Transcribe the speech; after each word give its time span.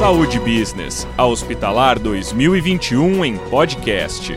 Saúde 0.00 0.38
Business, 0.38 1.06
a 1.14 1.26
Hospitalar 1.26 1.98
2021 1.98 3.22
em 3.22 3.36
podcast. 3.36 4.34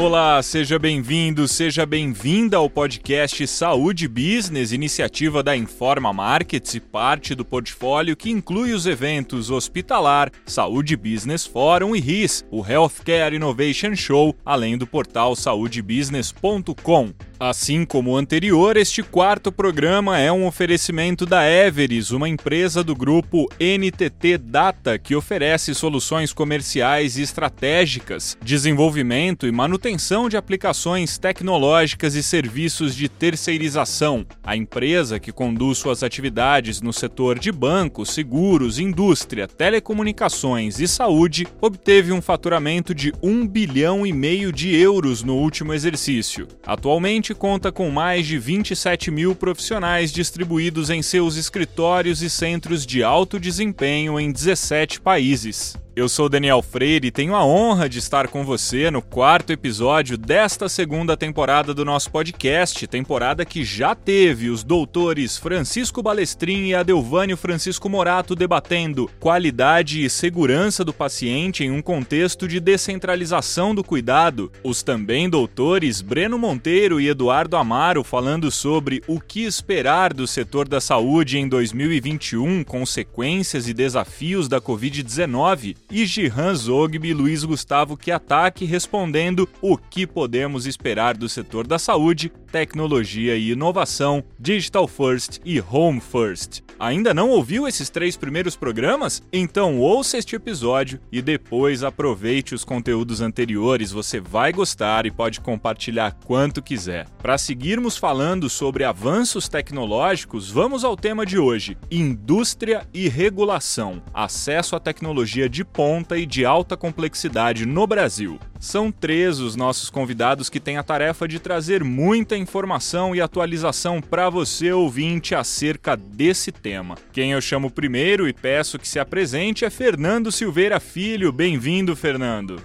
Olá, 0.00 0.42
seja 0.42 0.78
bem-vindo, 0.78 1.46
seja 1.46 1.84
bem-vinda 1.84 2.56
ao 2.56 2.70
podcast 2.70 3.46
Saúde 3.46 4.08
Business, 4.08 4.72
iniciativa 4.72 5.42
da 5.42 5.54
Informa 5.54 6.10
Markets 6.10 6.74
e 6.74 6.80
parte 6.80 7.34
do 7.34 7.44
portfólio 7.44 8.16
que 8.16 8.30
inclui 8.30 8.72
os 8.72 8.86
eventos 8.86 9.50
Hospitalar, 9.50 10.32
Saúde 10.46 10.96
Business 10.96 11.44
Forum 11.44 11.94
e 11.94 12.00
RIS, 12.00 12.46
o 12.50 12.66
Healthcare 12.66 13.36
Innovation 13.36 13.94
Show, 13.94 14.34
além 14.42 14.78
do 14.78 14.86
portal 14.86 15.36
saudebusiness.com. 15.36 17.12
Assim 17.38 17.86
como 17.86 18.10
o 18.10 18.16
anterior, 18.18 18.76
este 18.76 19.02
quarto 19.02 19.50
programa 19.50 20.18
é 20.18 20.30
um 20.30 20.46
oferecimento 20.46 21.24
da 21.24 21.42
Everis, 21.50 22.10
uma 22.10 22.28
empresa 22.28 22.84
do 22.84 22.94
grupo 22.94 23.48
NTT 23.58 24.36
Data 24.36 24.98
que 24.98 25.16
oferece 25.16 25.74
soluções 25.74 26.34
comerciais 26.34 27.16
e 27.16 27.22
estratégicas, 27.22 28.36
desenvolvimento 28.42 29.46
e 29.46 29.52
manutenção 29.52 29.89
de 30.28 30.36
aplicações 30.36 31.18
tecnológicas 31.18 32.14
e 32.14 32.22
serviços 32.22 32.94
de 32.94 33.08
terceirização. 33.08 34.24
A 34.42 34.56
empresa, 34.56 35.18
que 35.18 35.32
conduz 35.32 35.78
suas 35.78 36.02
atividades 36.02 36.80
no 36.80 36.92
setor 36.92 37.38
de 37.38 37.50
bancos, 37.50 38.10
seguros, 38.10 38.78
indústria, 38.78 39.48
telecomunicações 39.48 40.78
e 40.78 40.86
saúde, 40.86 41.46
obteve 41.60 42.12
um 42.12 42.22
faturamento 42.22 42.94
de 42.94 43.12
1 43.22 43.46
bilhão 43.46 44.06
e 44.06 44.12
meio 44.12 44.52
de 44.52 44.74
euros 44.74 45.22
no 45.22 45.34
último 45.36 45.74
exercício. 45.74 46.46
Atualmente, 46.64 47.34
conta 47.34 47.72
com 47.72 47.90
mais 47.90 48.26
de 48.26 48.38
27 48.38 49.10
mil 49.10 49.34
profissionais 49.34 50.12
distribuídos 50.12 50.90
em 50.90 51.02
seus 51.02 51.36
escritórios 51.36 52.22
e 52.22 52.30
centros 52.30 52.86
de 52.86 53.02
alto 53.02 53.40
desempenho 53.40 54.20
em 54.20 54.30
17 54.30 55.00
países. 55.00 55.76
Eu 55.96 56.08
sou 56.08 56.28
Daniel 56.28 56.62
Freire 56.62 57.08
e 57.08 57.10
tenho 57.10 57.34
a 57.34 57.44
honra 57.44 57.88
de 57.88 57.98
estar 57.98 58.28
com 58.28 58.44
você 58.44 58.90
no 58.90 59.02
quarto 59.02 59.52
episódio 59.52 59.79
desta 60.18 60.68
segunda 60.68 61.16
temporada 61.16 61.72
do 61.72 61.86
nosso 61.86 62.10
podcast, 62.10 62.86
temporada 62.86 63.46
que 63.46 63.64
já 63.64 63.94
teve 63.94 64.50
os 64.50 64.62
doutores 64.62 65.38
Francisco 65.38 66.02
Balestrin 66.02 66.66
e 66.66 66.74
Adelvânio 66.74 67.34
Francisco 67.34 67.88
Morato 67.88 68.36
debatendo 68.36 69.10
qualidade 69.18 70.04
e 70.04 70.10
segurança 70.10 70.84
do 70.84 70.92
paciente 70.92 71.64
em 71.64 71.70
um 71.70 71.80
contexto 71.80 72.46
de 72.46 72.60
descentralização 72.60 73.74
do 73.74 73.82
cuidado, 73.82 74.52
os 74.62 74.82
também 74.82 75.30
doutores 75.30 76.02
Breno 76.02 76.38
Monteiro 76.38 77.00
e 77.00 77.08
Eduardo 77.08 77.56
Amaro 77.56 78.04
falando 78.04 78.50
sobre 78.50 79.02
o 79.06 79.18
que 79.18 79.44
esperar 79.44 80.12
do 80.12 80.26
setor 80.26 80.68
da 80.68 80.78
saúde 80.80 81.38
em 81.38 81.48
2021, 81.48 82.64
consequências 82.64 83.66
e 83.66 83.72
desafios 83.72 84.46
da 84.46 84.60
Covid-19 84.60 85.74
e 85.90 86.04
Jihan 86.04 86.54
Zogby 86.54 87.08
e 87.08 87.14
Luiz 87.14 87.44
Gustavo 87.44 87.96
Kiataki 87.96 88.66
respondendo 88.66 89.48
o 89.62 89.69
que 89.76 90.06
podemos 90.06 90.66
esperar 90.66 91.16
do 91.16 91.28
setor 91.28 91.66
da 91.66 91.78
saúde, 91.78 92.32
tecnologia 92.50 93.36
e 93.36 93.50
inovação, 93.50 94.24
digital 94.38 94.86
first 94.88 95.40
e 95.44 95.60
home 95.60 96.00
first. 96.00 96.62
Ainda 96.78 97.12
não 97.12 97.28
ouviu 97.28 97.68
esses 97.68 97.90
três 97.90 98.16
primeiros 98.16 98.56
programas? 98.56 99.22
Então 99.30 99.78
ouça 99.78 100.16
este 100.16 100.34
episódio 100.34 100.98
e 101.12 101.20
depois 101.20 101.82
aproveite 101.82 102.54
os 102.54 102.64
conteúdos 102.64 103.20
anteriores, 103.20 103.92
você 103.92 104.18
vai 104.18 104.50
gostar 104.50 105.04
e 105.04 105.10
pode 105.10 105.40
compartilhar 105.40 106.16
quanto 106.24 106.62
quiser. 106.62 107.06
Para 107.20 107.36
seguirmos 107.36 107.98
falando 107.98 108.48
sobre 108.48 108.84
avanços 108.84 109.46
tecnológicos, 109.46 110.50
vamos 110.50 110.82
ao 110.82 110.96
tema 110.96 111.26
de 111.26 111.38
hoje: 111.38 111.76
indústria 111.90 112.86
e 112.94 113.08
regulação, 113.08 114.02
acesso 114.14 114.74
à 114.74 114.80
tecnologia 114.80 115.48
de 115.48 115.64
ponta 115.64 116.16
e 116.16 116.24
de 116.24 116.46
alta 116.46 116.76
complexidade 116.76 117.66
no 117.66 117.86
Brasil. 117.86 118.38
São 118.58 118.92
três 118.92 119.38
os 119.38 119.56
nossos 119.60 119.90
convidados 119.90 120.48
que 120.48 120.58
têm 120.58 120.78
a 120.78 120.82
tarefa 120.82 121.28
de 121.28 121.38
trazer 121.38 121.84
muita 121.84 122.34
informação 122.34 123.14
e 123.14 123.20
atualização 123.20 124.00
para 124.00 124.30
você, 124.30 124.72
ouvinte, 124.72 125.34
acerca 125.34 125.94
desse 125.94 126.50
tema. 126.50 126.94
Quem 127.12 127.32
eu 127.32 127.40
chamo 127.42 127.70
primeiro 127.70 128.26
e 128.26 128.32
peço 128.32 128.78
que 128.78 128.88
se 128.88 128.98
apresente 128.98 129.62
é 129.62 129.68
Fernando 129.68 130.32
Silveira 130.32 130.80
Filho. 130.80 131.30
Bem-vindo, 131.30 131.94
Fernando. 131.94 132.56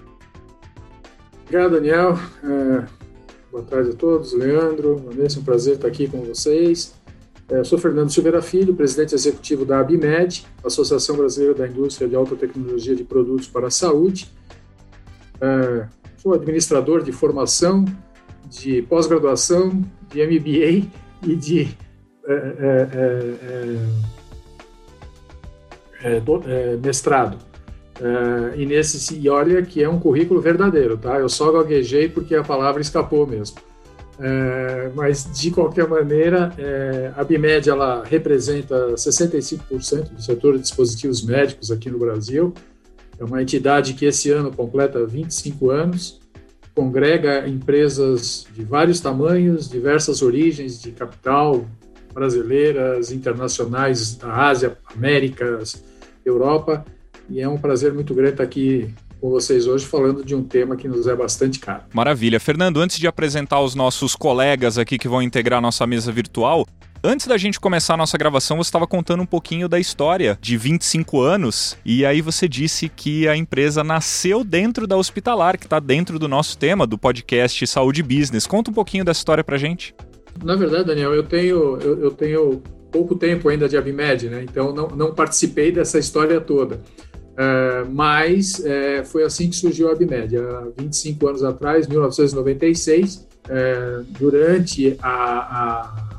Obrigado, 1.43 1.71
Daniel. 1.73 2.17
É, 2.41 2.85
boa 3.51 3.63
tarde 3.65 3.89
a 3.89 3.93
todos. 3.93 4.31
Leandro, 4.31 5.09
é 5.19 5.39
um 5.39 5.43
prazer 5.43 5.75
estar 5.75 5.89
aqui 5.89 6.07
com 6.07 6.21
vocês. 6.21 6.95
É, 7.49 7.59
eu 7.59 7.65
sou 7.65 7.77
Fernando 7.77 8.09
Silveira 8.09 8.41
Filho, 8.41 8.73
presidente 8.73 9.13
executivo 9.13 9.65
da 9.65 9.81
ABMED, 9.81 10.47
Associação 10.63 11.17
Brasileira 11.17 11.53
da 11.53 11.67
Indústria 11.67 12.07
de 12.07 12.15
Alta 12.15 12.37
Tecnologia 12.37 12.95
de 12.95 13.03
Produtos 13.03 13.47
para 13.49 13.67
a 13.67 13.71
Saúde 13.71 14.33
é, 15.41 15.87
sou 16.25 16.33
administrador 16.33 17.03
de 17.03 17.11
formação, 17.11 17.85
de 18.49 18.81
pós-graduação, 18.81 19.79
de 20.09 20.25
MBA 20.25 20.89
e 21.23 21.35
de 21.35 21.77
é, 26.01 26.19
é 26.47 26.77
mestrado. 26.83 27.37
e, 28.57 28.65
nesse, 28.65 29.15
e 29.15 29.29
olha 29.29 29.61
que 29.61 29.83
é 29.83 29.87
um 29.87 29.99
currículo 29.99 30.41
verdadeiro, 30.41 30.97
tá? 30.97 31.19
Eu 31.19 31.29
só 31.29 31.51
gaguejei 31.51 32.09
porque 32.09 32.33
a 32.33 32.43
palavra 32.43 32.81
escapou 32.81 33.27
mesmo. 33.27 33.57
mas, 34.95 35.29
de 35.31 35.51
qualquer 35.51 35.87
maneira, 35.87 36.51
a 37.15 37.23
BIMED 37.23 37.69
ela 37.69 38.03
representa 38.03 38.95
65% 38.95 40.09
do 40.09 40.21
setor 40.23 40.55
de 40.55 40.63
dispositivos 40.63 41.23
médicos 41.23 41.69
aqui 41.69 41.91
no 41.91 41.99
Brasil. 41.99 42.51
É 43.19 43.23
uma 43.23 43.41
entidade 43.41 43.93
que 43.93 44.05
esse 44.05 44.29
ano 44.31 44.51
completa 44.51 45.05
25 45.05 45.69
anos, 45.69 46.19
congrega 46.73 47.47
empresas 47.47 48.45
de 48.53 48.63
vários 48.63 48.99
tamanhos, 48.99 49.69
diversas 49.69 50.21
origens 50.21 50.81
de 50.81 50.91
capital, 50.91 51.65
brasileiras, 52.13 53.11
internacionais 53.11 54.15
da 54.15 54.47
Ásia, 54.47 54.77
Américas, 54.93 55.83
Europa, 56.25 56.85
e 57.29 57.41
é 57.41 57.47
um 57.47 57.57
prazer 57.57 57.93
muito 57.93 58.13
grande 58.13 58.31
estar 58.31 58.43
aqui 58.43 58.93
com 59.19 59.29
vocês 59.29 59.67
hoje 59.67 59.85
falando 59.85 60.23
de 60.23 60.35
um 60.35 60.43
tema 60.43 60.75
que 60.75 60.87
nos 60.87 61.07
é 61.07 61.15
bastante 61.15 61.59
caro. 61.59 61.83
Maravilha. 61.93 62.39
Fernando, 62.39 62.79
antes 62.79 62.97
de 62.97 63.07
apresentar 63.07 63.61
os 63.61 63.75
nossos 63.75 64.15
colegas 64.15 64.77
aqui 64.77 64.97
que 64.97 65.07
vão 65.07 65.21
integrar 65.21 65.61
nossa 65.61 65.85
mesa 65.87 66.11
virtual, 66.11 66.65
Antes 67.07 67.27
da 67.27 67.37
gente 67.37 67.59
começar 67.59 67.93
a 67.93 67.97
nossa 67.97 68.17
gravação, 68.17 68.57
você 68.57 68.67
estava 68.67 68.87
contando 68.87 69.21
um 69.21 69.27
pouquinho 69.27 69.69
da 69.69 69.79
história 69.79 70.39
de 70.41 70.57
25 70.57 71.21
anos, 71.21 71.77
e 71.85 72.03
aí 72.03 72.19
você 72.19 72.47
disse 72.47 72.89
que 72.89 73.27
a 73.27 73.37
empresa 73.37 73.83
nasceu 73.83 74.43
dentro 74.43 74.87
da 74.87 74.97
Hospitalar, 74.97 75.55
que 75.59 75.67
está 75.67 75.79
dentro 75.79 76.17
do 76.17 76.27
nosso 76.27 76.57
tema, 76.57 76.87
do 76.87 76.97
podcast 76.97 77.67
Saúde 77.67 78.01
Business. 78.01 78.47
Conta 78.47 78.71
um 78.71 78.73
pouquinho 78.73 79.05
dessa 79.05 79.19
história 79.19 79.43
pra 79.43 79.55
gente. 79.55 79.93
Na 80.43 80.55
verdade, 80.55 80.85
Daniel, 80.85 81.13
eu 81.13 81.21
tenho, 81.21 81.77
eu, 81.77 82.05
eu 82.05 82.09
tenho 82.09 82.63
pouco 82.91 83.13
tempo 83.13 83.49
ainda 83.49 83.69
de 83.69 83.77
Abimed, 83.77 84.27
né? 84.27 84.43
então 84.43 84.73
não, 84.73 84.87
não 84.87 85.13
participei 85.13 85.71
dessa 85.71 85.99
história 85.99 86.41
toda. 86.41 86.81
Uh, 87.35 87.91
mas 87.91 88.59
uh, 88.59 89.05
foi 89.05 89.23
assim 89.23 89.49
que 89.49 89.55
surgiu 89.57 89.89
a 89.89 89.91
Abimed, 89.91 90.37
há 90.37 90.67
25 90.77 91.27
anos 91.27 91.43
atrás, 91.43 91.85
1996, 91.85 93.27
uh, 93.45 94.03
durante 94.17 94.97
a, 95.01 95.09
a 95.11 96.15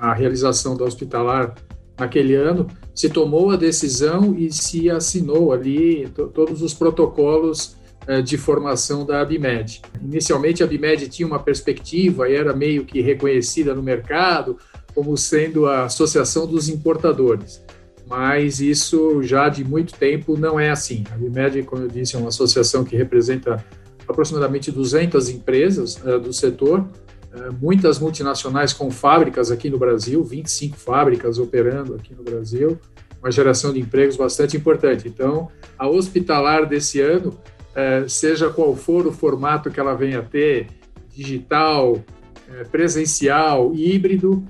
a 0.00 0.14
realização 0.14 0.76
da 0.76 0.84
hospitalar 0.84 1.54
naquele 1.98 2.34
ano, 2.34 2.66
se 2.94 3.10
tomou 3.10 3.50
a 3.50 3.56
decisão 3.56 4.34
e 4.34 4.50
se 4.50 4.88
assinou 4.88 5.52
ali 5.52 6.08
todos 6.34 6.62
os 6.62 6.72
protocolos 6.72 7.76
eh, 8.06 8.22
de 8.22 8.38
formação 8.38 9.04
da 9.04 9.20
Abimed. 9.20 9.82
Inicialmente, 10.02 10.62
a 10.62 10.66
Abimed 10.66 11.08
tinha 11.08 11.26
uma 11.26 11.38
perspectiva 11.38 12.28
e 12.28 12.34
era 12.34 12.54
meio 12.54 12.86
que 12.86 13.02
reconhecida 13.02 13.74
no 13.74 13.82
mercado 13.82 14.56
como 14.94 15.16
sendo 15.16 15.66
a 15.66 15.84
Associação 15.84 16.46
dos 16.46 16.68
Importadores, 16.68 17.62
mas 18.10 18.60
isso 18.60 19.22
já 19.22 19.48
de 19.48 19.62
muito 19.62 19.94
tempo 19.94 20.36
não 20.36 20.58
é 20.58 20.68
assim. 20.68 21.04
A 21.12 21.14
Abimed, 21.14 21.62
como 21.62 21.82
eu 21.82 21.88
disse, 21.88 22.16
é 22.16 22.18
uma 22.18 22.30
associação 22.30 22.82
que 22.82 22.96
representa 22.96 23.64
aproximadamente 24.08 24.72
200 24.72 25.28
empresas 25.28 25.94
uh, 25.98 26.18
do 26.18 26.32
setor, 26.32 26.84
é, 27.32 27.50
muitas 27.62 28.00
multinacionais 28.00 28.72
com 28.72 28.90
fábricas 28.90 29.52
aqui 29.52 29.70
no 29.70 29.78
Brasil, 29.78 30.24
25 30.24 30.76
fábricas 30.76 31.38
operando 31.38 31.94
aqui 31.94 32.12
no 32.12 32.24
Brasil, 32.24 32.76
uma 33.22 33.30
geração 33.30 33.72
de 33.72 33.78
empregos 33.78 34.16
bastante 34.16 34.56
importante. 34.56 35.06
Então, 35.06 35.48
a 35.78 35.86
hospitalar 35.86 36.66
desse 36.66 37.00
ano, 37.00 37.38
é, 37.76 38.08
seja 38.08 38.50
qual 38.50 38.74
for 38.74 39.06
o 39.06 39.12
formato 39.12 39.70
que 39.70 39.78
ela 39.78 39.94
venha 39.94 40.18
a 40.18 40.22
ter, 40.22 40.66
digital, 41.14 42.02
presencial, 42.72 43.72
híbrido, 43.76 44.44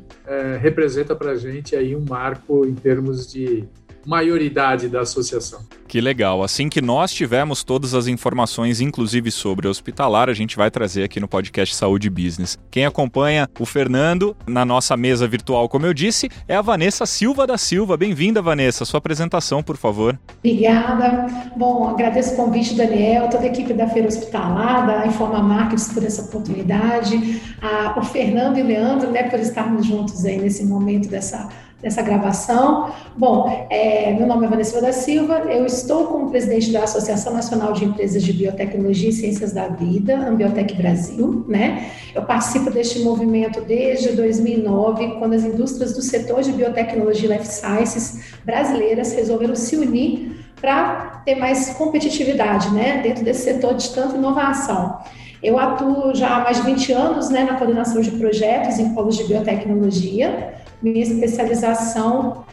representa 0.60 1.14
para 1.16 1.32
a 1.32 1.36
gente 1.36 1.74
aí 1.74 1.94
um 1.96 2.04
marco 2.08 2.64
em 2.64 2.74
termos 2.74 3.30
de 3.30 3.64
maioridade 4.06 4.88
da 4.88 5.00
associação. 5.00 5.61
Que 5.91 6.00
legal. 6.00 6.43
Assim 6.43 6.69
que 6.69 6.81
nós 6.81 7.12
tivermos 7.12 7.64
todas 7.64 7.94
as 7.94 8.06
informações, 8.06 8.81
inclusive 8.81 9.31
sobre 9.31 9.67
o 9.67 9.70
hospitalar, 9.70 10.29
a 10.29 10.32
gente 10.32 10.56
vai 10.56 10.70
trazer 10.70 11.02
aqui 11.02 11.19
no 11.19 11.26
podcast 11.26 11.75
Saúde 11.75 12.08
Business. 12.08 12.56
Quem 12.70 12.87
acompanha 12.87 13.49
o 13.58 13.67
Fernando 13.67 14.37
na 14.47 14.64
nossa 14.64 14.97
mesa 14.97 15.26
virtual, 15.26 15.69
como 15.69 15.87
eu 15.87 15.93
disse, 15.93 16.29
é 16.47 16.55
a 16.55 16.62
Vanessa 16.62 17.05
Silva 17.06 17.44
da 17.44 17.58
Silva. 17.58 17.97
Bem-vinda, 17.97 18.41
Vanessa. 18.41 18.85
Sua 18.85 18.99
apresentação, 18.99 19.64
por 19.64 19.76
favor. 19.76 20.17
Obrigada. 20.38 21.26
Bom, 21.56 21.88
agradeço 21.88 22.35
o 22.35 22.37
convite, 22.37 22.75
Daniel, 22.75 23.29
toda 23.29 23.43
a 23.43 23.49
equipe 23.49 23.73
da 23.75 23.88
Feira 23.88 24.06
Hospitalar, 24.06 24.87
da 24.87 25.06
Informa 25.08 25.43
Markets 25.43 25.93
por 25.93 26.05
essa 26.05 26.23
oportunidade, 26.23 27.41
a, 27.61 27.99
o 27.99 28.02
Fernando 28.05 28.58
e 28.58 28.62
o 28.62 28.67
Leandro, 28.67 29.11
né, 29.11 29.25
por 29.25 29.41
estarmos 29.41 29.85
juntos 29.85 30.25
aí 30.25 30.38
nesse 30.38 30.64
momento 30.64 31.08
dessa 31.08 31.49
dessa 31.82 32.02
gravação. 32.02 32.92
Bom, 33.16 33.66
é, 33.70 34.12
meu 34.12 34.26
nome 34.26 34.46
é 34.46 34.48
Vanessa 34.48 34.80
da 34.80 34.92
Silva, 34.92 35.38
eu 35.48 35.64
estou 35.64 36.06
como 36.06 36.30
presidente 36.30 36.70
da 36.70 36.84
Associação 36.84 37.32
Nacional 37.32 37.72
de 37.72 37.84
Empresas 37.84 38.22
de 38.22 38.32
Biotecnologia 38.32 39.08
e 39.08 39.12
Ciências 39.12 39.52
da 39.52 39.68
Vida, 39.68 40.16
Ambiotec 40.16 40.74
Brasil, 40.74 41.44
né? 41.48 41.90
Eu 42.14 42.22
participo 42.22 42.70
deste 42.70 43.00
movimento 43.00 43.60
desde 43.62 44.12
2009, 44.12 45.16
quando 45.18 45.34
as 45.34 45.44
indústrias 45.44 45.94
do 45.94 46.02
setor 46.02 46.42
de 46.42 46.52
biotecnologia 46.52 47.28
e 47.28 47.32
life 47.32 47.46
sciences 47.46 48.34
brasileiras 48.44 49.12
resolveram 49.12 49.56
se 49.56 49.76
unir 49.76 50.40
para 50.60 51.22
ter 51.24 51.36
mais 51.36 51.70
competitividade, 51.70 52.70
né, 52.70 53.00
dentro 53.02 53.24
desse 53.24 53.44
setor 53.44 53.74
de 53.74 53.88
tanta 53.90 54.16
inovação. 54.16 54.98
Eu 55.42 55.58
atuo 55.58 56.14
já 56.14 56.36
há 56.36 56.40
mais 56.40 56.58
de 56.58 56.64
20 56.64 56.92
anos 56.92 57.30
né, 57.30 57.44
na 57.44 57.56
coordenação 57.56 58.02
de 58.02 58.10
projetos 58.10 58.78
em 58.78 58.92
polos 58.94 59.16
de 59.16 59.24
biotecnologia, 59.24 60.54
minha 60.82 61.02
especialização 61.02 62.44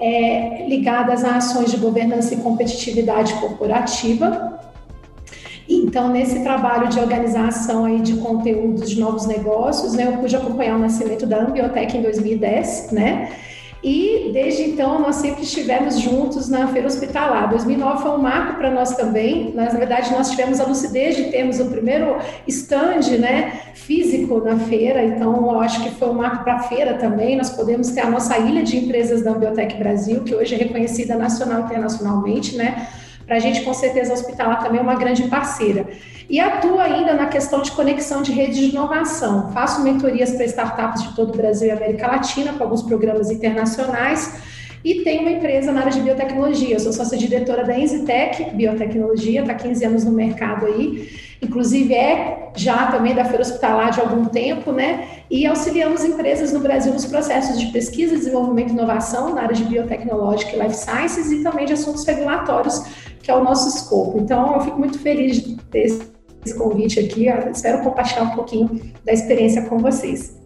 é 0.00 0.66
ligadas 0.68 1.24
a 1.24 1.36
ações 1.36 1.70
de 1.70 1.76
governança 1.76 2.34
e 2.34 2.38
competitividade 2.38 3.32
corporativa. 3.34 4.60
Então, 5.68 6.10
nesse 6.10 6.40
trabalho 6.42 6.88
de 6.88 6.98
organização 6.98 7.84
aí 7.84 8.00
de 8.00 8.14
conteúdos 8.16 8.90
de 8.90 9.00
novos 9.00 9.26
negócios, 9.26 9.94
né, 9.94 10.06
eu 10.06 10.18
pude 10.18 10.36
acompanhar 10.36 10.76
o 10.76 10.78
nascimento 10.78 11.26
da 11.26 11.40
Ambiotec 11.40 11.96
em 11.96 12.02
2010, 12.02 12.90
né? 12.92 13.32
E 13.84 14.30
desde 14.32 14.62
então 14.62 14.98
nós 14.98 15.16
sempre 15.16 15.42
estivemos 15.42 16.00
juntos 16.00 16.48
na 16.48 16.66
feira 16.68 16.88
hospitalar. 16.88 17.50
2009 17.50 18.02
foi 18.02 18.10
um 18.12 18.18
marco 18.18 18.56
para 18.56 18.70
nós 18.70 18.96
também. 18.96 19.52
na 19.52 19.66
verdade, 19.66 20.10
nós 20.10 20.30
tivemos 20.30 20.58
a 20.58 20.64
lucidez 20.64 21.14
de 21.14 21.24
termos 21.24 21.60
o 21.60 21.66
primeiro 21.66 22.16
stand, 22.48 23.18
né, 23.18 23.60
físico 23.74 24.40
na 24.40 24.56
feira. 24.56 25.04
Então, 25.04 25.52
eu 25.52 25.60
acho 25.60 25.82
que 25.82 25.90
foi 25.90 26.08
um 26.08 26.14
marco 26.14 26.42
para 26.42 26.54
a 26.54 26.58
feira 26.60 26.94
também. 26.94 27.36
Nós 27.36 27.50
podemos 27.50 27.90
ter 27.90 28.00
a 28.00 28.10
nossa 28.10 28.38
ilha 28.38 28.62
de 28.62 28.78
empresas 28.78 29.22
da 29.22 29.34
Biotech 29.34 29.76
Brasil, 29.76 30.24
que 30.24 30.34
hoje 30.34 30.54
é 30.54 30.58
reconhecida 30.58 31.14
nacional 31.14 31.60
e 31.60 31.64
internacionalmente, 31.64 32.56
né? 32.56 32.88
Para 33.26 33.36
a 33.36 33.38
gente, 33.38 33.62
com 33.62 33.72
certeza, 33.72 34.10
a 34.10 34.14
Hospitalar 34.14 34.62
também 34.62 34.80
é 34.80 34.82
uma 34.82 34.94
grande 34.94 35.24
parceira. 35.24 35.86
E 36.28 36.40
atuo 36.40 36.78
ainda 36.78 37.14
na 37.14 37.26
questão 37.26 37.62
de 37.62 37.70
conexão 37.72 38.22
de 38.22 38.32
redes 38.32 38.56
de 38.56 38.64
inovação. 38.66 39.50
Faço 39.52 39.82
mentorias 39.82 40.32
para 40.32 40.44
startups 40.44 41.02
de 41.02 41.14
todo 41.14 41.34
o 41.34 41.36
Brasil 41.36 41.68
e 41.68 41.70
América 41.70 42.06
Latina, 42.06 42.52
com 42.52 42.64
alguns 42.64 42.82
programas 42.82 43.30
internacionais. 43.30 44.53
E 44.84 45.02
tenho 45.02 45.22
uma 45.22 45.30
empresa 45.30 45.72
na 45.72 45.80
área 45.80 45.92
de 45.92 46.00
biotecnologia. 46.02 46.76
Eu 46.76 46.80
sou 46.80 46.92
sócia 46.92 47.16
diretora 47.16 47.64
da 47.64 47.78
Enzitec 47.78 48.50
Biotecnologia, 48.54 49.40
está 49.40 49.54
15 49.54 49.82
anos 49.82 50.04
no 50.04 50.12
mercado 50.12 50.66
aí. 50.66 51.08
Inclusive 51.40 51.94
é 51.94 52.50
já 52.54 52.88
também 52.88 53.14
da 53.14 53.24
Feira 53.24 53.40
Hospitalar 53.40 53.90
de 53.92 54.00
algum 54.00 54.26
tempo, 54.26 54.72
né? 54.72 55.08
E 55.30 55.46
auxiliamos 55.46 56.04
empresas 56.04 56.52
no 56.52 56.60
Brasil 56.60 56.92
nos 56.92 57.06
processos 57.06 57.58
de 57.58 57.68
pesquisa, 57.68 58.14
desenvolvimento 58.14 58.68
e 58.68 58.72
inovação 58.72 59.34
na 59.34 59.42
área 59.42 59.54
de 59.54 59.64
biotecnológica 59.64 60.54
e 60.54 60.60
life 60.60 60.76
sciences 60.76 61.32
e 61.32 61.42
também 61.42 61.64
de 61.64 61.72
assuntos 61.72 62.04
regulatórios 62.04 62.84
que 63.22 63.30
é 63.30 63.34
o 63.34 63.42
nosso 63.42 63.74
escopo. 63.74 64.18
Então, 64.18 64.54
eu 64.54 64.60
fico 64.60 64.78
muito 64.78 64.98
feliz 64.98 65.40
de 65.40 65.56
ter 65.70 65.98
esse 66.44 66.58
convite 66.58 67.00
aqui. 67.00 67.26
Eu 67.26 67.50
espero 67.50 67.82
compartilhar 67.82 68.24
um 68.24 68.30
pouquinho 68.34 68.92
da 69.02 69.14
experiência 69.14 69.62
com 69.62 69.78
vocês. 69.78 70.44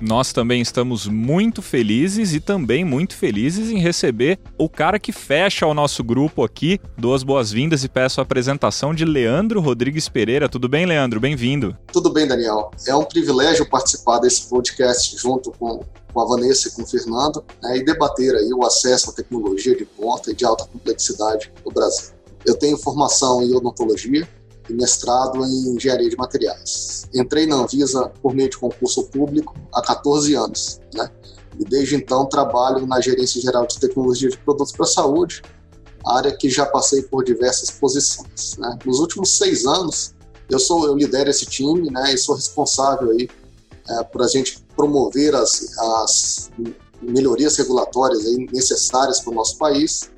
Nós 0.00 0.32
também 0.32 0.62
estamos 0.62 1.06
muito 1.06 1.60
felizes 1.60 2.32
e 2.32 2.40
também 2.40 2.86
muito 2.86 3.14
felizes 3.14 3.70
em 3.70 3.78
receber 3.78 4.38
o 4.56 4.66
cara 4.66 4.98
que 4.98 5.12
fecha 5.12 5.66
o 5.66 5.74
nosso 5.74 6.02
grupo 6.02 6.42
aqui. 6.42 6.80
Dou 6.96 7.14
as 7.14 7.22
boas-vindas 7.22 7.84
e 7.84 7.88
peço 7.88 8.18
a 8.18 8.22
apresentação 8.22 8.94
de 8.94 9.04
Leandro 9.04 9.60
Rodrigues 9.60 10.08
Pereira. 10.08 10.48
Tudo 10.48 10.70
bem, 10.70 10.86
Leandro? 10.86 11.20
Bem-vindo. 11.20 11.76
Tudo 11.92 12.10
bem, 12.10 12.26
Daniel. 12.26 12.70
É 12.86 12.94
um 12.94 13.04
privilégio 13.04 13.68
participar 13.68 14.20
desse 14.20 14.48
podcast 14.48 15.18
junto 15.18 15.50
com, 15.52 15.84
com 16.10 16.20
a 16.20 16.24
Vanessa 16.24 16.68
e 16.68 16.70
com 16.70 16.82
o 16.82 16.86
Fernando 16.86 17.44
né, 17.62 17.76
e 17.76 17.84
debater 17.84 18.34
aí 18.34 18.50
o 18.54 18.64
acesso 18.64 19.10
à 19.10 19.12
tecnologia 19.12 19.76
de 19.76 19.84
ponta 19.84 20.30
e 20.30 20.34
de 20.34 20.46
alta 20.46 20.64
complexidade 20.64 21.52
no 21.62 21.70
Brasil. 21.70 22.14
Eu 22.46 22.54
tenho 22.54 22.78
formação 22.78 23.42
em 23.42 23.54
odontologia 23.54 24.26
e 24.68 24.72
mestrado 24.72 25.44
em 25.44 25.74
engenharia 25.74 26.08
de 26.08 26.16
materiais. 26.16 27.08
Entrei 27.14 27.46
na 27.46 27.56
Anvisa 27.56 28.10
por 28.22 28.34
meio 28.34 28.50
de 28.50 28.58
concurso 28.58 29.04
público 29.04 29.54
há 29.74 29.82
14 29.82 30.34
anos, 30.34 30.80
né? 30.94 31.10
E 31.58 31.64
desde 31.64 31.96
então 31.96 32.26
trabalho 32.26 32.86
na 32.86 33.00
gerência 33.00 33.40
geral 33.40 33.66
de 33.66 33.78
tecnologia 33.78 34.28
de 34.28 34.38
produtos 34.38 34.72
para 34.72 34.84
a 34.84 34.88
saúde, 34.88 35.42
área 36.06 36.34
que 36.34 36.48
já 36.48 36.64
passei 36.64 37.02
por 37.02 37.24
diversas 37.24 37.70
posições. 37.70 38.56
Né? 38.56 38.78
Nos 38.86 39.00
últimos 39.00 39.36
seis 39.36 39.66
anos, 39.66 40.14
eu 40.48 40.58
sou 40.58 40.86
eu 40.86 40.96
lidero 40.96 41.28
esse 41.28 41.46
time, 41.46 41.90
né? 41.90 42.14
E 42.14 42.18
sou 42.18 42.34
responsável 42.34 43.10
aí 43.10 43.28
é, 43.88 44.04
por 44.04 44.22
a 44.22 44.28
gente 44.28 44.64
promover 44.74 45.34
as, 45.34 45.76
as 45.78 46.50
melhorias 47.02 47.56
regulatórias 47.56 48.24
necessárias 48.52 49.20
para 49.20 49.32
o 49.32 49.34
nosso 49.34 49.58
país 49.58 50.10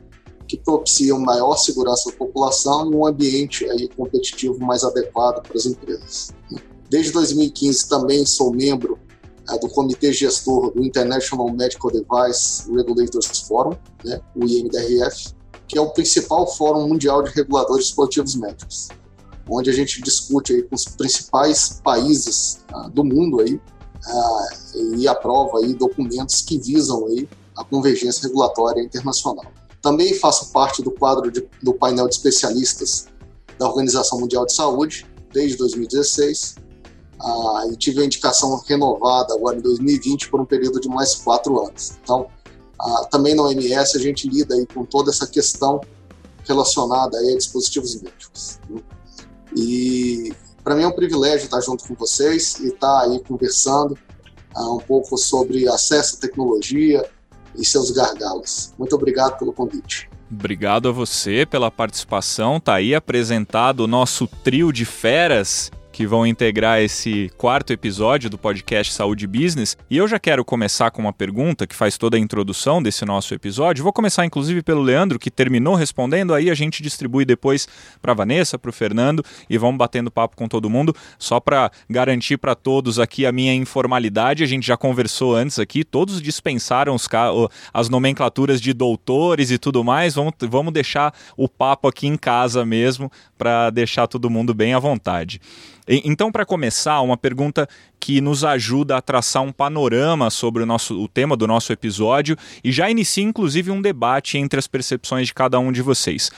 que 0.53 0.59
propiciam 0.59 1.19
maior 1.19 1.57
segurança 1.57 2.11
da 2.11 2.17
população 2.19 2.93
e 2.93 2.95
um 2.95 3.07
ambiente 3.07 3.65
aí 3.71 3.89
competitivo 3.89 4.59
mais 4.61 4.85
adequado 4.85 5.43
para 5.43 5.57
as 5.57 5.65
empresas. 5.65 6.35
Desde 6.91 7.11
2015 7.11 7.89
também 7.89 8.27
sou 8.27 8.53
membro 8.53 8.99
é, 9.49 9.59
do 9.59 9.67
comitê 9.71 10.13
gestor 10.13 10.71
do 10.73 10.85
International 10.85 11.51
Medical 11.51 11.91
Device 11.91 12.71
Regulators 12.71 13.41
Forum, 13.49 13.75
né, 14.05 14.21
o 14.37 14.45
IMDRF, 14.45 15.35
que 15.67 15.79
é 15.79 15.81
o 15.81 15.89
principal 15.89 16.47
fórum 16.47 16.87
mundial 16.87 17.23
de 17.23 17.31
reguladores 17.31 17.87
dispositivos 17.87 18.35
médicos, 18.35 18.89
onde 19.49 19.71
a 19.71 19.73
gente 19.73 20.03
discute 20.03 20.53
aí 20.53 20.63
com 20.65 20.75
os 20.75 20.85
principais 20.85 21.81
países 21.83 22.61
uh, 22.75 22.91
do 22.91 23.03
mundo 23.03 23.41
aí 23.41 23.55
uh, 23.55 24.99
e 24.99 25.09
aprova 25.09 25.61
aí 25.61 25.73
documentos 25.73 26.43
que 26.43 26.59
visam 26.59 27.07
aí 27.07 27.27
a 27.57 27.65
convergência 27.65 28.29
regulatória 28.29 28.83
internacional. 28.83 29.47
Também 29.83 30.15
faço 30.15 30.53
parte 30.53 30.81
do 30.81 30.93
quadro 30.93 31.31
de, 31.31 31.47
do 31.61 31.75
painel 31.75 32.09
de 32.09 32.15
especialistas 32.15 33.09
da 33.59 33.69
Organização 33.69 34.21
Mundial 34.21 34.47
de 34.47 34.55
Saúde 34.55 35.05
desde 35.33 35.57
2016 35.57 36.57
ah, 37.21 37.67
e 37.71 37.77
tive 37.77 38.01
a 38.01 38.05
indicação 38.05 38.57
renovada 38.67 39.35
agora 39.35 39.57
em 39.57 39.61
2020 39.61 40.31
por 40.31 40.41
um 40.41 40.45
período 40.45 40.81
de 40.81 40.89
mais 40.89 41.17
quatro 41.17 41.61
anos. 41.61 41.93
Então, 42.03 42.29
ah, 42.79 43.07
também 43.11 43.35
na 43.35 43.43
OMS 43.43 43.97
a 43.97 44.01
gente 44.01 44.29
lida 44.29 44.55
aí 44.55 44.67
com 44.67 44.85
toda 44.85 45.11
essa 45.11 45.27
questão 45.27 45.81
relacionada 46.45 47.19
a 47.19 47.37
dispositivos 47.37 48.01
médicos. 48.01 48.61
Né? 48.71 48.81
E 49.57 50.33
para 50.63 50.77
mim 50.77 50.83
é 50.83 50.87
um 50.87 50.93
privilégio 50.93 51.45
estar 51.45 51.61
junto 51.61 51.87
com 51.87 51.95
vocês 51.95 52.59
e 52.61 52.69
estar 52.69 53.03
aí 53.03 53.21
conversando 53.21 53.99
ah, 54.55 54.71
um 54.71 54.79
pouco 54.79 55.17
sobre 55.17 55.69
acesso 55.69 56.17
à 56.17 56.21
tecnologia, 56.21 57.09
e 57.57 57.65
seus 57.65 57.91
gargalos. 57.91 58.73
Muito 58.79 58.95
obrigado 58.95 59.39
pelo 59.39 59.53
convite. 59.53 60.09
Obrigado 60.31 60.89
a 60.89 60.93
você 60.93 61.45
pela 61.45 61.71
participação. 61.71 62.59
Tá 62.59 62.75
aí 62.75 62.95
apresentado 62.95 63.81
o 63.81 63.87
nosso 63.87 64.27
trio 64.27 64.73
de 64.73 64.85
feras 64.85 65.71
que 65.93 66.07
vão 66.07 66.27
integrar 66.27 66.81
esse 66.81 67.31
quarto 67.37 67.73
episódio 67.73 68.31
do 68.31 68.39
podcast 68.39 68.93
Saúde 68.93 69.27
Business. 69.27 69.77
E 69.91 69.99
eu 69.99 70.09
já 70.09 70.19
quero 70.19 70.45
começar 70.45 70.91
com 70.91 71.03
uma 71.03 71.13
pergunta 71.13 71.67
que 71.67 71.77
faz 71.77 71.99
toda 71.99 72.17
a 72.17 72.21
introdução 72.21 72.83
desse 72.83 73.05
nosso 73.05 73.35
episódio. 73.35 73.85
Vou 73.85 73.93
começar 73.93 74.25
inclusive 74.25 74.63
pelo 74.63 74.81
Leandro, 74.81 75.19
que 75.19 75.31
terminou 75.31 75.75
respondendo, 75.75 76.33
aí 76.33 76.51
a 76.51 76.55
gente 76.55 76.83
distribui 76.83 77.25
depois 77.25 77.69
para 78.01 78.15
Vanessa, 78.15 78.59
para 78.59 78.71
o 78.71 78.73
Fernando 78.73 79.23
e 79.49 79.59
vamos 79.59 79.77
batendo 79.77 80.11
papo 80.11 80.35
com 80.35 80.49
todo 80.49 80.71
mundo, 80.71 80.97
só 81.19 81.39
para 81.39 81.71
garantir 81.89 82.39
para 82.39 82.55
todos 82.55 82.99
aqui 82.99 83.27
a 83.27 83.33
minha 83.33 83.55
informalidade. 83.55 84.43
A 84.43 84.47
gente 84.47 84.67
já 84.67 84.77
conversou 84.77 85.37
antes 85.37 85.59
aqui, 85.59 85.85
todos 85.85 86.23
dispensaram 86.23 86.95
os 86.95 87.07
as 87.75 87.89
nomenclaturas 87.91 88.61
de 88.61 88.73
doutores 88.73 89.51
e 89.51 89.59
tudo 89.59 89.85
mais. 89.85 90.15
Vamos, 90.15 90.33
vamos 90.41 90.73
deixar 90.73 91.13
o 91.37 91.47
papo 91.49 91.87
aqui 91.87 92.07
em 92.07 92.17
casa 92.17 92.65
mesmo 92.65 93.11
para 93.37 93.69
deixar 93.71 94.07
todo 94.07 94.31
mundo 94.31 94.55
bem 94.55 94.73
à 94.73 94.79
vontade. 94.79 95.41
Então, 95.87 96.31
para 96.31 96.47
começar, 96.47 97.01
uma 97.01 97.17
pergunta 97.17 97.69
que 97.99 98.21
nos 98.21 98.45
ajuda 98.45 98.97
a 98.97 99.03
traçar 99.03 99.43
um 99.43 99.53
panorama 99.53 100.31
sobre 100.31 100.63
o, 100.63 100.67
nosso, 100.67 101.01
o 101.01 101.09
tema 101.09 101.37
do 101.37 101.47
nosso 101.47 101.73
episódio 101.73 102.37
e 102.63 102.71
já 102.71 102.89
inicia 102.89 103.25
inclusive 103.25 103.71
um 103.71 103.83
debate 103.83 104.39
entre 104.39 104.59
as 104.59 104.67
percepções 104.67 105.27
de 105.27 105.35
cada 105.35 105.59
um 105.59 105.73
de 105.73 105.83
vocês. 105.83 106.31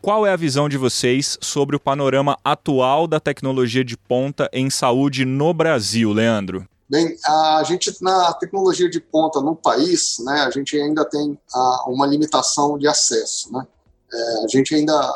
Qual 0.00 0.26
é 0.26 0.32
a 0.32 0.36
visão 0.36 0.68
de 0.68 0.76
vocês 0.76 1.36
sobre 1.40 1.76
o 1.76 1.80
panorama 1.80 2.36
atual 2.44 3.06
da 3.06 3.18
tecnologia 3.18 3.84
de 3.84 3.96
ponta 3.96 4.48
em 4.52 4.70
saúde 4.70 5.24
no 5.24 5.52
Brasil, 5.52 6.12
Leandro? 6.12 6.66
Bem, 6.88 7.16
a 7.24 7.62
gente 7.64 7.92
na 8.00 8.32
tecnologia 8.32 8.88
de 8.88 9.00
ponta 9.00 9.40
no 9.40 9.54
país, 9.54 10.16
né, 10.20 10.40
a 10.40 10.50
gente 10.50 10.76
ainda 10.76 11.04
tem 11.04 11.38
a, 11.52 11.84
uma 11.88 12.06
limitação 12.06 12.78
de 12.78 12.88
acesso, 12.88 13.52
né? 13.52 13.66
É, 14.10 14.44
a 14.44 14.48
gente 14.48 14.74
ainda 14.74 15.12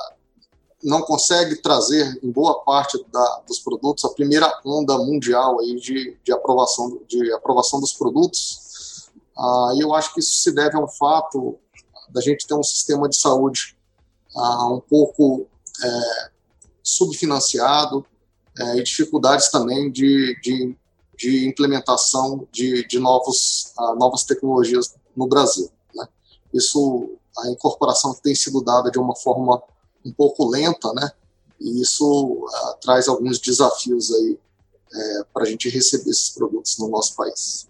não 0.83 1.03
consegue 1.03 1.57
trazer 1.57 2.19
em 2.23 2.31
boa 2.31 2.61
parte 2.61 3.03
da, 3.13 3.43
dos 3.47 3.59
produtos 3.59 4.05
a 4.05 4.11
primeira 4.11 4.53
onda 4.65 4.97
mundial 4.99 5.61
aí 5.61 5.77
de, 5.77 6.17
de 6.25 6.33
aprovação 6.33 7.01
de 7.09 7.33
aprovação 7.33 7.81
dos 7.81 7.93
produtos. 7.93 9.11
Ah, 9.37 9.73
e 9.75 9.81
eu 9.81 9.95
acho 9.95 10.13
que 10.13 10.21
isso 10.21 10.43
se 10.43 10.53
deve 10.53 10.77
ao 10.77 10.89
fato 10.89 11.59
da 12.09 12.21
gente 12.21 12.47
ter 12.47 12.55
um 12.55 12.63
sistema 12.63 13.09
de 13.09 13.17
saúde 13.17 13.77
ah, 14.37 14.67
um 14.67 14.81
pouco 14.81 15.47
é, 15.83 16.31
subfinanciado 16.83 18.05
é, 18.59 18.77
e 18.77 18.83
dificuldades 18.83 19.51
também 19.51 19.91
de, 19.91 20.39
de 20.43 20.77
de 21.23 21.47
implementação 21.47 22.49
de, 22.51 22.85
de 22.89 22.99
novos, 22.99 23.73
uh, 23.79 23.95
novas 23.95 24.25
tecnologias 24.25 24.95
no 25.17 25.29
Brasil. 25.29 25.71
Né? 25.95 26.07
Isso, 26.53 27.11
a 27.39 27.49
incorporação 27.49 28.13
tem 28.15 28.35
sido 28.35 28.61
dada 28.61 28.91
de 28.91 28.99
uma 28.99 29.15
forma 29.15 29.63
um 30.05 30.13
pouco 30.13 30.49
lenta, 30.49 30.93
né? 30.93 31.11
e 31.63 31.81
isso 31.81 32.05
uh, 32.05 32.77
traz 32.81 33.09
alguns 33.09 33.39
desafios 33.39 34.13
aí 34.13 34.39
é, 34.95 35.25
para 35.33 35.45
a 35.45 35.47
gente 35.47 35.69
receber 35.71 36.11
esses 36.11 36.31
produtos 36.31 36.77
no 36.79 36.89
nosso 36.89 37.17
país. 37.17 37.67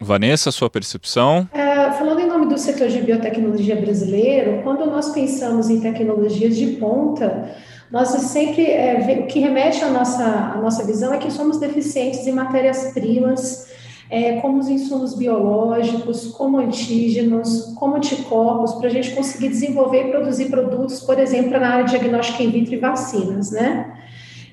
Vanessa, 0.00 0.50
sua 0.50 0.68
percepção? 0.68 1.48
É, 1.52 1.92
falando 1.92 2.20
em 2.20 2.26
nome 2.26 2.46
do 2.46 2.58
setor 2.58 2.88
de 2.88 3.00
biotecnologia 3.00 3.80
brasileiro, 3.80 4.62
quando 4.64 4.84
nós 4.86 5.10
pensamos 5.10 5.70
em 5.70 5.80
tecnologias 5.80 6.56
de 6.56 6.72
ponta, 6.78 7.54
nós 7.92 8.08
sempre, 8.08 8.66
é, 8.66 9.20
o 9.22 9.26
que 9.28 9.38
remete 9.38 9.84
à 9.84 9.90
nossa, 9.90 10.24
à 10.24 10.60
nossa 10.60 10.84
visão 10.84 11.14
é 11.14 11.18
que 11.18 11.30
somos 11.30 11.58
deficientes 11.58 12.26
em 12.26 12.32
matérias-primas, 12.32 13.68
é, 14.14 14.40
como 14.40 14.60
os 14.60 14.68
insumos 14.68 15.12
biológicos, 15.14 16.28
como 16.28 16.58
antígenos, 16.58 17.74
como 17.74 17.96
anticorpos, 17.96 18.74
para 18.74 18.86
a 18.86 18.90
gente 18.90 19.10
conseguir 19.10 19.48
desenvolver 19.48 20.06
e 20.06 20.10
produzir 20.12 20.50
produtos, 20.50 21.00
por 21.00 21.18
exemplo, 21.18 21.58
na 21.58 21.68
área 21.68 21.84
de 21.84 21.90
diagnóstico 21.90 22.40
in 22.40 22.50
vitro 22.52 22.74
e 22.74 22.78
vacinas, 22.78 23.50
né? 23.50 23.92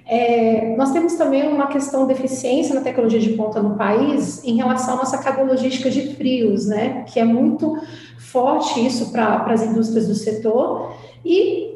É, 0.08 0.75
nós 0.75 0.91
temos 0.91 1.13
também 1.13 1.48
uma 1.48 1.68
questão 1.68 2.08
de 2.08 2.13
deficiência 2.15 2.74
na 2.74 2.82
tecnologia 2.82 3.20
de 3.20 3.34
ponta 3.34 3.62
no 3.62 3.75
país 3.77 4.44
em 4.44 4.56
relação 4.58 4.96
à 4.96 4.98
nossa 4.98 5.20
cadeia 5.20 5.46
logística 5.46 5.91
de 5.91 6.15
frios, 6.15 6.65
né? 6.65 7.06
Que 7.06 7.20
é 7.20 7.24
muito 7.24 7.77
forte 8.18 8.84
isso 8.84 9.12
para 9.12 9.46
as 9.46 9.62
indústrias 9.62 10.08
do 10.08 10.15
setor. 10.15 10.91
E 11.24 11.71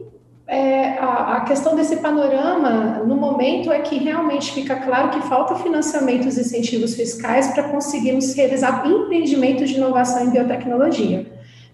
é, 0.47 0.97
a, 0.99 1.37
a, 1.37 1.41
questão 1.41 1.75
desse 1.75 1.97
panorama, 1.97 3.03
no 3.05 3.15
momento, 3.15 3.71
é 3.71 3.79
que 3.79 3.97
realmente 3.97 4.51
fica 4.51 4.75
claro 4.75 5.09
que 5.09 5.27
falta 5.27 5.55
financiamentos 5.55 6.37
e 6.37 6.41
incentivos 6.41 6.95
fiscais 6.95 7.47
para 7.47 7.63
conseguirmos 7.69 8.33
realizar 8.35 8.85
empreendimentos 8.85 9.69
de 9.69 9.77
inovação 9.77 10.23
em 10.23 10.29
biotecnologia. 10.29 11.25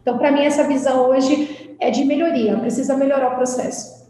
Então, 0.01 0.18
para 0.18 0.32
mim, 0.32 0.42
essa 0.42 0.63
visão 0.63 1.10
hoje 1.10 1.75
é 1.80 1.92
de 1.92 2.06
melhoria, 2.06 2.58
precisa 2.58 2.96
melhorar 2.96 3.34
o 3.34 3.36
processo. 3.36 4.10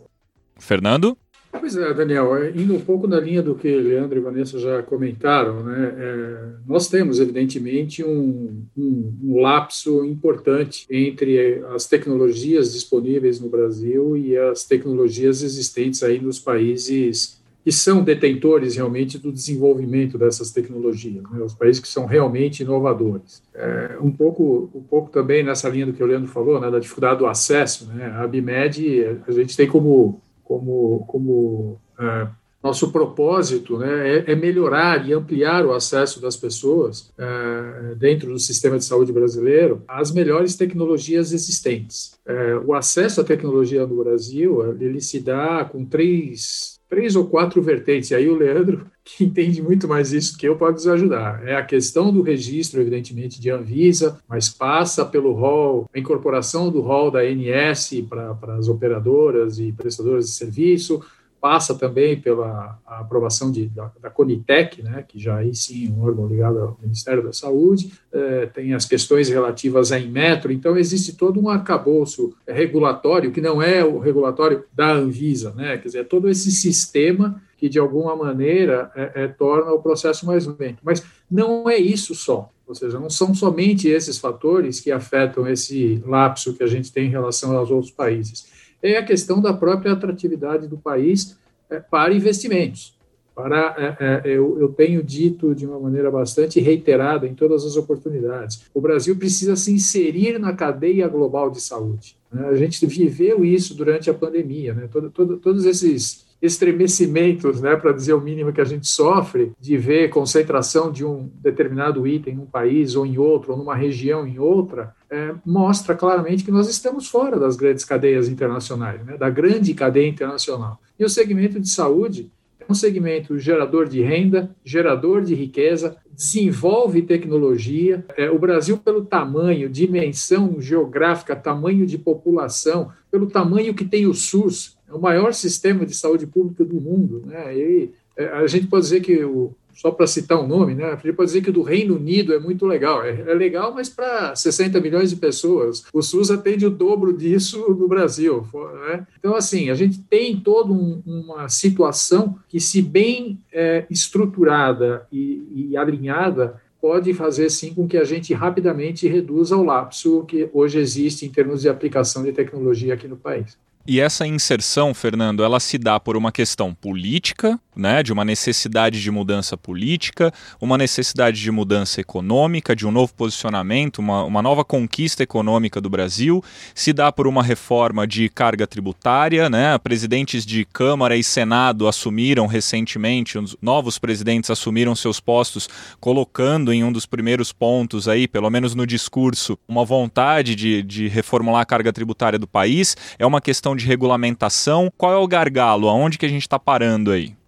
Fernando? 0.60 1.18
Pois 1.60 1.76
é, 1.76 1.94
Daniel, 1.94 2.36
é, 2.36 2.50
indo 2.50 2.74
um 2.74 2.80
pouco 2.80 3.08
na 3.08 3.20
linha 3.20 3.42
do 3.42 3.56
que 3.56 3.68
Leandro 3.68 4.18
e 4.18 4.22
Vanessa 4.22 4.58
já 4.58 4.82
comentaram, 4.82 5.64
né, 5.64 5.94
é, 5.98 6.38
nós 6.66 6.88
temos, 6.88 7.20
evidentemente, 7.20 8.04
um, 8.04 8.64
um, 8.78 9.14
um, 9.24 9.42
lapso 9.42 10.06
importante 10.06 10.86
entre 10.90 11.62
as 11.76 11.86
tecnologias 11.86 12.72
disponíveis 12.74 13.40
no 13.40 13.50
Brasil 13.50 14.16
e 14.16 14.38
as 14.38 14.64
tecnologias 14.64 15.44
existentes 15.44 16.02
aí 16.04 16.20
nos 16.20 16.40
países 16.40 17.42
que 17.64 17.72
são 17.72 18.04
detentores 18.04 18.76
realmente 18.76 19.20
do 19.20 19.32
desenvolvimento 19.32 20.18
dessas 20.18 20.52
tecnologias, 20.52 21.24
né, 21.32 21.44
os 21.44 21.54
países 21.54 21.82
que 21.82 21.88
são 21.88 22.06
realmente 22.06 22.64
inovadores. 22.64 23.44
É, 23.54 23.98
um 24.02 24.12
pouco, 24.12 24.70
um 24.74 24.82
pouco 24.82 25.12
também 25.12 25.44
nessa 25.44 25.70
linha 25.70 25.86
do 25.86 25.94
que 25.94 26.02
o 26.02 26.08
Leandro 26.08 26.28
falou, 26.28 26.60
né, 26.60 26.72
da 26.72 26.80
dificuldade 26.80 27.20
do 27.20 27.28
acesso, 27.28 27.86
né, 27.88 28.06
a 28.18 28.26
BIMED, 28.26 29.20
a 29.28 29.32
gente 29.32 29.56
tem 29.56 29.68
como 29.68 30.22
como, 30.52 31.06
como 31.08 31.80
é, 31.98 32.28
nosso 32.62 32.92
propósito 32.92 33.78
né, 33.78 34.18
é, 34.18 34.32
é, 34.32 34.36
melhorar 34.36 35.08
e 35.08 35.14
ampliar 35.14 35.66
o 35.66 35.74
acesso 35.74 36.22
das 36.22 36.36
pessoas 36.36 37.12
é, 37.18 37.96
dentro 37.96 38.32
do 38.32 38.38
sistema 38.38 38.78
de 38.78 38.84
saúde 38.84 39.14
brasileiro 39.14 39.82
às 39.88 40.12
melhores 40.12 40.56
tecnologias 40.56 41.32
existentes. 41.32 42.20
É, 42.26 42.56
o 42.58 42.74
acesso 42.74 43.22
à 43.22 43.24
tecnologia 43.24 43.88
no 43.88 44.04
Brasil 44.04 44.76
ele 44.80 45.00
se 45.00 45.22
dá 45.22 45.64
com 45.64 45.86
três, 45.86 46.81
três 46.92 47.16
ou 47.16 47.26
quatro 47.26 47.62
vertentes. 47.62 48.12
E 48.12 48.16
aí 48.16 48.28
o 48.28 48.36
Leandro, 48.36 48.86
que 49.04 49.24
entende 49.24 49.62
muito 49.62 49.88
mais 49.88 50.12
isso 50.12 50.38
que 50.38 50.46
eu, 50.46 50.58
pode 50.58 50.74
nos 50.74 50.88
ajudar. 50.88 51.42
É 51.48 51.56
a 51.56 51.64
questão 51.64 52.12
do 52.12 52.22
registro, 52.22 52.82
evidentemente, 52.82 53.40
de 53.40 53.50
Anvisa, 53.50 54.20
mas 54.28 54.50
passa 54.50 55.06
pelo 55.06 55.32
rol, 55.32 55.90
a 55.96 55.98
incorporação 55.98 56.70
do 56.70 56.82
rol 56.82 57.10
da 57.10 57.22
ANS 57.22 57.92
para 58.10 58.38
as 58.58 58.68
operadoras 58.68 59.58
e 59.58 59.72
prestadoras 59.72 60.26
de 60.26 60.32
serviço, 60.32 61.02
passa 61.42 61.74
também 61.74 62.22
pela 62.22 62.80
aprovação 62.86 63.52
de, 63.52 63.66
da, 63.66 63.92
da, 64.00 64.12
Conitec, 64.12 64.84
né, 64.84 65.04
que 65.08 65.20
já 65.20 65.38
aí 65.38 65.56
sim 65.56 65.92
um 65.92 66.04
órgão 66.04 66.28
ligado 66.28 66.60
ao 66.60 66.78
Ministério 66.80 67.24
da 67.24 67.34
Saúde, 67.34 67.92
é, 68.14 68.46
tem 68.46 68.76
as 68.76 68.86
questões 68.86 69.28
relativas 69.28 69.92
à 69.92 70.00
Inmetro, 70.00 70.52
então 70.52 70.78
existe 70.78 71.18
todo 71.18 71.42
um 71.42 71.50
arcabouço 71.50 72.36
regulatório, 72.48 73.32
que 73.32 73.42
não 73.42 73.60
é 73.60 73.84
o 73.84 73.98
regulatório 73.98 74.64
da 74.72 74.92
Anvisa, 74.92 75.52
né, 75.56 75.78
quer 75.80 75.88
dizer, 75.88 76.00
é 76.00 76.04
todo 76.04 76.30
esse 76.30 76.52
sistema 76.52 77.42
que 77.58 77.68
de 77.68 77.80
alguma 77.80 78.16
maneira 78.16 78.92
é, 78.96 79.24
é, 79.24 79.28
torna 79.28 79.72
o 79.72 79.82
processo 79.82 80.26
mais 80.26 80.46
lento. 80.48 80.80
Mas 80.84 81.04
não 81.30 81.70
é 81.70 81.78
isso 81.78 82.14
só, 82.16 82.52
ou 82.68 82.76
seja, 82.76 83.00
não 83.00 83.10
são 83.10 83.34
somente 83.34 83.88
esses 83.88 84.18
fatores 84.18 84.80
que 84.80 84.92
afetam 84.92 85.48
esse 85.48 86.02
lapso 86.06 86.54
que 86.54 86.64
a 86.64 86.68
gente 86.68 86.92
tem 86.92 87.08
em 87.08 87.12
relação 87.12 87.56
aos 87.58 87.72
outros 87.72 87.92
países 87.92 88.51
é 88.82 88.98
a 88.98 89.06
questão 89.06 89.42
da 89.42 89.54
própria 89.54 89.94
atratividade 89.94 90.68
do 90.68 90.78
país 90.78 91.38
é, 91.70 91.80
para 91.80 92.14
investimentos. 92.14 93.00
Para, 93.34 93.98
é, 94.00 94.30
é, 94.30 94.38
eu, 94.38 94.60
eu 94.60 94.70
tenho 94.70 95.02
dito 95.02 95.56
de 95.56 95.66
uma 95.66 95.80
maneira 95.80 96.12
bastante 96.12 96.60
reiterada 96.60 97.26
em 97.26 97.34
todas 97.34 97.66
as 97.66 97.78
oportunidades: 97.78 98.64
o 98.74 98.82
Brasil 98.82 99.16
precisa 99.16 99.56
se 99.56 99.72
inserir 99.72 100.38
na 100.38 100.54
cadeia 100.54 101.08
global 101.08 101.50
de 101.50 101.62
saúde. 101.62 102.18
Né? 102.32 102.48
A 102.48 102.56
gente 102.56 102.86
viveu 102.86 103.46
isso 103.46 103.74
durante 103.74 104.10
a 104.10 104.14
pandemia, 104.14 104.74
né? 104.74 104.90
todo, 104.92 105.10
todo, 105.10 105.38
todos 105.38 105.66
esses 105.66 106.26
estremecimentos, 106.42 107.62
né, 107.62 107.76
para 107.76 107.92
dizer 107.92 108.14
o 108.14 108.22
mínimo 108.22 108.52
que 108.52 108.62
a 108.62 108.66
gente 108.66 108.88
sofre, 108.88 109.52
de 109.60 109.78
ver 109.78 110.10
concentração 110.10 110.92
de 110.92 111.06
um 111.06 111.30
determinado 111.42 112.08
item 112.08 112.34
em 112.34 112.40
um 112.40 112.46
país 112.46 112.96
ou 112.96 113.06
em 113.06 113.18
outro, 113.18 113.52
ou 113.52 113.58
numa 113.58 113.76
região 113.76 114.26
em 114.26 114.40
outra, 114.40 114.96
é, 115.10 115.36
mostra 115.46 115.94
claramente 115.94 116.44
que 116.44 116.52
nós 116.52 116.68
estamos 116.68 117.08
fora 117.08 117.40
das 117.40 117.56
grandes 117.56 117.86
cadeias 117.86 118.28
internacionais, 118.28 119.06
né, 119.06 119.18
da 119.18 119.30
grande 119.30 119.74
cadeia 119.74 120.08
internacional. 120.08 120.80
E 120.98 121.06
o 121.06 121.10
segmento 121.10 121.60
de 121.60 121.70
saúde 121.70 122.32
é 122.60 122.72
um 122.72 122.76
segmento 122.76 123.38
gerador 123.38 123.88
de 123.88 124.02
renda, 124.02 124.56
gerador 124.64 125.22
de 125.22 125.36
riqueza, 125.36 125.98
desenvolve 126.12 127.02
tecnologia. 127.02 128.06
É, 128.16 128.30
o 128.30 128.38
Brasil, 128.38 128.78
pelo 128.78 129.04
tamanho, 129.04 129.70
dimensão 129.70 130.62
geográfica, 130.62 131.36
tamanho 131.36 131.86
de 131.86 131.98
população, 131.98 132.92
pelo 133.10 133.28
tamanho 133.28 133.74
que 133.74 133.84
tem 133.84 134.06
o 134.06 134.14
SUS, 134.14 134.78
é 134.92 134.96
o 134.96 135.02
maior 135.02 135.34
sistema 135.34 135.86
de 135.86 135.96
saúde 135.96 136.28
pública 136.28 136.66
do 136.66 136.80
mundo. 136.80 137.24
Né? 137.26 137.58
E 137.58 137.90
é, 138.18 138.26
a 138.26 138.48
gente 138.48 138.68
pode 138.68 138.84
dizer 138.84 139.02
que, 139.02 139.24
o, 139.24 139.52
só 139.74 139.90
para 139.90 140.06
citar 140.06 140.40
um 140.40 140.48
nome, 140.48 140.76
né? 140.76 140.86
a 140.86 140.96
gente 140.96 141.14
pode 141.14 141.30
dizer 141.30 141.42
que 141.42 141.50
o 141.50 141.54
do 141.54 141.62
Reino 141.62 141.96
Unido 141.96 142.34
é 142.34 142.40
muito 142.40 142.66
legal. 142.66 143.04
É, 143.04 143.22
é 143.22 143.34
legal, 143.34 143.74
mas 143.74 143.90
para 143.90 144.36
60 144.36 144.80
milhões 144.82 145.10
de 145.10 145.16
pessoas. 145.16 145.86
O 145.94 146.02
SUS 146.02 146.30
atende 146.30 146.66
o 146.66 146.70
dobro 146.70 147.14
disso 147.14 147.74
no 147.74 147.88
Brasil. 147.88 148.46
Né? 148.88 149.08
Então, 149.18 149.36
assim, 149.36 149.70
a 149.70 149.76
gente 149.76 150.00
tem 150.00 150.38
toda 150.38 150.74
um, 150.74 151.02
uma 151.06 151.48
situação 151.48 152.38
que, 152.50 152.60
se 152.60 152.82
bem 152.82 153.40
é, 153.52 153.86
estruturada 153.90 155.08
e, 155.12 155.70
e 155.72 155.78
alinhada, 155.78 156.62
pode 156.82 157.14
fazer 157.14 157.50
sim 157.52 157.74
com 157.74 157.88
que 157.88 157.96
a 157.96 158.04
gente 158.04 158.34
rapidamente 158.34 159.08
reduza 159.08 159.56
o 159.56 159.64
lapso 159.64 160.26
que 160.26 160.50
hoje 160.52 160.80
existe 160.80 161.26
em 161.26 161.30
termos 161.30 161.62
de 161.62 161.70
aplicação 161.70 162.24
de 162.24 162.34
tecnologia 162.34 162.96
aqui 162.96 163.08
no 163.08 163.16
país. 163.16 163.56
E 163.86 164.00
essa 164.00 164.28
inserção, 164.28 164.94
Fernando, 164.94 165.44
ela 165.44 165.60
se 165.60 165.78
dá 165.78 166.00
por 166.00 166.16
uma 166.16 166.32
questão 166.32 166.74
política, 166.74 167.60
né, 167.82 168.04
de 168.04 168.14
uma 168.14 168.24
necessidade 168.24 169.02
de 169.02 169.12
mudança 169.12 169.58
política, 169.58 170.32
uma 170.62 170.78
necessidade 170.78 171.42
de 171.42 171.52
mudança 171.52 172.00
econômica, 172.00 172.76
de 172.76 172.88
um 172.88 172.92
novo 172.92 173.14
posicionamento, 173.14 173.98
uma, 173.98 174.24
uma 174.24 174.42
nova 174.42 174.64
conquista 174.64 175.24
econômica 175.24 175.82
do 175.82 175.90
Brasil, 175.90 176.44
se 176.74 176.94
dá 176.94 177.12
por 177.12 177.28
uma 177.28 177.44
reforma 177.44 178.08
de 178.08 178.30
carga 178.30 178.68
tributária, 178.68 179.50
né, 179.50 179.78
presidentes 179.80 180.46
de 180.46 180.64
Câmara 180.64 181.18
e 181.18 181.24
Senado 181.24 181.88
assumiram 181.88 182.46
recentemente, 182.46 183.38
os 183.38 183.58
novos 183.62 183.98
presidentes 183.98 184.50
assumiram 184.50 184.96
seus 184.96 185.20
postos, 185.20 185.68
colocando 186.00 186.72
em 186.72 186.84
um 186.84 186.92
dos 186.92 187.06
primeiros 187.06 187.52
pontos 187.52 188.08
aí, 188.08 188.28
pelo 188.28 188.50
menos 188.50 188.76
no 188.76 188.86
discurso, 188.86 189.58
uma 189.68 189.84
vontade 189.84 190.56
de, 190.56 190.84
de 190.84 191.08
reformular 191.08 191.62
a 191.62 191.66
carga 191.66 191.92
tributária 191.92 192.38
do 192.38 192.48
país, 192.48 192.96
é 193.18 193.26
uma 193.26 193.42
questão 193.42 193.76
de 193.76 193.86
regulamentação, 193.86 194.92
qual 194.96 195.12
é 195.12 195.18
o 195.18 195.28
gargalo? 195.28 195.90
Aonde 195.90 196.18
que 196.18 196.26
a 196.26 196.30
gente 196.30 196.44
está 196.44 196.60
parando 196.60 197.12
aí? 197.12 197.41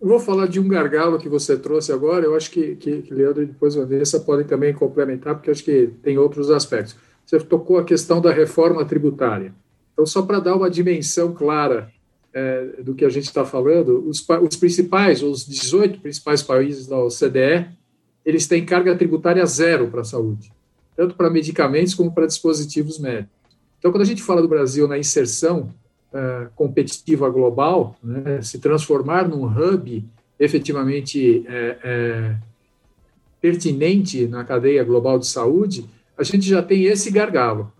Eu 0.00 0.08
vou 0.08 0.18
falar 0.18 0.46
de 0.46 0.58
um 0.58 0.66
gargalo 0.66 1.18
que 1.18 1.28
você 1.28 1.58
trouxe 1.58 1.92
agora, 1.92 2.24
eu 2.24 2.34
acho 2.34 2.50
que, 2.50 2.74
que, 2.76 3.02
que 3.02 3.12
Leandro 3.12 3.42
e 3.42 3.46
depois 3.46 3.74
Vanessa 3.74 4.18
podem 4.18 4.46
também 4.46 4.72
complementar, 4.72 5.34
porque 5.34 5.50
acho 5.50 5.62
que 5.62 5.90
tem 6.02 6.16
outros 6.16 6.50
aspectos. 6.50 6.96
Você 7.26 7.38
tocou 7.38 7.78
a 7.78 7.84
questão 7.84 8.18
da 8.20 8.32
reforma 8.32 8.82
tributária. 8.84 9.54
Então, 9.92 10.06
só 10.06 10.22
para 10.22 10.40
dar 10.40 10.56
uma 10.56 10.70
dimensão 10.70 11.34
clara 11.34 11.92
é, 12.32 12.82
do 12.82 12.94
que 12.94 13.04
a 13.04 13.10
gente 13.10 13.26
está 13.26 13.44
falando, 13.44 14.08
os, 14.08 14.26
os 14.42 14.56
principais, 14.56 15.22
os 15.22 15.46
18 15.46 16.00
principais 16.00 16.42
países 16.42 16.86
da 16.86 16.98
OCDE, 16.98 17.68
eles 18.24 18.46
têm 18.46 18.64
carga 18.64 18.96
tributária 18.96 19.44
zero 19.44 19.88
para 19.88 20.00
a 20.00 20.04
saúde, 20.04 20.50
tanto 20.96 21.14
para 21.14 21.28
medicamentos 21.28 21.94
como 21.94 22.12
para 22.12 22.26
dispositivos 22.26 22.98
médicos. 22.98 23.34
Então, 23.78 23.92
quando 23.92 24.02
a 24.02 24.06
gente 24.06 24.22
fala 24.22 24.40
do 24.40 24.48
Brasil 24.48 24.88
na 24.88 24.98
inserção 24.98 25.74
uh, 26.12 26.50
competitiva 26.54 27.28
global, 27.28 27.96
né, 28.02 28.40
se 28.42 28.58
transformar 28.58 29.28
num 29.28 29.44
hub 29.44 30.04
efetivamente 30.38 31.44
é, 31.46 31.78
é, 31.84 32.36
pertinente 33.42 34.26
na 34.26 34.42
cadeia 34.42 34.82
global 34.82 35.18
de 35.18 35.26
saúde, 35.26 35.84
a 36.16 36.22
gente 36.22 36.48
já 36.48 36.62
tem 36.62 36.84
esse 36.84 37.10
gargalo. 37.10 37.70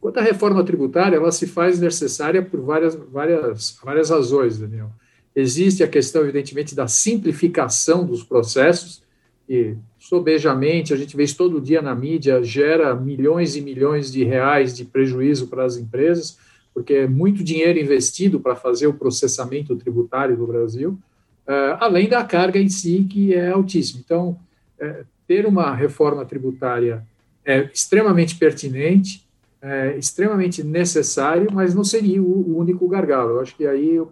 Quanto 0.00 0.18
à 0.18 0.22
reforma 0.22 0.64
tributária, 0.64 1.16
ela 1.16 1.32
se 1.32 1.46
faz 1.46 1.78
necessária 1.78 2.40
por 2.40 2.60
várias, 2.60 2.94
várias, 2.94 3.78
várias 3.84 4.10
razões, 4.10 4.58
Daniel. 4.58 4.90
Existe 5.34 5.82
a 5.82 5.88
questão, 5.88 6.22
evidentemente, 6.22 6.74
da 6.74 6.88
simplificação 6.88 8.06
dos 8.06 8.22
processos, 8.22 9.02
e 9.48 9.74
sobejamente, 9.98 10.94
a 10.94 10.96
gente 10.96 11.16
vê 11.16 11.24
isso 11.24 11.36
todo 11.36 11.60
dia 11.60 11.82
na 11.82 11.94
mídia, 11.94 12.42
gera 12.42 12.94
milhões 12.94 13.56
e 13.56 13.60
milhões 13.60 14.10
de 14.10 14.24
reais 14.24 14.74
de 14.74 14.84
prejuízo 14.84 15.48
para 15.48 15.64
as 15.64 15.76
empresas, 15.76 16.38
porque 16.72 16.94
é 16.94 17.06
muito 17.06 17.42
dinheiro 17.42 17.78
investido 17.78 18.40
para 18.40 18.56
fazer 18.56 18.86
o 18.86 18.94
processamento 18.94 19.76
tributário 19.76 20.36
do 20.36 20.46
Brasil, 20.46 20.98
uh, 21.46 21.76
além 21.80 22.08
da 22.08 22.24
carga 22.24 22.58
em 22.58 22.68
si, 22.68 23.06
que 23.08 23.34
é 23.34 23.50
altíssima. 23.50 24.00
Então, 24.04 24.38
uh, 24.80 25.04
ter 25.26 25.46
uma 25.46 25.74
reforma 25.74 26.24
tributária 26.24 27.06
é 27.44 27.70
extremamente 27.72 28.36
pertinente, 28.36 29.26
é 29.62 29.96
extremamente 29.96 30.62
necessário, 30.62 31.48
mas 31.52 31.74
não 31.74 31.84
seria 31.84 32.22
o, 32.22 32.56
único 32.56 32.88
gargalo. 32.88 33.32
Eu 33.32 33.40
acho 33.40 33.54
que 33.54 33.66
aí 33.66 33.96
eu 33.96 34.10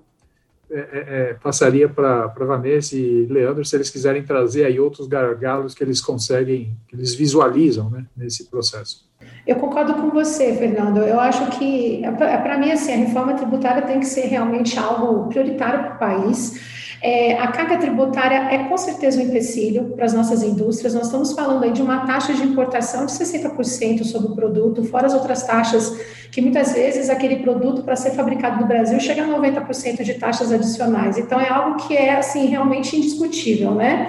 é, 0.70 0.78
é, 0.78 1.30
é 1.30 1.34
passaria 1.34 1.88
para 1.88 2.26
Vanessa 2.26 2.94
e 2.94 3.24
Leandro 3.26 3.64
se 3.64 3.74
eles 3.74 3.88
quiserem 3.88 4.22
trazer 4.22 4.66
aí 4.66 4.78
outros 4.78 5.06
gargalos 5.06 5.74
que 5.74 5.82
eles 5.82 6.02
conseguem, 6.02 6.76
que 6.86 6.94
eles 6.94 7.14
visualizam 7.14 7.88
né, 7.88 8.06
nesse 8.14 8.44
processo. 8.44 9.07
Eu 9.46 9.56
concordo 9.56 9.94
com 9.94 10.10
você, 10.10 10.52
Fernando. 10.54 10.98
Eu 10.98 11.18
acho 11.18 11.46
que, 11.52 12.02
para 12.16 12.58
mim, 12.58 12.70
assim, 12.70 12.92
a 12.92 12.96
reforma 12.96 13.34
tributária 13.34 13.82
tem 13.82 14.00
que 14.00 14.06
ser 14.06 14.26
realmente 14.26 14.78
algo 14.78 15.28
prioritário 15.28 15.84
para 15.84 15.94
o 15.94 15.98
país. 15.98 16.78
É, 17.00 17.38
a 17.38 17.46
carga 17.48 17.78
tributária 17.78 18.48
é 18.52 18.64
com 18.64 18.76
certeza 18.76 19.20
um 19.20 19.24
empecilho 19.24 19.92
para 19.94 20.04
as 20.04 20.12
nossas 20.12 20.42
indústrias. 20.42 20.94
Nós 20.94 21.06
estamos 21.06 21.32
falando 21.32 21.62
aí 21.62 21.70
de 21.70 21.80
uma 21.80 22.04
taxa 22.04 22.34
de 22.34 22.42
importação 22.42 23.06
de 23.06 23.12
60% 23.12 24.04
sobre 24.04 24.32
o 24.32 24.34
produto, 24.34 24.82
fora 24.82 25.06
as 25.06 25.14
outras 25.14 25.44
taxas, 25.44 25.96
que 26.32 26.40
muitas 26.40 26.72
vezes 26.72 27.08
aquele 27.08 27.36
produto, 27.36 27.82
para 27.82 27.94
ser 27.94 28.10
fabricado 28.10 28.60
no 28.60 28.66
Brasil, 28.66 28.98
chega 28.98 29.22
a 29.22 29.26
90% 29.26 30.02
de 30.02 30.14
taxas 30.14 30.52
adicionais. 30.52 31.16
Então, 31.16 31.40
é 31.40 31.48
algo 31.48 31.76
que 31.76 31.96
é, 31.96 32.16
assim, 32.16 32.46
realmente 32.46 32.96
indiscutível, 32.96 33.72
né? 33.72 34.08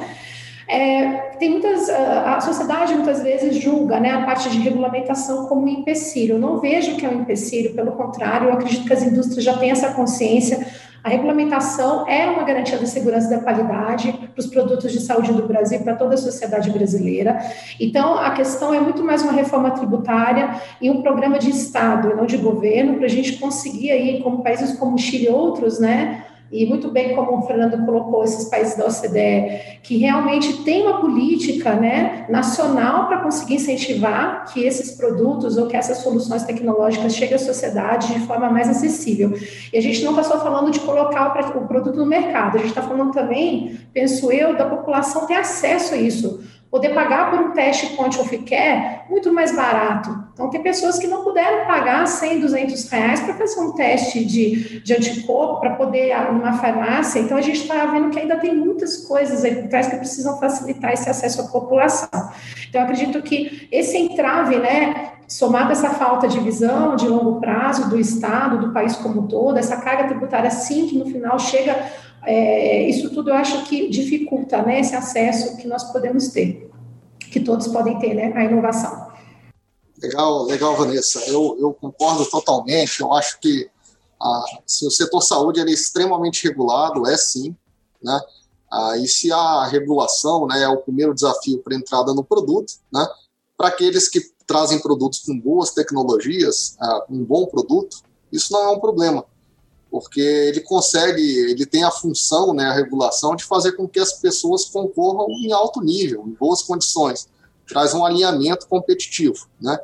É, 0.71 1.31
tem 1.39 1.49
muitas, 1.49 1.89
a 1.89 2.39
sociedade 2.41 2.93
muitas 2.93 3.23
vezes 3.23 3.55
julga 3.55 3.99
né, 3.99 4.11
a 4.11 4.21
parte 4.21 4.51
de 4.51 4.59
regulamentação 4.59 5.47
como 5.47 5.63
um 5.63 5.67
empecilho. 5.67 6.35
Eu 6.35 6.39
não 6.39 6.59
vejo 6.59 6.95
que 6.95 7.03
é 7.03 7.09
um 7.09 7.21
empecilho, 7.21 7.73
pelo 7.73 7.93
contrário, 7.93 8.49
eu 8.49 8.53
acredito 8.53 8.85
que 8.85 8.93
as 8.93 9.01
indústrias 9.01 9.43
já 9.43 9.57
têm 9.57 9.71
essa 9.71 9.93
consciência. 9.93 10.63
A 11.03 11.09
regulamentação 11.09 12.07
é 12.07 12.29
uma 12.29 12.43
garantia 12.43 12.77
da 12.77 12.85
segurança 12.85 13.27
e 13.27 13.37
da 13.37 13.41
qualidade 13.41 14.11
para 14.11 14.39
os 14.39 14.45
produtos 14.45 14.91
de 14.91 14.99
saúde 14.99 15.33
do 15.33 15.47
Brasil, 15.47 15.79
para 15.79 15.95
toda 15.95 16.13
a 16.13 16.17
sociedade 16.17 16.69
brasileira. 16.69 17.39
Então, 17.79 18.15
a 18.19 18.29
questão 18.31 18.71
é 18.71 18.79
muito 18.79 19.03
mais 19.03 19.23
uma 19.23 19.31
reforma 19.31 19.71
tributária 19.71 20.61
e 20.79 20.91
um 20.91 21.01
programa 21.01 21.39
de 21.39 21.49
Estado, 21.49 22.15
não 22.15 22.27
de 22.27 22.37
governo, 22.37 22.97
para 22.97 23.05
a 23.05 23.09
gente 23.09 23.37
conseguir 23.37 23.91
aí, 23.91 24.21
como 24.21 24.43
países 24.43 24.77
como 24.77 24.99
Chile 24.99 25.25
e 25.25 25.29
outros, 25.29 25.79
né, 25.79 26.25
e 26.51 26.65
muito 26.65 26.89
bem 26.89 27.15
como 27.15 27.37
o 27.37 27.41
Fernando 27.43 27.85
colocou, 27.85 28.23
esses 28.23 28.45
países 28.49 28.75
da 28.75 28.85
OCDE, 28.85 29.79
que 29.83 29.97
realmente 29.97 30.63
tem 30.63 30.83
uma 30.83 30.99
política 30.99 31.73
né, 31.73 32.25
nacional 32.29 33.07
para 33.07 33.21
conseguir 33.21 33.55
incentivar 33.55 34.45
que 34.51 34.63
esses 34.63 34.91
produtos 34.91 35.57
ou 35.57 35.67
que 35.67 35.77
essas 35.77 35.99
soluções 35.99 36.43
tecnológicas 36.43 37.15
cheguem 37.15 37.35
à 37.35 37.39
sociedade 37.39 38.13
de 38.13 38.19
forma 38.21 38.49
mais 38.49 38.69
acessível. 38.69 39.33
E 39.71 39.77
a 39.77 39.81
gente 39.81 40.03
não 40.03 40.11
está 40.11 40.23
só 40.23 40.39
falando 40.39 40.71
de 40.71 40.79
colocar 40.79 41.27
o 41.55 41.67
produto 41.67 41.97
no 41.97 42.05
mercado, 42.05 42.55
a 42.55 42.59
gente 42.59 42.69
está 42.69 42.81
falando 42.81 43.11
também, 43.11 43.77
penso 43.93 44.31
eu, 44.31 44.57
da 44.57 44.65
população 44.65 45.27
ter 45.27 45.35
acesso 45.35 45.93
a 45.93 45.97
isso 45.97 46.43
poder 46.69 46.93
pagar 46.93 47.31
por 47.31 47.39
um 47.39 47.51
teste 47.51 47.95
point 47.95 48.19
of 48.19 48.37
care 48.39 48.99
muito 49.09 49.33
mais 49.33 49.55
barato. 49.55 50.29
Então, 50.33 50.49
tem 50.49 50.61
pessoas 50.61 50.99
que 50.99 51.07
não 51.07 51.23
puderam 51.23 51.65
pagar 51.65 52.07
100, 52.07 52.41
200 52.41 52.89
reais 52.89 53.19
para 53.21 53.33
fazer 53.33 53.59
um 53.59 53.73
teste 53.73 54.23
de, 54.23 54.79
de 54.81 54.93
anticorpo, 54.93 55.59
para 55.59 55.71
poder 55.71 56.09
ir 56.09 56.31
numa 56.31 56.53
farmácia. 56.53 57.19
Então, 57.19 57.37
a 57.37 57.41
gente 57.41 57.61
está 57.61 57.85
vendo 57.87 58.09
que 58.11 58.19
ainda 58.19 58.37
tem 58.37 58.55
muitas 58.55 58.97
coisas 58.97 59.43
aí 59.43 59.55
por 59.55 59.67
trás 59.67 59.87
que 59.87 59.97
precisam 59.97 60.39
facilitar 60.39 60.93
esse 60.93 61.09
acesso 61.09 61.41
à 61.41 61.45
população. 61.45 62.09
Então, 62.69 62.83
acredito 62.83 63.21
que 63.21 63.67
esse 63.71 63.97
entrave, 63.97 64.57
né, 64.57 65.13
somado 65.27 65.71
essa 65.71 65.89
falta 65.89 66.27
de 66.27 66.39
visão 66.39 66.95
de 66.95 67.07
longo 67.07 67.39
prazo 67.39 67.89
do 67.89 67.99
Estado, 67.99 68.59
do 68.59 68.73
país 68.73 68.95
como 68.95 69.21
um 69.21 69.27
todo, 69.27 69.57
essa 69.57 69.77
carga 69.77 70.05
tributária, 70.05 70.49
sim, 70.49 70.87
que 70.87 70.97
no 70.97 71.05
final 71.05 71.37
chega 71.37 71.75
é, 72.23 72.89
isso 72.89 73.09
tudo 73.11 73.29
eu 73.29 73.35
acho 73.35 73.65
que 73.65 73.89
dificulta 73.89 74.61
né, 74.61 74.79
esse 74.79 74.95
acesso 74.95 75.57
que 75.57 75.67
nós 75.67 75.91
podemos 75.91 76.29
ter, 76.29 76.69
que 77.31 77.39
todos 77.39 77.67
podem 77.67 77.97
ter, 77.99 78.13
né, 78.13 78.31
à 78.35 78.43
inovação. 78.43 79.09
Legal, 80.01 80.43
legal, 80.43 80.75
Vanessa. 80.75 81.19
Eu, 81.27 81.57
eu 81.59 81.73
concordo 81.73 82.25
totalmente. 82.25 83.01
Eu 83.01 83.13
acho 83.13 83.39
que 83.39 83.69
ah, 84.21 84.43
se 84.65 84.85
o 84.87 84.91
setor 84.91 85.21
saúde 85.21 85.59
é 85.59 85.65
extremamente 85.65 86.47
regulado, 86.47 87.07
é 87.07 87.17
sim, 87.17 87.55
né? 88.01 88.19
Ah, 88.71 88.97
e 88.97 89.07
se 89.07 89.31
a 89.31 89.65
regulação 89.65 90.47
né, 90.47 90.61
é 90.61 90.69
o 90.69 90.77
primeiro 90.77 91.13
desafio 91.13 91.59
para 91.59 91.75
entrada 91.75 92.13
no 92.13 92.23
produto, 92.23 92.73
né? 92.93 93.05
Para 93.57 93.69
aqueles 93.69 94.07
que 94.07 94.21
trazem 94.47 94.79
produtos 94.79 95.19
com 95.19 95.37
boas 95.37 95.71
tecnologias, 95.71 96.77
ah, 96.79 97.05
um 97.09 97.23
bom 97.23 97.45
produto, 97.47 97.97
isso 98.31 98.53
não 98.53 98.63
é 98.63 98.69
um 98.69 98.79
problema 98.79 99.25
porque 99.89 100.21
ele 100.21 100.61
consegue, 100.61 101.21
ele 101.21 101.65
tem 101.65 101.83
a 101.83 101.91
função, 101.91 102.53
né, 102.53 102.65
a 102.65 102.73
regulação, 102.73 103.35
de 103.35 103.43
fazer 103.43 103.71
com 103.73 103.87
que 103.87 103.99
as 103.99 104.13
pessoas 104.13 104.65
concorram 104.65 105.27
em 105.31 105.51
alto 105.51 105.81
nível, 105.81 106.23
em 106.27 106.31
boas 106.31 106.61
condições, 106.61 107.27
traz 107.67 107.93
um 107.93 108.05
alinhamento 108.05 108.67
competitivo, 108.67 109.47
né? 109.59 109.79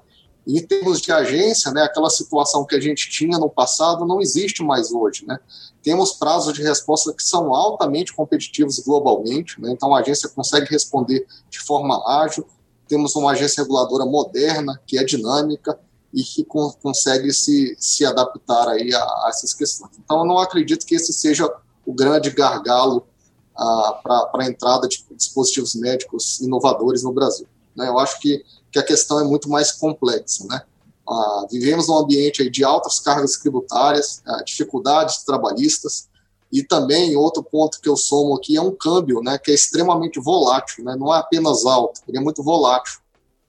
Em 0.47 0.61
termos 0.61 1.01
de 1.01 1.11
agência, 1.11 1.71
né, 1.71 1.81
aquela 1.81 2.09
situação 2.09 2.65
que 2.65 2.75
a 2.75 2.79
gente 2.79 3.09
tinha 3.09 3.39
no 3.39 3.49
passado 3.49 4.05
não 4.05 4.21
existe 4.21 4.63
mais 4.63 4.91
hoje, 4.91 5.25
né? 5.25 5.39
Temos 5.81 6.13
prazos 6.13 6.53
de 6.53 6.61
resposta 6.61 7.11
que 7.13 7.23
são 7.23 7.53
altamente 7.53 8.13
competitivos 8.13 8.77
globalmente, 8.79 9.59
né? 9.59 9.71
Então 9.71 9.93
a 9.93 10.01
agência 10.01 10.29
consegue 10.29 10.67
responder 10.69 11.25
de 11.49 11.59
forma 11.59 12.03
ágil. 12.21 12.45
Temos 12.87 13.15
uma 13.15 13.31
agência 13.31 13.63
reguladora 13.63 14.05
moderna, 14.05 14.79
que 14.85 14.99
é 14.99 15.03
dinâmica, 15.03 15.79
e 16.15 16.23
que 16.23 16.45
con 16.45 16.71
consegue 16.81 17.33
se, 17.33 17.75
se 17.77 18.05
adaptar 18.05 18.69
aí 18.69 18.93
a, 18.93 18.99
a, 18.99 19.25
essas 19.27 19.53
questões. 19.53 19.91
Então, 20.01 20.19
eu 20.19 20.25
não 20.25 20.39
acredito 20.39 20.85
que 20.85 20.95
esse 20.95 21.11
seja 21.11 21.53
o 21.85 21.93
grande 21.93 22.29
gargalo 22.29 23.05
ah, 23.53 23.99
para 24.01 24.43
a 24.43 24.47
entrada 24.47 24.87
de 24.87 25.05
dispositivos 25.11 25.75
médicos 25.75 26.39
inovadores 26.39 27.03
no 27.03 27.11
Brasil. 27.11 27.47
Né? 27.75 27.89
Eu 27.89 27.99
acho 27.99 28.17
que, 28.21 28.43
que 28.71 28.79
a 28.79 28.83
questão 28.83 29.19
é 29.19 29.25
muito 29.25 29.49
mais 29.49 29.73
complexa. 29.73 30.45
Né? 30.47 30.61
Ah, 31.07 31.45
vivemos 31.51 31.89
num 31.89 31.97
ambiente 31.97 32.41
aí 32.41 32.49
de 32.49 32.63
altas 32.63 32.97
cargas 33.01 33.35
tributárias, 33.35 34.21
ah, 34.25 34.41
dificuldades 34.45 35.21
trabalhistas, 35.23 36.07
e 36.49 36.63
também 36.63 37.17
outro 37.17 37.43
ponto 37.43 37.81
que 37.81 37.89
eu 37.89 37.97
somo 37.97 38.35
aqui 38.35 38.55
é 38.55 38.61
um 38.61 38.73
câmbio, 38.73 39.21
né, 39.21 39.37
que 39.37 39.51
é 39.51 39.53
extremamente 39.53 40.19
volátil, 40.19 40.85
né, 40.85 40.95
não 40.95 41.13
é 41.13 41.17
apenas 41.17 41.65
alto, 41.65 42.01
ele 42.07 42.19
é 42.19 42.21
muito 42.21 42.43
volátil, 42.43 42.99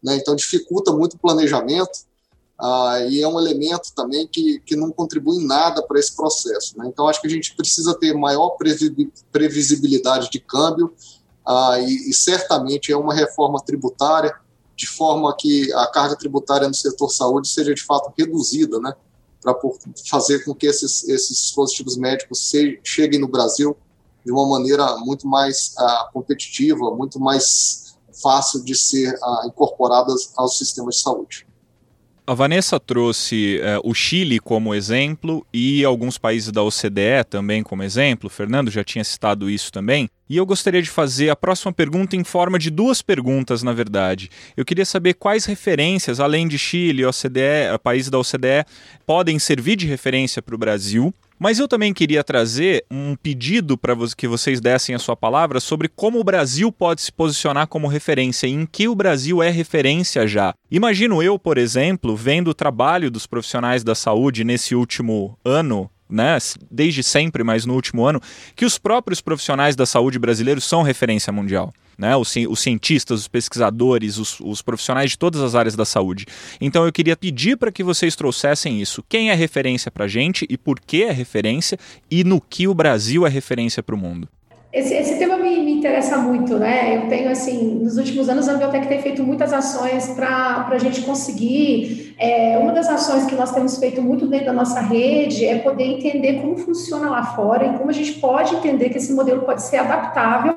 né, 0.03 0.17
então 0.17 0.35
dificulta 0.35 0.91
muito 0.93 1.15
o 1.15 1.19
planejamento 1.19 2.06
ah, 2.59 3.01
e 3.09 3.21
é 3.21 3.29
um 3.29 3.39
elemento 3.39 3.93
também 3.95 4.27
que, 4.27 4.61
que 4.61 4.75
não 4.75 4.91
contribui 4.91 5.37
em 5.37 5.47
nada 5.47 5.83
para 5.83 5.99
esse 5.99 6.15
processo. 6.17 6.79
Né? 6.79 6.87
Então, 6.89 7.07
acho 7.07 7.21
que 7.21 7.27
a 7.27 7.31
gente 7.31 7.55
precisa 7.55 7.95
ter 7.95 8.15
maior 8.15 8.57
previsibilidade 9.31 10.31
de 10.31 10.41
câmbio 10.41 10.95
ah, 11.47 11.79
e, 11.79 12.11
e, 12.11 12.15
certamente 12.15 12.91
é 12.91 12.97
uma 12.97 13.15
reforma 13.15 13.61
tributária 13.61 14.35
de 14.75 14.87
forma 14.87 15.35
que 15.37 15.73
a 15.73 15.87
carga 15.87 16.17
tributária 16.17 16.69
no 16.69 16.75
setor 16.75 17.11
saúde 17.11 17.49
seja 17.49 17.75
de 17.75 17.83
fato 17.83 18.13
reduzida, 18.17 18.79
né? 18.81 18.95
para 19.41 19.55
fazer 20.11 20.45
com 20.45 20.55
que 20.55 20.67
esses, 20.67 21.07
esses 21.09 21.39
dispositivos 21.39 21.97
médicos 21.97 22.51
se, 22.51 22.81
cheguem 22.83 23.21
no 23.21 23.29
Brasil 23.29 23.77
de 24.25 24.33
uma 24.33 24.49
maneira 24.49 24.97
muito 24.99 25.29
mais 25.29 25.73
ah, 25.79 26.11
competitiva, 26.13 26.91
muito 26.91 27.21
mais 27.21 27.97
fácil 28.21 28.65
de 28.65 28.75
ser 28.75 29.17
ah, 29.23 29.43
incorporadas 29.47 30.33
aos 30.37 30.59
sistemas 30.59 30.97
de 30.97 31.03
saúde. 31.03 31.47
A 32.29 32.35
Vanessa 32.35 32.81
trouxe 32.81 33.61
uh, 33.61 33.89
o 33.89 33.95
Chile 33.95 34.41
como 34.41 34.75
exemplo 34.75 35.47
e 35.53 35.85
alguns 35.85 36.19
países 36.19 36.51
da 36.51 36.61
OCDE 36.61 37.23
também 37.31 37.63
como 37.63 37.85
exemplo. 37.85 38.27
O 38.27 38.31
Fernando 38.31 38.69
já 38.69 38.83
tinha 38.83 39.05
citado 39.05 39.49
isso 39.49 39.71
também. 39.71 40.11
E 40.29 40.37
eu 40.37 40.45
gostaria 40.45 40.83
de 40.83 40.91
fazer 40.91 41.31
a 41.31 41.37
próxima 41.37 41.73
pergunta 41.73 42.17
em 42.17 42.25
forma 42.25 42.59
de 42.59 42.69
duas 42.69 43.01
perguntas, 43.01 43.63
na 43.63 43.73
verdade. 43.73 44.29
Eu 44.57 44.65
queria 44.65 44.85
saber 44.85 45.15
quais 45.15 45.45
referências, 45.45 46.19
além 46.19 46.49
de 46.49 46.59
Chile, 46.59 47.07
OCDE, 47.07 47.79
países 47.81 48.11
da 48.11 48.19
OCDE, 48.19 48.67
podem 49.07 49.39
servir 49.39 49.77
de 49.77 49.87
referência 49.87 50.43
para 50.43 50.57
o 50.57 50.59
Brasil 50.59 51.15
mas 51.39 51.59
eu 51.59 51.69
também 51.69 51.93
queria 51.93 52.25
trazer 52.25 52.85
um 52.91 53.15
pedido 53.15 53.77
para 53.77 53.95
que 54.17 54.29
vocês 54.29 54.61
dessem 54.61 54.95
a 54.95 54.99
sua 54.99 55.17
palavra 55.17 55.61
sobre 55.61 55.89
como 55.89 56.19
o 56.19 56.25
Brasil 56.25 56.71
pode 56.73 57.03
se 57.03 57.13
posicionar 57.13 57.67
como 57.67 57.87
referência 57.87 58.47
e 58.47 58.53
em 58.53 58.67
que 58.67 58.89
o 58.89 58.95
Brasil 58.95 59.43
é 59.43 59.51
referência 59.51 60.27
já. 60.27 60.55
Imagino 60.71 61.23
eu, 61.23 61.39
por 61.39 61.59
exemplo, 61.59 62.17
vendo 62.17 62.49
o 62.49 62.55
trabalho 62.55 63.11
dos 63.11 63.27
profissionais 63.27 63.85
da 63.85 63.95
saúde 63.95 64.45
nesse 64.45 64.75
último 64.75 65.39
ano 65.45 65.91
né, 66.09 66.39
desde 66.71 67.03
sempre, 67.03 67.43
mas 67.43 67.65
no 67.65 67.75
último 67.75 68.05
ano, 68.05 68.21
que 68.55 68.65
os 68.65 68.79
próprios 68.79 69.21
profissionais 69.21 69.77
da 69.77 69.87
saúde 69.87 70.19
brasileiros 70.19 70.65
são 70.65 70.83
referência 70.83 71.33
mundial 71.33 71.73
né? 71.99 72.15
Os, 72.17 72.35
os 72.49 72.61
cientistas, 72.61 73.21
os 73.21 73.29
pesquisadores, 73.29 74.19
os, 74.19 74.39
os, 74.41 74.63
profissionais 74.63 75.13
de 75.13 75.19
todas 75.19 75.41
as 75.41 75.55
áreas 75.55 75.75
da 75.75 75.85
saúde. 75.85 76.27
Então 76.61 76.85
eu 76.85 76.93
queria 76.93 77.17
pedir 77.17 77.57
para 77.57 77.73
que 77.73 77.83
vocês 77.83 78.15
trouxessem 78.15 78.81
isso. 78.81 79.03
Quem 79.09 79.31
é 79.31 79.35
referência 79.35 79.91
para 79.91 80.05
a 80.05 80.09
gente 80.09 80.47
e 80.49 80.59
por 80.59 80.79
que 80.81 81.05
é 81.05 81.11
referência 81.11 81.79
e 82.11 82.23
no 82.23 82.41
que 82.41 82.69
o 82.69 82.75
Brasil 82.75 83.27
é 83.27 83.31
referência 83.31 83.83
para 83.83 83.95
o 83.95 83.99
mundo. 83.99 84.29
Esse, 84.77 84.93
esse 84.93 85.17
tema 85.17 85.39
me, 85.39 85.59
me, 85.63 85.73
interessa 85.73 86.19
muito, 86.19 86.59
né? 86.59 86.99
Eu 86.99 87.09
tenho, 87.09 87.31
assim, 87.31 87.77
nos 87.83 87.97
últimos 87.97 88.29
anos 88.29 88.47
a 88.47 88.59
Biotech 88.59 88.87
tem 88.87 89.01
feito 89.01 89.25
muitas 89.25 89.51
ações 89.51 90.09
para 90.09 90.69
a 90.71 90.77
gente 90.77 91.01
conseguir. 91.01 92.15
É, 92.19 92.59
uma 92.59 92.73
das 92.73 92.87
ações 92.87 93.25
que 93.25 93.35
nós 93.35 93.53
temos 93.53 93.79
feito 93.79 94.03
muito 94.03 94.27
dentro 94.27 94.45
da 94.45 94.53
nossa 94.53 94.81
rede 94.81 95.47
é 95.47 95.61
poder 95.61 95.85
entender 95.85 96.43
como 96.43 96.59
funciona 96.59 97.09
lá 97.09 97.25
fora 97.25 97.65
e 97.65 97.79
como 97.79 97.89
a 97.89 97.93
gente 97.95 98.21
pode 98.21 98.55
entender 98.55 98.91
que 98.91 98.99
esse 98.99 99.15
modelo 99.15 99.47
pode 99.47 99.63
ser 99.63 99.79
adaptável 99.79 100.55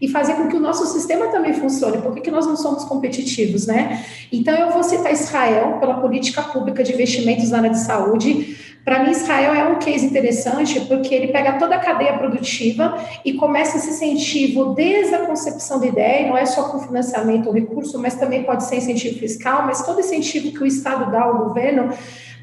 e 0.00 0.06
fazer 0.06 0.34
com 0.34 0.46
que 0.46 0.54
o 0.54 0.60
nosso 0.60 0.86
sistema 0.86 1.26
também 1.26 1.52
funcione. 1.52 1.98
Por 1.98 2.14
que, 2.14 2.20
que 2.20 2.30
nós 2.30 2.46
não 2.46 2.56
somos 2.56 2.84
competitivos, 2.84 3.66
né? 3.66 4.04
Então, 4.30 4.54
eu 4.54 4.70
vou 4.70 4.84
citar 4.84 5.12
Israel 5.12 5.78
pela 5.80 5.94
política 5.94 6.42
pública 6.42 6.84
de 6.84 6.92
investimentos 6.92 7.50
na 7.50 7.58
área 7.58 7.70
de 7.70 7.80
saúde 7.80 8.67
para 8.88 9.04
mim, 9.04 9.10
Israel 9.10 9.52
é 9.52 9.68
um 9.68 9.78
case 9.78 10.06
interessante 10.06 10.80
porque 10.86 11.14
ele 11.14 11.28
pega 11.28 11.58
toda 11.58 11.74
a 11.74 11.78
cadeia 11.78 12.14
produtiva 12.14 12.96
e 13.22 13.34
começa 13.34 13.76
esse 13.76 13.90
incentivo 13.90 14.72
desde 14.72 15.14
a 15.14 15.26
concepção 15.26 15.78
da 15.78 15.86
ideia, 15.86 16.26
não 16.26 16.34
é 16.34 16.46
só 16.46 16.70
com 16.70 16.78
financiamento 16.78 17.48
ou 17.48 17.52
recurso, 17.52 17.98
mas 17.98 18.14
também 18.14 18.44
pode 18.44 18.64
ser 18.64 18.76
incentivo 18.76 19.18
fiscal, 19.18 19.66
mas 19.66 19.84
todo 19.84 20.00
incentivo 20.00 20.52
que 20.52 20.62
o 20.62 20.66
Estado 20.66 21.12
dá 21.12 21.20
ao 21.20 21.36
governo, 21.36 21.92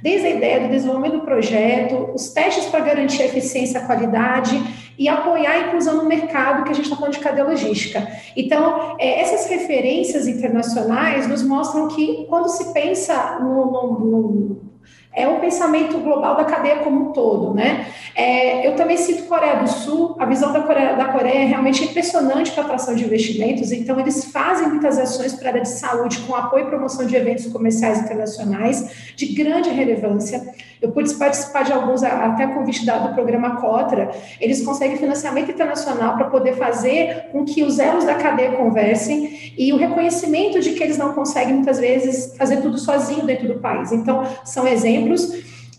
desde 0.04 0.28
a 0.28 0.30
ideia 0.30 0.60
do 0.60 0.70
desenvolvimento 0.70 1.14
do 1.14 1.26
projeto, 1.26 2.12
os 2.14 2.30
testes 2.30 2.66
para 2.66 2.82
garantir 2.82 3.24
a 3.24 3.26
eficiência 3.26 3.80
e 3.80 3.82
a 3.82 3.86
qualidade 3.88 4.64
e 5.00 5.10
apoiar 5.10 5.52
a 5.52 5.68
inclusão 5.70 5.96
no 5.96 6.06
mercado, 6.06 6.64
que 6.64 6.70
a 6.70 6.74
gente 6.76 6.86
está 6.86 6.96
falando 6.96 7.14
de 7.14 7.22
cadeia 7.22 7.48
logística. 7.48 8.08
Então, 8.38 8.98
é, 9.00 9.20
essas 9.20 9.50
referências 9.50 10.28
internacionais 10.28 11.28
nos 11.28 11.42
mostram 11.42 11.88
que 11.88 12.28
quando 12.30 12.50
se 12.50 12.72
pensa 12.72 13.40
no, 13.40 13.66
no, 13.66 14.00
no 14.00 14.75
é 15.16 15.28
o 15.28 15.40
pensamento 15.40 15.98
global 16.00 16.36
da 16.36 16.44
cadeia 16.44 16.78
como 16.78 17.10
um 17.10 17.14
todo, 17.14 17.54
né? 17.54 17.88
É, 18.14 18.68
eu 18.68 18.76
também 18.76 18.98
cito 18.98 19.24
Coreia 19.24 19.56
do 19.56 19.68
Sul, 19.68 20.16
a 20.20 20.26
visão 20.26 20.52
da 20.52 20.62
Coreia, 20.62 20.94
da 20.96 21.06
Coreia 21.06 21.40
é 21.40 21.46
realmente 21.46 21.84
impressionante 21.84 22.52
para 22.52 22.64
a 22.64 22.66
atração 22.66 22.96
de 22.96 23.06
investimentos, 23.06 23.72
então 23.72 24.00
eles 24.00 24.26
fazem 24.26 24.68
muitas 24.68 24.98
ações 24.98 25.34
para 25.34 25.48
a 25.48 25.52
área 25.52 25.62
de 25.62 25.70
saúde 25.70 26.20
com 26.20 26.36
apoio 26.36 26.66
e 26.66 26.70
promoção 26.70 27.06
de 27.06 27.16
eventos 27.16 27.48
comerciais 27.48 28.00
internacionais 28.00 29.14
de 29.16 29.28
grande 29.28 29.70
relevância. 29.70 30.54
Eu 30.82 30.92
pude 30.92 31.14
participar 31.16 31.64
de 31.64 31.72
alguns, 31.72 32.04
até 32.04 32.48
convite 32.48 32.86
do 32.86 33.14
programa 33.14 33.56
Cotra, 33.62 34.12
eles 34.40 34.64
conseguem 34.64 34.98
financiamento 34.98 35.50
internacional 35.50 36.16
para 36.16 36.26
poder 36.26 36.54
fazer 36.58 37.30
com 37.32 37.44
que 37.46 37.64
os 37.64 37.80
elos 37.80 38.04
da 38.04 38.16
cadeia 38.16 38.52
conversem 38.52 39.54
e 39.58 39.72
o 39.74 39.78
reconhecimento 39.78 40.60
de 40.60 40.72
que 40.72 40.84
eles 40.84 40.98
não 40.98 41.14
conseguem, 41.14 41.56
muitas 41.56 41.80
vezes, 41.80 42.36
fazer 42.38 42.58
tudo 42.58 42.78
sozinho 42.78 43.26
dentro 43.26 43.48
do 43.48 43.56
país. 43.56 43.92
Então, 43.92 44.24
são 44.44 44.68
exemplos. 44.68 45.05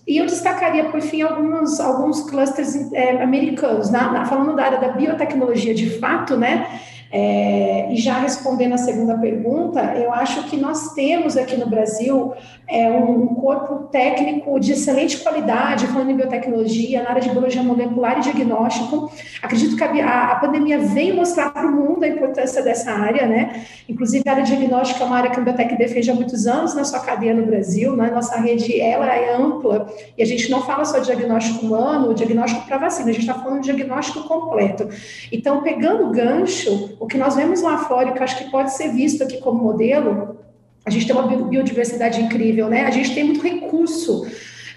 E 0.07 0.19
eu 0.19 0.27
destacaria, 0.27 0.85
por 0.85 1.01
fim, 1.01 1.23
alguns, 1.23 1.81
alguns 1.81 2.31
clusters 2.31 2.93
é, 2.93 3.23
americanos, 3.23 3.91
na, 3.91 4.13
na, 4.13 4.25
falando 4.25 4.55
da 4.55 4.65
área 4.65 4.81
da 4.81 4.89
biotecnologia 4.89 5.75
de 5.75 5.99
fato, 5.99 6.37
né? 6.37 6.81
É, 7.11 7.93
e 7.93 7.97
já 7.97 8.19
respondendo 8.19 8.73
a 8.73 8.79
segunda 8.79 9.17
pergunta, 9.17 9.81
eu 9.97 10.13
acho 10.13 10.45
que 10.45 10.57
nós 10.57 10.93
temos 10.93 11.37
aqui 11.37 11.57
no 11.57 11.69
Brasil 11.69 12.33
é, 12.69 12.91
um 12.91 13.29
corpo 13.29 13.85
técnico 13.89 14.59
de 14.59 14.73
excelente 14.73 15.19
qualidade, 15.19 15.87
falando 15.87 16.11
em 16.11 16.17
biotecnologia, 16.17 17.03
na 17.03 17.11
área 17.11 17.23
de 17.23 17.31
biologia 17.31 17.63
molecular 17.63 18.19
e 18.19 18.23
diagnóstico. 18.23 19.11
Acredito 19.41 19.77
que 19.77 19.85
a, 19.85 20.33
a 20.33 20.37
pandemia 20.37 20.79
veio 20.79 21.15
mostrar 21.15 21.51
para 21.51 21.67
o 21.67 21.73
mundo 21.73 22.03
a 22.03 22.09
importância 22.09 22.63
dessa 22.63 22.91
área, 22.91 23.27
né? 23.27 23.65
Inclusive, 23.89 24.29
a 24.29 24.33
área 24.33 24.45
de 24.45 24.57
diagnóstico 24.57 25.03
é 25.03 25.07
uma 25.07 25.17
área 25.17 25.31
que 25.31 25.39
a 25.39 25.43
Biotec 25.43 25.77
defende 25.77 26.11
há 26.11 26.15
muitos 26.15 26.47
anos 26.47 26.75
na 26.75 26.85
sua 26.85 27.01
cadeia 27.01 27.35
no 27.35 27.47
Brasil, 27.47 27.95
né? 27.95 28.11
Nossa 28.11 28.37
rede, 28.41 28.81
ela 28.81 29.15
é 29.15 29.35
ampla 29.35 29.87
e 30.19 30.23
a 30.23 30.27
gente 30.27 30.51
não 30.51 30.63
fala 30.63 30.85
só 30.85 30.99
de 30.99 31.07
diagnóstico 31.07 31.65
humano, 31.65 32.15
diagnóstico 32.15 32.67
para 32.67 32.79
vacina, 32.79 33.11
a 33.11 33.13
gente 33.13 33.23
está 33.23 33.35
falando 33.35 33.61
de 33.61 33.73
diagnóstico 33.73 34.27
completo. 34.27 34.89
Então, 35.31 35.63
pegando 35.63 36.09
o 36.09 36.11
gancho, 36.11 36.96
o 36.99 37.07
que 37.07 37.19
nós 37.19 37.35
vemos 37.35 37.63
lá 37.63 37.79
fora, 37.79 38.11
e 38.11 38.13
que 38.13 38.23
acho 38.23 38.39
que 38.39 38.51
pode 38.51 38.73
ser 38.73 38.93
visto 38.93 39.23
aqui 39.23 39.39
como 39.39 39.63
modelo, 39.63 40.39
a 40.85 40.91
gente 40.91 41.07
tem 41.07 41.17
uma 41.17 41.27
biodiversidade 41.27 42.21
incrível, 42.21 42.69
né? 42.69 42.87
A 42.87 42.91
gente 42.91 43.15
tem 43.15 43.25
muito 43.25 43.43
recurso 43.43 44.27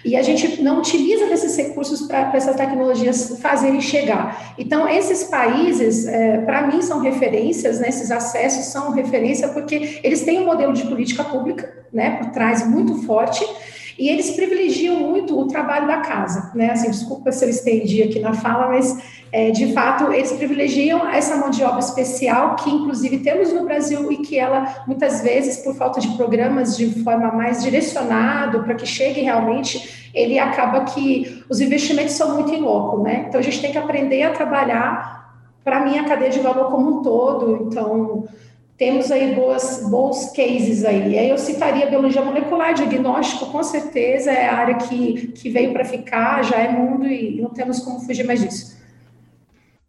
e 0.04 0.16
a 0.16 0.22
gente 0.22 0.62
não 0.62 0.78
utiliza 0.78 1.26
desses 1.26 1.56
recursos 1.56 2.02
para 2.02 2.32
essas 2.34 2.56
tecnologias 2.56 3.38
fazerem 3.40 3.80
chegar. 3.80 4.54
Então, 4.58 4.88
esses 4.88 5.24
países, 5.24 6.06
é, 6.06 6.38
para 6.38 6.66
mim, 6.66 6.80
são 6.80 7.00
referências, 7.00 7.80
né? 7.80 7.88
esses 7.88 8.10
acessos 8.10 8.66
são 8.66 8.92
referência 8.92 9.48
porque 9.48 10.00
eles 10.02 10.22
têm 10.22 10.40
um 10.40 10.46
modelo 10.46 10.72
de 10.72 10.84
política 10.86 11.22
pública 11.22 11.70
né, 11.92 12.16
por 12.16 12.30
trás 12.30 12.66
muito 12.66 13.02
forte 13.02 13.44
e 14.00 14.08
eles 14.08 14.30
privilegiam 14.30 14.98
muito 14.98 15.38
o 15.38 15.46
trabalho 15.46 15.86
da 15.86 15.98
casa, 15.98 16.50
né? 16.54 16.70
Assim, 16.70 16.90
desculpa 16.90 17.30
se 17.30 17.44
eu 17.44 17.50
estendi 17.50 18.02
aqui 18.02 18.18
na 18.18 18.32
fala, 18.32 18.68
mas 18.68 18.98
é, 19.30 19.50
de 19.50 19.74
fato 19.74 20.10
eles 20.10 20.32
privilegiam 20.32 21.06
essa 21.06 21.36
mão 21.36 21.50
de 21.50 21.62
obra 21.62 21.80
especial 21.80 22.56
que, 22.56 22.70
inclusive, 22.70 23.18
temos 23.18 23.52
no 23.52 23.66
Brasil 23.66 24.10
e 24.10 24.16
que 24.16 24.38
ela 24.38 24.84
muitas 24.86 25.20
vezes, 25.20 25.58
por 25.58 25.74
falta 25.74 26.00
de 26.00 26.08
programas 26.16 26.78
de 26.78 27.04
forma 27.04 27.30
mais 27.30 27.62
direcionado 27.62 28.64
para 28.64 28.74
que 28.74 28.86
chegue 28.86 29.20
realmente, 29.20 30.10
ele 30.14 30.38
acaba 30.38 30.86
que 30.86 31.44
os 31.50 31.60
investimentos 31.60 32.14
são 32.14 32.36
muito 32.36 32.54
em 32.54 32.60
loco, 32.62 33.02
né? 33.02 33.26
Então 33.28 33.38
a 33.38 33.44
gente 33.44 33.60
tem 33.60 33.70
que 33.70 33.76
aprender 33.76 34.22
a 34.22 34.30
trabalhar 34.30 35.20
para 35.62 35.84
mim 35.84 35.98
a 35.98 36.04
cadeia 36.04 36.30
de 36.30 36.40
valor 36.40 36.70
como 36.70 37.00
um 37.00 37.02
todo. 37.02 37.66
Então 37.66 38.24
temos 38.80 39.12
aí 39.12 39.34
boas, 39.34 39.82
bons 39.90 40.30
cases 40.30 40.86
aí. 40.86 41.18
Aí 41.18 41.28
eu 41.28 41.36
citaria 41.36 41.86
a 41.86 41.90
biologia 41.90 42.24
molecular, 42.24 42.72
diagnóstico, 42.72 43.52
com 43.52 43.62
certeza 43.62 44.30
é 44.30 44.48
a 44.48 44.56
área 44.56 44.78
que, 44.78 45.32
que 45.32 45.50
veio 45.50 45.74
para 45.74 45.84
ficar, 45.84 46.42
já 46.42 46.56
é 46.56 46.72
mundo 46.72 47.06
e 47.06 47.42
não 47.42 47.50
temos 47.50 47.80
como 47.80 48.00
fugir 48.00 48.24
mais 48.24 48.40
disso. 48.40 48.74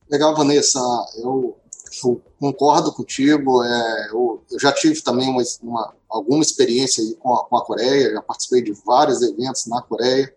Legal, 0.10 0.36
Vanessa. 0.36 0.78
Eu, 1.24 1.56
eu 2.04 2.22
concordo 2.38 2.92
contigo. 2.92 3.64
É, 3.64 4.10
eu, 4.12 4.44
eu, 4.52 4.60
já 4.60 4.74
tive 4.74 5.02
também 5.02 5.30
uma, 5.30 5.42
uma, 5.64 5.94
alguma 6.10 6.42
experiência 6.42 7.02
com 7.18 7.34
a, 7.34 7.46
com 7.46 7.56
a 7.56 7.66
Coreia, 7.66 8.12
já 8.12 8.22
participei 8.22 8.62
de 8.62 8.74
vários 8.86 9.22
eventos 9.22 9.68
na 9.68 9.82
Coreia. 9.82 10.36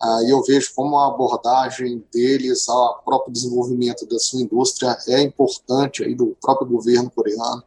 Ah, 0.00 0.22
e 0.24 0.30
eu 0.30 0.42
vejo 0.42 0.72
como 0.74 0.96
a 0.96 1.08
abordagem 1.08 2.02
deles 2.10 2.66
ao 2.66 3.02
próprio 3.04 3.30
desenvolvimento 3.30 4.06
da 4.06 4.18
sua 4.18 4.40
indústria 4.40 4.96
é 5.06 5.20
importante 5.20 6.02
aí 6.02 6.14
do 6.14 6.34
próprio 6.40 6.66
governo 6.66 7.10
coreano 7.10 7.62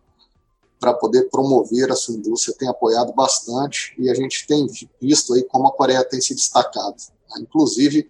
para 0.80 0.94
poder 0.94 1.30
promover 1.30 1.92
a 1.92 1.96
sua 1.96 2.16
indústria, 2.16 2.56
tem 2.58 2.68
apoiado 2.68 3.14
bastante 3.14 3.96
e 3.98 4.10
a 4.10 4.14
gente 4.14 4.46
tem 4.46 4.68
visto 5.02 5.34
aí 5.34 5.44
como 5.44 5.68
a 5.68 5.72
Coreia 5.72 6.04
tem 6.04 6.22
se 6.22 6.36
destacado, 6.36 6.96
né? 7.30 7.42
inclusive 7.42 8.10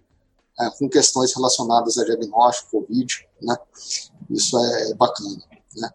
é, 0.60 0.70
com 0.70 0.88
questões 0.88 1.32
relacionadas 1.34 1.96
a 1.98 2.04
diagnóstico, 2.04 2.80
Covid, 2.80 3.28
né? 3.40 3.56
Isso 4.28 4.58
é 4.58 4.94
bacana, 4.94 5.42
né? 5.76 5.90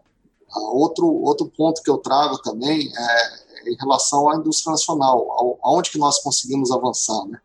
Ah, 0.50 0.70
outro, 0.70 1.06
outro 1.06 1.46
ponto 1.54 1.82
que 1.82 1.90
eu 1.90 1.98
trago 1.98 2.38
também 2.38 2.90
é 2.96 3.70
em 3.70 3.76
relação 3.76 4.28
à 4.28 4.36
indústria 4.36 4.72
nacional, 4.72 5.30
ao, 5.32 5.58
aonde 5.62 5.90
que 5.90 5.98
nós 5.98 6.18
conseguimos 6.20 6.70
avançar, 6.70 7.26
né? 7.26 7.38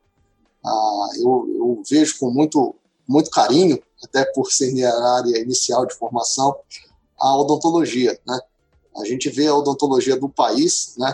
Ah, 0.66 1.10
eu, 1.18 1.46
eu 1.56 1.84
vejo 1.90 2.18
com 2.20 2.32
muito, 2.32 2.76
muito 3.08 3.30
carinho, 3.30 3.82
até 4.04 4.24
por 4.34 4.52
ser 4.52 4.72
minha 4.72 4.94
área 4.94 5.40
inicial 5.40 5.86
de 5.86 5.96
formação, 5.96 6.56
a 7.20 7.36
odontologia, 7.38 8.18
né? 8.26 8.40
A 8.98 9.06
gente 9.06 9.30
vê 9.30 9.48
a 9.48 9.56
odontologia 9.56 10.18
do 10.18 10.30
país, 10.30 10.96
né? 10.98 11.14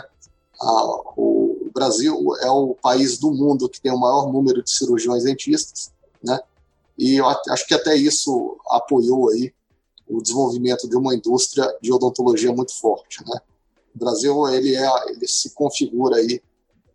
o 1.16 1.70
Brasil 1.72 2.34
é 2.40 2.50
o 2.50 2.74
país 2.74 3.18
do 3.18 3.30
mundo 3.30 3.68
que 3.68 3.80
tem 3.80 3.92
o 3.92 3.98
maior 3.98 4.32
número 4.32 4.62
de 4.62 4.70
cirurgiões 4.70 5.24
dentistas, 5.24 5.92
né? 6.22 6.40
E 6.98 7.16
eu 7.16 7.26
acho 7.26 7.66
que 7.66 7.74
até 7.74 7.94
isso 7.94 8.56
apoiou 8.70 9.28
aí 9.30 9.52
o 10.08 10.22
desenvolvimento 10.22 10.88
de 10.88 10.96
uma 10.96 11.14
indústria 11.14 11.70
de 11.82 11.92
odontologia 11.92 12.52
muito 12.52 12.74
forte, 12.74 13.22
né? 13.26 13.40
O 13.94 13.98
Brasil 13.98 14.48
ele 14.48 14.74
é 14.74 14.88
ele 15.10 15.28
se 15.28 15.50
configura 15.50 16.16
aí 16.16 16.40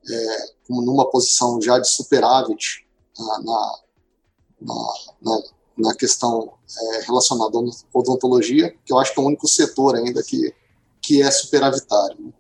é, 0.10 0.46
numa 0.67 1.10
posição 1.10 1.62
já 1.62 1.78
de 1.78 1.88
superávit 1.88 2.88
na, 3.17 3.39
na, 3.39 4.94
na, 5.22 5.44
na 5.78 5.96
questão 5.96 6.54
é, 6.80 7.02
relacionada 7.02 7.58
à 7.58 7.98
odontologia, 7.98 8.76
que 8.86 8.94
eu 8.94 8.98
acho 8.98 9.13
que 9.13 9.20
é 9.20 9.24
o 9.24 9.28
único 9.28 9.48
setor 9.48 9.96
ainda 9.96 10.24
que, 10.24 10.54
que 11.12 11.21
é 11.21 11.30
superavitário. 11.30 12.17
Né? 12.19 12.32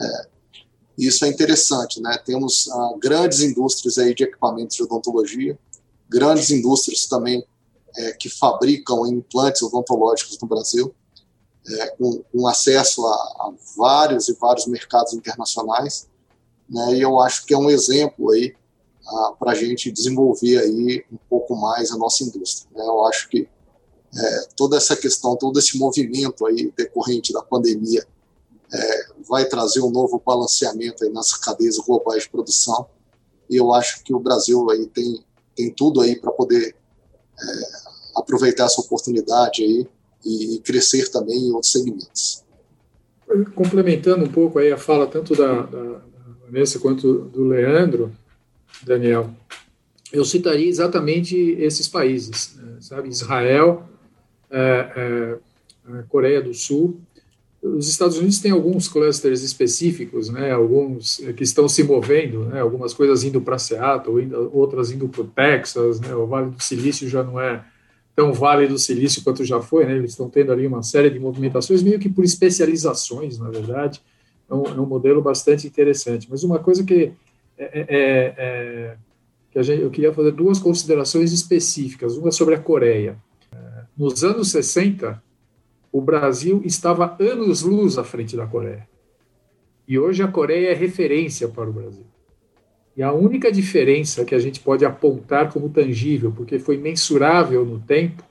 É, 0.00 0.28
isso 0.96 1.26
é 1.26 1.28
interessante, 1.28 2.00
né? 2.00 2.16
Temos 2.24 2.68
ah, 2.70 2.94
grandes 2.98 3.40
indústrias 3.40 3.98
aí 3.98 4.14
de 4.14 4.24
equipamentos 4.24 4.76
de 4.76 4.82
odontologia, 4.82 5.58
grandes 6.08 6.50
indústrias 6.50 7.04
também 7.04 7.46
é, 7.96 8.12
que 8.12 8.30
fabricam 8.30 9.06
implantes 9.06 9.60
odontológicos 9.62 10.38
no 10.40 10.48
Brasil, 10.48 10.94
é, 11.68 11.88
com, 11.96 12.22
com, 12.32 12.48
acesso 12.48 13.04
a, 13.06 13.12
a, 13.14 13.52
vários 13.76 14.28
e 14.28 14.32
vários 14.32 14.66
mercados 14.66 15.12
internacionais, 15.12 16.08
né? 16.68 16.94
E 16.94 17.02
eu 17.02 17.20
acho 17.20 17.44
que 17.44 17.52
é 17.52 17.58
um 17.58 17.68
exemplo 17.68 18.30
aí 18.30 18.54
ah, 19.06 19.32
para 19.38 19.52
a 19.52 19.54
gente 19.54 19.92
desenvolver 19.92 20.58
aí 20.58 21.04
um 21.12 21.18
pouco 21.28 21.54
mais 21.54 21.90
a 21.90 21.98
nossa 21.98 22.24
indústria. 22.24 22.70
Né? 22.74 22.82
Eu 22.86 23.04
acho 23.04 23.28
que 23.28 23.46
é, 24.16 24.48
toda 24.56 24.76
essa 24.76 24.96
questão, 24.96 25.36
todo 25.36 25.58
esse 25.58 25.78
movimento 25.78 26.46
aí 26.46 26.72
decorrente 26.76 27.32
da 27.32 27.42
pandemia 27.42 28.06
é, 28.72 29.06
vai 29.28 29.44
trazer 29.46 29.80
um 29.80 29.90
novo 29.90 30.22
balanceamento 30.24 31.04
aí 31.04 31.10
nas 31.10 31.32
cadeias 31.32 31.78
globais 31.78 32.24
de 32.24 32.30
produção. 32.30 32.86
E 33.48 33.56
eu 33.56 33.72
acho 33.72 34.02
que 34.04 34.14
o 34.14 34.20
Brasil 34.20 34.70
aí 34.70 34.86
tem, 34.86 35.24
tem 35.54 35.70
tudo 35.72 36.00
aí 36.00 36.16
para 36.16 36.30
poder 36.30 36.74
é, 37.40 37.44
aproveitar 38.16 38.64
essa 38.64 38.80
oportunidade 38.80 39.62
aí 39.62 39.88
e 40.24 40.60
crescer 40.64 41.10
também 41.10 41.48
em 41.48 41.52
outros 41.52 41.72
segmentos. 41.72 42.44
Complementando 43.54 44.24
um 44.24 44.32
pouco 44.32 44.58
aí 44.58 44.72
a 44.72 44.78
fala 44.78 45.06
tanto 45.06 45.34
da, 45.36 45.62
da 45.62 46.00
Vanessa 46.46 46.78
quanto 46.78 47.24
do 47.24 47.44
Leandro, 47.44 48.12
Daniel, 48.82 49.30
eu 50.12 50.24
citaria 50.24 50.68
exatamente 50.68 51.36
esses 51.36 51.86
países, 51.86 52.56
né, 52.56 52.76
sabe? 52.80 53.08
Israel, 53.08 53.86
é, 54.50 55.38
é, 55.88 56.02
Coreia 56.08 56.40
do 56.40 56.52
Sul, 56.54 57.00
os 57.62 57.88
Estados 57.88 58.16
Unidos 58.16 58.38
têm 58.38 58.52
alguns 58.52 58.86
clusters 58.86 59.42
específicos, 59.42 60.28
né, 60.28 60.52
alguns 60.52 61.16
que 61.36 61.42
estão 61.42 61.68
se 61.68 61.82
movendo, 61.82 62.44
né, 62.44 62.60
algumas 62.60 62.94
coisas 62.94 63.24
indo 63.24 63.40
para 63.40 63.58
Seattle, 63.58 64.30
outras 64.52 64.92
indo 64.92 65.08
para 65.08 65.22
o 65.22 65.26
Texas, 65.26 66.00
né, 66.00 66.14
o 66.14 66.26
Vale 66.26 66.50
do 66.50 66.62
Silício 66.62 67.08
já 67.08 67.22
não 67.22 67.40
é 67.40 67.64
tão 68.14 68.32
Vale 68.32 68.68
do 68.68 68.78
Silício 68.78 69.22
quanto 69.24 69.44
já 69.44 69.60
foi, 69.60 69.86
né, 69.86 69.96
eles 69.96 70.12
estão 70.12 70.30
tendo 70.30 70.52
ali 70.52 70.66
uma 70.66 70.82
série 70.82 71.10
de 71.10 71.18
movimentações, 71.18 71.82
meio 71.82 71.98
que 71.98 72.08
por 72.08 72.24
especializações, 72.24 73.38
na 73.38 73.50
verdade, 73.50 74.00
é 74.48 74.54
um, 74.54 74.64
é 74.64 74.80
um 74.80 74.86
modelo 74.86 75.20
bastante 75.20 75.66
interessante. 75.66 76.26
Mas 76.30 76.42
uma 76.42 76.58
coisa 76.58 76.82
que, 76.82 77.12
é, 77.58 77.64
é, 77.64 77.86
é, 77.88 78.34
é 78.38 78.96
que 79.50 79.62
gente, 79.62 79.82
eu 79.82 79.90
queria 79.90 80.12
fazer 80.12 80.32
duas 80.32 80.58
considerações 80.58 81.32
específicas, 81.32 82.16
uma 82.16 82.30
sobre 82.30 82.54
a 82.54 82.58
Coreia. 82.58 83.16
Nos 83.98 84.22
anos 84.22 84.52
60, 84.52 85.20
o 85.90 86.00
Brasil 86.00 86.62
estava 86.64 87.16
anos-luz 87.18 87.98
à 87.98 88.04
frente 88.04 88.36
da 88.36 88.46
Coreia. 88.46 88.88
E 89.88 89.98
hoje 89.98 90.22
a 90.22 90.28
Coreia 90.28 90.68
é 90.68 90.72
referência 90.72 91.48
para 91.48 91.68
o 91.68 91.72
Brasil. 91.72 92.06
E 92.96 93.02
a 93.02 93.12
única 93.12 93.50
diferença 93.50 94.24
que 94.24 94.36
a 94.36 94.38
gente 94.38 94.60
pode 94.60 94.84
apontar 94.84 95.52
como 95.52 95.68
tangível, 95.68 96.30
porque 96.30 96.60
foi 96.60 96.76
mensurável 96.76 97.64
no 97.64 97.80
tempo, 97.80 98.22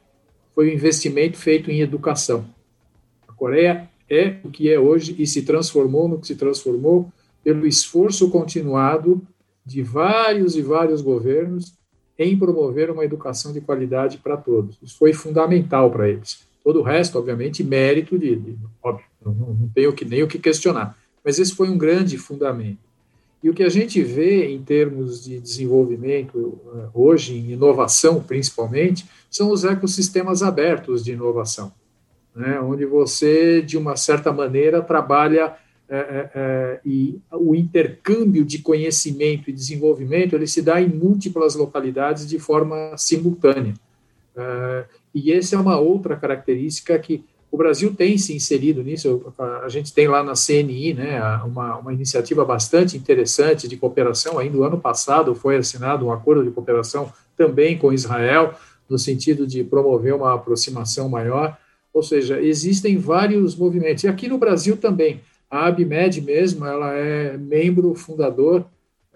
foi 0.56 0.70
o 0.70 0.74
investimento 0.74 1.38
feito 1.38 1.70
em 1.70 1.82
educação. 1.82 2.46
A 3.28 3.34
Coreia 3.34 3.90
é 4.10 4.38
o 4.46 4.50
que 4.50 4.72
é 4.72 4.80
hoje 4.80 5.18
e 5.20 5.28
se 5.28 5.42
transformou 5.42 6.08
no 6.08 6.18
que 6.18 6.28
se 6.28 6.38
transformou 6.38 7.12
pelo 7.44 7.68
esforço 7.68 8.32
continuado 8.32 9.22
de 9.66 9.84
vários 9.84 10.56
e 10.56 10.62
vários 10.62 11.02
governos 11.02 11.76
em 12.18 12.38
promover 12.38 12.90
uma 12.90 13.06
educação 13.06 13.54
de 13.54 13.62
qualidade 13.62 14.18
para 14.18 14.38
todos. 14.38 14.78
Isso 14.82 14.98
foi 14.98 15.14
fundamental 15.14 15.92
para 15.92 16.10
eles. 16.10 16.48
Todo 16.64 16.80
o 16.80 16.84
resto, 16.84 17.18
obviamente, 17.18 17.64
mérito 17.64 18.18
de, 18.18 18.36
de 18.36 18.58
óbvio, 18.82 19.06
não, 19.24 19.34
não 19.34 19.70
tenho 19.74 19.94
que, 19.94 20.04
nem 20.04 20.24
o 20.24 20.28
que 20.28 20.40
questionar. 20.40 20.98
Mas 21.24 21.40
esse 21.40 21.54
foi 21.54 21.70
um 21.70 21.78
grande 21.78 22.18
fundamento. 22.18 22.88
E 23.42 23.50
o 23.50 23.54
que 23.54 23.64
a 23.64 23.70
gente 23.70 24.02
vê 24.02 24.48
em 24.48 24.62
termos 24.62 25.24
de 25.24 25.40
desenvolvimento 25.40 26.60
eh, 26.74 26.90
hoje, 26.94 27.36
em 27.36 27.52
inovação 27.52 28.22
principalmente, 28.22 29.06
são 29.30 29.52
os 29.52 29.64
ecossistemas 29.64 30.42
abertos 30.42 31.04
de 31.04 31.12
inovação, 31.12 31.72
né, 32.36 32.60
onde 32.60 32.86
você, 32.86 33.62
de 33.62 33.78
uma 33.78 33.96
certa 33.96 34.34
maneira, 34.34 34.82
trabalha 34.82 35.56
é, 35.90 36.30
é, 36.36 36.80
e 36.86 37.20
o 37.32 37.56
intercâmbio 37.56 38.44
de 38.44 38.60
conhecimento 38.60 39.50
e 39.50 39.54
desenvolvimento 39.54 40.36
ele 40.36 40.48
se 40.48 40.62
dá 40.62 40.82
em 40.82 40.90
múltiplas 40.90 41.56
localidades 41.56 42.28
de 42.28 42.38
forma 42.38 42.96
simultânea. 42.98 43.74
É, 44.36 44.86
e 45.16 45.32
essa 45.32 45.56
é 45.56 45.60
uma 45.60 45.80
outra 45.80 46.16
característica 46.16 46.98
que 47.00 47.24
o 47.50 47.58
Brasil 47.58 47.94
tem 47.96 48.18
se 48.18 48.36
inserido 48.36 48.84
nisso. 48.84 49.34
A 49.64 49.70
gente 49.70 49.94
tem 49.94 50.08
lá 50.08 50.22
na 50.22 50.34
CNI 50.34 50.94
né, 50.94 51.22
uma, 51.46 51.78
uma 51.78 51.94
iniciativa 51.94 52.44
bastante 52.44 52.98
interessante 52.98 53.68
de 53.68 53.78
cooperação. 53.78 54.38
Ainda 54.38 54.58
no 54.58 54.64
ano 54.64 54.80
passado 54.80 55.34
foi 55.34 55.56
assinado 55.56 56.06
um 56.06 56.12
acordo 56.12 56.44
de 56.44 56.52
cooperação 56.52 57.12
também 57.38 57.78
com 57.78 57.94
Israel, 57.94 58.54
no 58.90 59.00
sentido 59.00 59.48
de 59.48 59.64
promover 59.64 60.14
uma 60.14 60.34
aproximação 60.34 61.08
maior. 61.08 61.58
Ou 61.94 62.04
seja, 62.04 62.42
existem 62.42 62.98
vários 62.98 63.56
movimentos. 63.56 64.04
E 64.04 64.08
aqui 64.08 64.28
no 64.28 64.38
Brasil 64.38 64.76
também. 64.76 65.22
A 65.50 65.68
ABMED 65.68 66.22
mesmo, 66.22 66.66
ela 66.66 66.94
é 66.94 67.38
membro 67.38 67.94
fundador, 67.96 68.66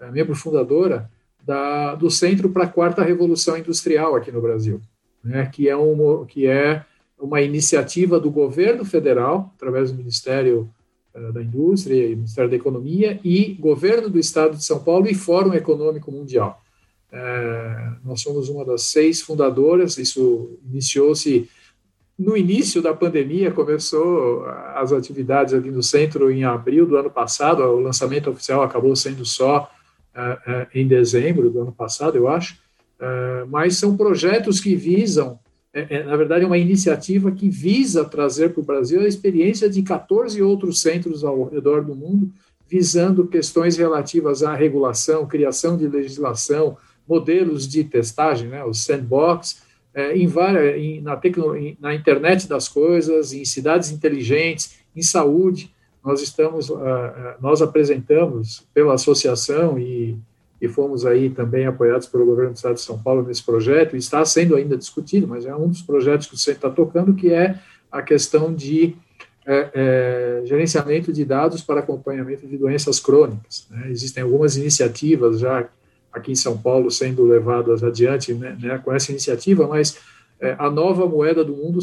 é 0.00 0.10
membro 0.10 0.34
fundadora 0.34 1.10
da, 1.44 1.94
do 1.94 2.10
Centro 2.10 2.50
para 2.50 2.64
a 2.64 2.68
Quarta 2.68 3.02
Revolução 3.02 3.56
Industrial 3.56 4.14
aqui 4.14 4.32
no 4.32 4.40
Brasil 4.40 4.80
né, 5.22 5.48
que, 5.52 5.68
é 5.68 5.76
um, 5.76 6.24
que 6.24 6.46
é 6.46 6.84
uma 7.18 7.40
iniciativa 7.40 8.18
do 8.18 8.30
governo 8.30 8.84
federal, 8.84 9.52
através 9.56 9.92
do 9.92 9.98
Ministério 9.98 10.68
uh, 11.14 11.32
da 11.32 11.42
Indústria 11.42 12.08
Ministério 12.08 12.50
da 12.50 12.56
Economia, 12.56 13.20
e 13.22 13.54
governo 13.54 14.10
do 14.10 14.18
Estado 14.18 14.56
de 14.56 14.64
São 14.64 14.82
Paulo 14.82 15.08
e 15.08 15.14
Fórum 15.14 15.54
Econômico 15.54 16.10
Mundial. 16.10 16.60
Uh, 17.12 17.96
nós 18.04 18.22
somos 18.22 18.48
uma 18.48 18.64
das 18.64 18.82
seis 18.84 19.20
fundadoras, 19.20 19.98
isso 19.98 20.58
iniciou-se 20.70 21.48
no 22.18 22.36
início 22.36 22.80
da 22.82 22.94
pandemia, 22.94 23.50
começou 23.50 24.44
as 24.74 24.92
atividades 24.92 25.54
ali 25.54 25.70
no 25.70 25.82
centro 25.82 26.30
em 26.30 26.44
abril 26.44 26.86
do 26.86 26.96
ano 26.96 27.10
passado, 27.10 27.62
o 27.62 27.80
lançamento 27.80 28.30
oficial 28.30 28.62
acabou 28.62 28.94
sendo 28.94 29.24
só 29.24 29.70
uh, 30.14 30.66
em 30.74 30.86
dezembro 30.86 31.50
do 31.50 31.62
ano 31.62 31.72
passado, 31.72 32.16
eu 32.16 32.28
acho, 32.28 32.62
ah, 33.02 33.44
mas 33.48 33.76
são 33.76 33.96
projetos 33.96 34.60
que 34.60 34.76
visam, 34.76 35.38
é, 35.74 35.96
é, 35.96 36.02
na 36.04 36.16
verdade, 36.16 36.44
é 36.44 36.46
uma 36.46 36.56
iniciativa 36.56 37.32
que 37.32 37.48
visa 37.48 38.04
trazer 38.04 38.50
para 38.50 38.60
o 38.60 38.64
Brasil 38.64 39.00
a 39.00 39.08
experiência 39.08 39.68
de 39.68 39.82
14 39.82 40.40
outros 40.40 40.80
centros 40.80 41.24
ao 41.24 41.48
redor 41.48 41.84
do 41.84 41.96
mundo, 41.96 42.32
visando 42.68 43.26
questões 43.26 43.76
relativas 43.76 44.44
à 44.44 44.54
regulação, 44.54 45.26
criação 45.26 45.76
de 45.76 45.88
legislação, 45.88 46.76
modelos 47.08 47.66
de 47.66 47.82
testagem, 47.82 48.48
né, 48.48 48.64
os 48.64 48.84
sandbox, 48.84 49.60
é, 49.94 50.16
em 50.16 50.26
várias, 50.26 50.76
em, 50.76 51.00
na, 51.00 51.20
na 51.80 51.94
internet 51.94 52.48
das 52.48 52.68
coisas, 52.68 53.32
em 53.32 53.44
cidades 53.44 53.90
inteligentes, 53.90 54.78
em 54.94 55.02
saúde. 55.02 55.72
Nós 56.04 56.20
estamos, 56.20 56.68
uh, 56.68 56.80
nós 57.40 57.62
apresentamos 57.62 58.66
pela 58.74 58.94
associação 58.94 59.78
e 59.78 60.18
e 60.62 60.68
fomos 60.68 61.04
aí 61.04 61.28
também 61.28 61.66
apoiados 61.66 62.06
pelo 62.06 62.24
governo 62.24 62.52
do 62.52 62.56
Estado 62.56 62.74
de 62.74 62.82
São 62.82 62.96
Paulo 62.96 63.24
nesse 63.26 63.42
projeto, 63.42 63.96
e 63.96 63.98
está 63.98 64.24
sendo 64.24 64.54
ainda 64.54 64.76
discutido, 64.76 65.26
mas 65.26 65.44
é 65.44 65.52
um 65.52 65.66
dos 65.66 65.82
projetos 65.82 66.28
que 66.28 66.34
o 66.34 66.38
centro 66.38 66.68
está 66.68 66.70
tocando, 66.70 67.14
que 67.14 67.32
é 67.32 67.58
a 67.90 68.00
questão 68.00 68.54
de 68.54 68.94
é, 69.44 69.70
é, 69.74 70.46
gerenciamento 70.46 71.12
de 71.12 71.24
dados 71.24 71.62
para 71.62 71.80
acompanhamento 71.80 72.46
de 72.46 72.56
doenças 72.56 73.00
crônicas. 73.00 73.66
Né? 73.68 73.88
Existem 73.90 74.22
algumas 74.22 74.56
iniciativas 74.56 75.40
já 75.40 75.68
aqui 76.12 76.32
em 76.32 76.36
São 76.36 76.58
Paulo 76.58 76.90
sendo 76.90 77.24
levadas 77.24 77.82
adiante 77.82 78.34
né, 78.34 78.56
né, 78.60 78.78
com 78.78 78.92
essa 78.92 79.10
iniciativa, 79.10 79.66
mas 79.66 79.98
é, 80.40 80.54
a 80.58 80.68
nova 80.68 81.06
moeda 81.06 81.44
do 81.44 81.54
mundo 81.54 81.78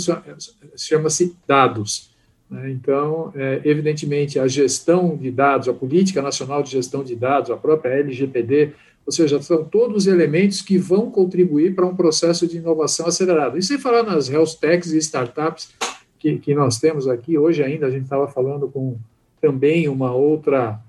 chama-se 0.76 1.36
dados. 1.48 2.12
Né? 2.50 2.72
Então, 2.72 3.32
é, 3.36 3.62
evidentemente, 3.64 4.40
a 4.40 4.48
gestão 4.48 5.16
de 5.16 5.32
dados, 5.32 5.70
a 5.70 5.74
Política 5.74 6.22
Nacional 6.22 6.62
de 6.62 6.72
Gestão 6.72 7.04
de 7.04 7.16
Dados, 7.16 7.52
a 7.52 7.58
própria 7.58 7.92
LGPD, 7.92 8.74
ou 9.06 9.12
seja, 9.12 9.42
são 9.42 9.64
todos 9.64 10.08
elementos 10.08 10.62
que 10.62 10.78
vão 10.78 11.10
contribuir 11.10 11.74
para 11.74 11.86
um 11.86 11.96
processo 11.96 12.48
de 12.48 12.58
inovação 12.58 13.08
acelerado. 13.08 13.58
E 13.58 13.64
sem 13.64 13.80
falar 13.80 14.04
nas 14.04 14.30
health 14.30 14.58
techs 14.60 14.92
e 14.92 14.98
startups 14.98 15.72
que, 16.20 16.38
que 16.38 16.54
nós 16.54 16.80
temos 16.80 17.08
aqui, 17.08 17.38
hoje 17.38 17.64
ainda 17.64 17.88
a 17.88 17.90
gente 17.90 18.04
estava 18.04 18.28
falando 18.28 18.68
com 18.68 18.98
também 19.42 19.88
uma 19.88 20.14
outra, 20.14 20.80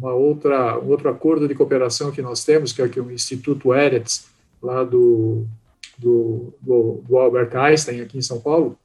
uma 0.00 0.14
outra, 0.14 0.78
um 0.78 0.88
outro 0.88 1.10
acordo 1.10 1.46
de 1.46 1.54
cooperação 1.54 2.10
que 2.10 2.22
nós 2.22 2.44
temos, 2.44 2.72
que 2.72 2.80
é, 2.80 2.88
que 2.88 3.00
o 3.00 3.10
Instituto 3.10 3.74
Eretz, 3.74 4.26
lá 4.62 4.82
do, 4.82 5.46
do, 5.98 6.54
do, 6.60 7.02
do 7.06 7.18
Albert 7.18 7.54
Einstein, 7.54 8.00
aqui 8.00 8.16
em 8.16 8.22
São 8.22 8.40
Paulo, 8.40 8.78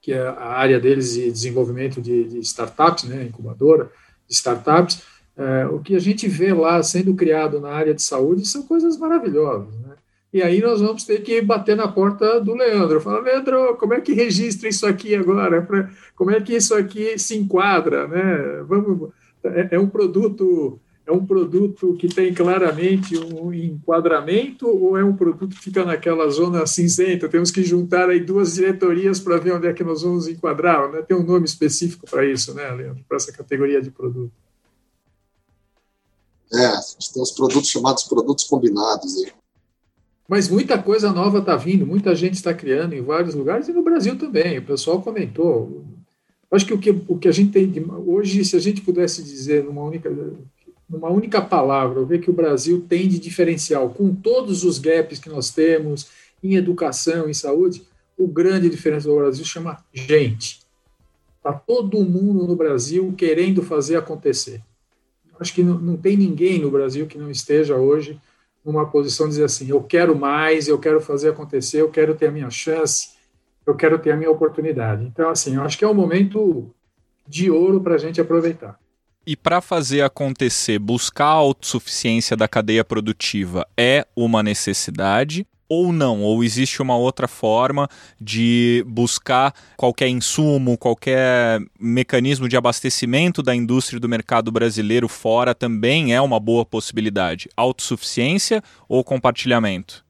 que 0.00 0.12
é 0.12 0.26
a 0.26 0.48
área 0.48 0.80
deles 0.80 1.14
de 1.14 1.30
desenvolvimento 1.30 2.00
de, 2.00 2.24
de 2.24 2.38
startups, 2.40 3.04
né, 3.04 3.24
incubadora 3.24 3.90
de 4.28 4.34
startups, 4.34 5.02
É, 5.40 5.66
o 5.66 5.78
que 5.78 5.94
a 5.94 6.00
gente 6.00 6.26
vê 6.26 6.52
lá 6.52 6.82
sendo 6.82 7.14
criado 7.14 7.60
na 7.60 7.70
área 7.70 7.94
de 7.94 8.02
saúde 8.02 8.44
são 8.44 8.66
coisas 8.66 8.98
maravilhosas. 8.98 9.72
Né? 9.82 9.94
E 10.32 10.42
aí 10.42 10.60
nós 10.60 10.80
vamos 10.80 11.04
ter 11.04 11.22
que 11.22 11.40
bater 11.40 11.76
na 11.76 11.86
porta 11.86 12.40
do 12.40 12.56
Leandro. 12.56 13.00
Falar, 13.00 13.20
Leandro, 13.20 13.76
como 13.76 13.94
é 13.94 14.00
que 14.00 14.12
registra 14.12 14.68
isso 14.68 14.84
aqui 14.84 15.14
agora? 15.14 15.64
Como 16.16 16.32
é 16.32 16.40
que 16.40 16.56
isso 16.56 16.74
aqui 16.74 17.16
se 17.16 17.36
enquadra? 17.36 18.08
Né? 18.08 18.64
Vamos, 18.66 19.12
é, 19.44 19.68
é 19.72 19.78
um 19.78 19.88
produto 19.88 20.80
é 21.08 21.12
um 21.12 21.24
produto 21.24 21.94
que 21.94 22.06
tem 22.06 22.34
claramente 22.34 23.16
um 23.16 23.50
enquadramento 23.50 24.68
ou 24.68 24.94
é 24.94 25.02
um 25.02 25.16
produto 25.16 25.56
que 25.56 25.62
fica 25.62 25.82
naquela 25.82 26.28
zona 26.28 26.66
cinzenta? 26.66 27.30
Temos 27.30 27.50
que 27.50 27.64
juntar 27.64 28.10
aí 28.10 28.20
duas 28.20 28.56
diretorias 28.56 29.18
para 29.18 29.38
ver 29.38 29.54
onde 29.54 29.66
é 29.66 29.72
que 29.72 29.82
nós 29.82 30.02
vamos 30.02 30.28
enquadrar. 30.28 30.92
Né? 30.92 31.00
Tem 31.00 31.16
um 31.16 31.22
nome 31.22 31.46
específico 31.46 32.04
para 32.10 32.26
isso, 32.26 32.52
né, 32.52 32.70
Leandro? 32.72 33.02
Para 33.08 33.16
essa 33.16 33.32
categoria 33.32 33.80
de 33.80 33.90
produto. 33.90 34.30
É, 36.52 36.66
a 36.66 36.80
gente 36.80 37.12
tem 37.14 37.22
os 37.22 37.30
produtos 37.30 37.70
chamados 37.70 38.04
produtos 38.04 38.44
combinados 38.44 39.16
aí. 39.16 39.32
Mas 40.28 40.46
muita 40.46 40.76
coisa 40.76 41.10
nova 41.10 41.38
está 41.38 41.56
vindo, 41.56 41.86
muita 41.86 42.14
gente 42.14 42.34
está 42.34 42.52
criando 42.52 42.92
em 42.92 43.00
vários 43.00 43.34
lugares 43.34 43.66
e 43.66 43.72
no 43.72 43.82
Brasil 43.82 44.18
também. 44.18 44.58
O 44.58 44.66
pessoal 44.66 45.00
comentou. 45.00 45.86
Acho 46.50 46.66
que 46.66 46.74
o 46.74 46.78
que, 46.78 46.90
o 47.06 47.18
que 47.18 47.28
a 47.28 47.32
gente 47.32 47.52
tem 47.52 47.70
de, 47.70 47.84
hoje, 48.06 48.44
se 48.44 48.56
a 48.56 48.60
gente 48.60 48.80
pudesse 48.80 49.22
dizer 49.22 49.64
numa 49.64 49.82
única, 49.82 50.10
numa 50.88 51.10
única 51.10 51.42
palavra, 51.42 52.04
ver 52.04 52.20
que 52.20 52.30
o 52.30 52.32
Brasil 52.34 52.84
tem 52.88 53.06
de 53.06 53.18
diferencial, 53.18 53.90
com 53.90 54.14
todos 54.14 54.64
os 54.64 54.78
gaps 54.78 55.18
que 55.18 55.28
nós 55.28 55.50
temos 55.50 56.08
em 56.42 56.54
educação, 56.54 57.28
em 57.28 57.34
saúde, 57.34 57.82
o 58.16 58.26
grande 58.26 58.70
diferencial 58.70 59.14
do 59.14 59.20
Brasil 59.20 59.44
chama 59.44 59.84
gente. 59.92 60.60
Está 61.36 61.52
todo 61.52 62.04
mundo 62.04 62.46
no 62.46 62.56
Brasil 62.56 63.14
querendo 63.16 63.62
fazer 63.62 63.96
acontecer. 63.96 64.62
Acho 65.38 65.54
que 65.54 65.62
não, 65.62 65.78
não 65.78 65.96
tem 65.96 66.16
ninguém 66.16 66.58
no 66.58 66.70
Brasil 66.70 67.06
que 67.06 67.16
não 67.16 67.30
esteja 67.30 67.76
hoje 67.76 68.20
numa 68.64 68.86
posição 68.86 69.26
de 69.26 69.32
dizer 69.32 69.44
assim: 69.44 69.68
eu 69.68 69.82
quero 69.82 70.16
mais, 70.16 70.66
eu 70.66 70.78
quero 70.78 71.00
fazer 71.00 71.30
acontecer, 71.30 71.80
eu 71.80 71.90
quero 71.90 72.14
ter 72.14 72.26
a 72.26 72.32
minha 72.32 72.50
chance, 72.50 73.10
eu 73.68 73.76
quero 73.76 73.98
ter 73.98 74.12
a 74.12 74.16
minha 74.16 74.30
oportunidade. 74.30 75.04
Então, 75.04 75.28
assim, 75.28 75.56
eu 75.56 75.62
acho 75.62 75.76
que 75.76 75.84
é 75.84 75.88
um 75.88 75.94
momento 75.94 76.70
de 77.26 77.50
ouro 77.50 77.82
para 77.82 77.96
a 77.96 77.98
gente 77.98 78.18
aproveitar. 78.18 78.78
E 79.26 79.36
para 79.36 79.60
fazer 79.60 80.00
acontecer, 80.00 80.78
buscar 80.78 81.26
a 81.26 81.32
autossuficiência 81.32 82.34
da 82.34 82.48
cadeia 82.48 82.82
produtiva 82.82 83.66
é 83.76 84.06
uma 84.16 84.42
necessidade 84.42 85.46
ou 85.68 85.92
não? 85.92 86.22
Ou 86.22 86.42
existe 86.42 86.80
uma 86.80 86.96
outra 86.96 87.28
forma 87.28 87.86
de 88.18 88.82
buscar 88.88 89.52
qualquer 89.76 90.08
insumo, 90.08 90.78
qualquer 90.78 91.60
mecanismo 91.78 92.48
de 92.48 92.56
abastecimento 92.56 93.42
da 93.42 93.54
indústria 93.54 94.00
do 94.00 94.08
mercado 94.08 94.50
brasileiro 94.50 95.08
fora 95.08 95.54
também 95.54 96.14
é 96.14 96.20
uma 96.22 96.40
boa 96.40 96.64
possibilidade? 96.64 97.50
Autossuficiência 97.54 98.62
ou 98.88 99.04
compartilhamento? 99.04 100.07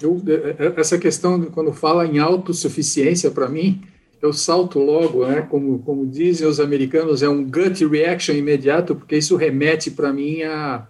Eu, 0.00 0.22
é, 0.28 0.66
é, 0.66 0.80
essa 0.80 0.96
questão, 0.96 1.42
quando 1.46 1.72
fala 1.72 2.06
em 2.06 2.18
autossuficiência, 2.20 3.32
para 3.32 3.48
mim, 3.48 3.82
eu 4.22 4.32
salto 4.32 4.78
logo, 4.78 5.26
né? 5.26 5.42
Como, 5.42 5.80
como 5.80 6.06
dizem 6.06 6.46
os 6.46 6.60
americanos, 6.60 7.22
é 7.22 7.28
um 7.28 7.44
gut 7.44 7.84
reaction 7.84 8.34
imediato, 8.34 8.94
porque 8.94 9.16
isso 9.16 9.34
remete 9.34 9.90
para 9.90 10.12
mim 10.12 10.42
a, 10.42 10.86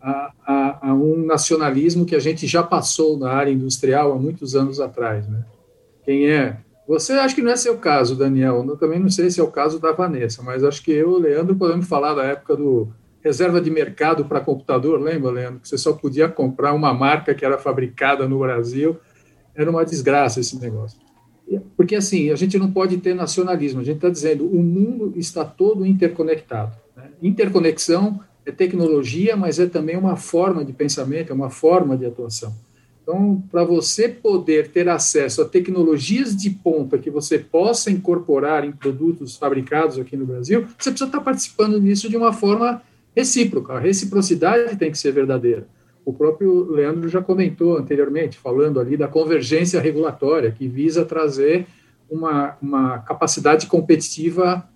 a, 0.00 0.32
a, 0.46 0.88
a, 0.90 0.94
um 0.94 1.24
nacionalismo 1.24 2.06
que 2.06 2.14
a 2.14 2.20
gente 2.20 2.46
já 2.46 2.62
passou 2.62 3.18
na 3.18 3.32
área 3.32 3.50
industrial 3.50 4.12
há 4.12 4.16
muitos 4.16 4.54
anos 4.54 4.78
atrás, 4.78 5.26
né? 5.26 5.44
Quem 6.04 6.30
é? 6.30 6.58
Você 6.86 7.14
acha 7.14 7.34
que 7.34 7.42
não 7.42 7.52
é 7.52 7.56
seu 7.56 7.78
caso, 7.78 8.14
Daniel? 8.14 8.64
Eu 8.66 8.76
também 8.76 9.00
não 9.00 9.10
sei 9.10 9.30
se 9.30 9.40
é 9.40 9.42
o 9.42 9.50
caso 9.50 9.80
da 9.80 9.92
Vanessa, 9.92 10.42
mas 10.42 10.62
acho 10.62 10.82
que 10.82 10.92
eu 10.92 11.18
Leandro 11.18 11.56
podemos 11.56 11.88
falar 11.88 12.14
da 12.14 12.24
época 12.24 12.56
do 12.56 12.88
reserva 13.22 13.60
de 13.60 13.70
mercado 13.70 14.24
para 14.24 14.40
computador, 14.40 15.00
lembra, 15.00 15.30
Leandro? 15.30 15.60
Que 15.60 15.68
você 15.68 15.78
só 15.78 15.92
podia 15.92 16.28
comprar 16.28 16.72
uma 16.72 16.92
marca 16.92 17.34
que 17.34 17.44
era 17.44 17.56
fabricada 17.56 18.28
no 18.28 18.40
Brasil. 18.40 18.98
Era 19.54 19.70
uma 19.70 19.84
desgraça 19.84 20.40
esse 20.40 20.58
negócio. 20.58 20.98
Porque, 21.76 21.94
assim, 21.94 22.30
a 22.30 22.36
gente 22.36 22.58
não 22.58 22.70
pode 22.70 22.96
ter 22.98 23.14
nacionalismo. 23.14 23.80
A 23.80 23.84
gente 23.84 23.96
está 23.96 24.08
dizendo 24.08 24.46
o 24.46 24.62
mundo 24.62 25.12
está 25.16 25.44
todo 25.44 25.86
interconectado. 25.86 26.76
Né? 26.96 27.10
Interconexão 27.22 28.20
é 28.44 28.50
tecnologia, 28.50 29.36
mas 29.36 29.58
é 29.58 29.66
também 29.66 29.96
uma 29.96 30.16
forma 30.16 30.64
de 30.64 30.72
pensamento, 30.72 31.30
é 31.30 31.34
uma 31.34 31.50
forma 31.50 31.96
de 31.96 32.06
atuação. 32.06 32.54
Então, 33.02 33.42
para 33.50 33.64
você 33.64 34.08
poder 34.08 34.68
ter 34.68 34.88
acesso 34.88 35.42
a 35.42 35.44
tecnologias 35.44 36.36
de 36.36 36.50
ponta 36.50 36.98
que 36.98 37.10
você 37.10 37.36
possa 37.36 37.90
incorporar 37.90 38.64
em 38.64 38.70
produtos 38.70 39.36
fabricados 39.36 39.98
aqui 39.98 40.16
no 40.16 40.24
Brasil, 40.24 40.66
você 40.78 40.90
precisa 40.90 41.06
estar 41.06 41.20
participando 41.20 41.80
nisso 41.80 42.08
de 42.08 42.16
uma 42.16 42.32
forma 42.32 42.80
recíproca. 43.14 43.74
A 43.74 43.78
reciprocidade 43.78 44.76
tem 44.76 44.90
que 44.90 44.98
ser 44.98 45.12
verdadeira. 45.12 45.66
O 46.04 46.12
próprio 46.12 46.70
Leandro 46.70 47.08
já 47.08 47.22
comentou 47.22 47.76
anteriormente, 47.76 48.38
falando 48.38 48.80
ali 48.80 48.96
da 48.96 49.06
convergência 49.06 49.80
regulatória, 49.80 50.50
que 50.50 50.66
visa 50.66 51.04
trazer 51.04 51.66
uma, 52.10 52.56
uma 52.60 52.98
capacidade 52.98 53.66
competitiva 53.66 54.68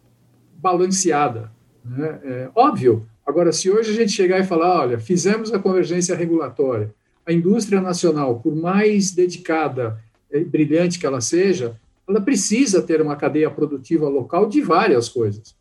balanceada. 0.57 1.51
Né? 1.85 2.21
É, 2.25 2.51
óbvio, 2.55 3.07
agora, 3.27 3.53
se 3.53 3.71
hoje 3.71 3.91
a 3.91 3.95
gente 3.95 4.13
chegar 4.13 4.39
e 4.39 4.45
falar, 4.45 4.81
olha, 4.81 4.99
fizemos 4.99 5.53
a 5.53 5.59
convergência 5.59 6.17
regulatória, 6.17 6.95
a 7.27 7.33
indústria 7.33 7.81
nacional, 7.81 8.39
por 8.41 8.55
mais 8.55 9.11
dedicada 9.11 10.01
e 10.31 10.45
brilhante 10.45 10.99
que 10.99 11.07
ela 11.07 11.21
seja, 11.21 11.77
ela 12.09 12.21
precisa 12.21 12.81
ter 12.81 13.03
uma 13.03 13.17
cadeia 13.17 13.51
produtiva 13.51 14.09
local 14.09 14.49
de 14.49 14.61
várias 14.61 15.09
coisas. 15.09 15.57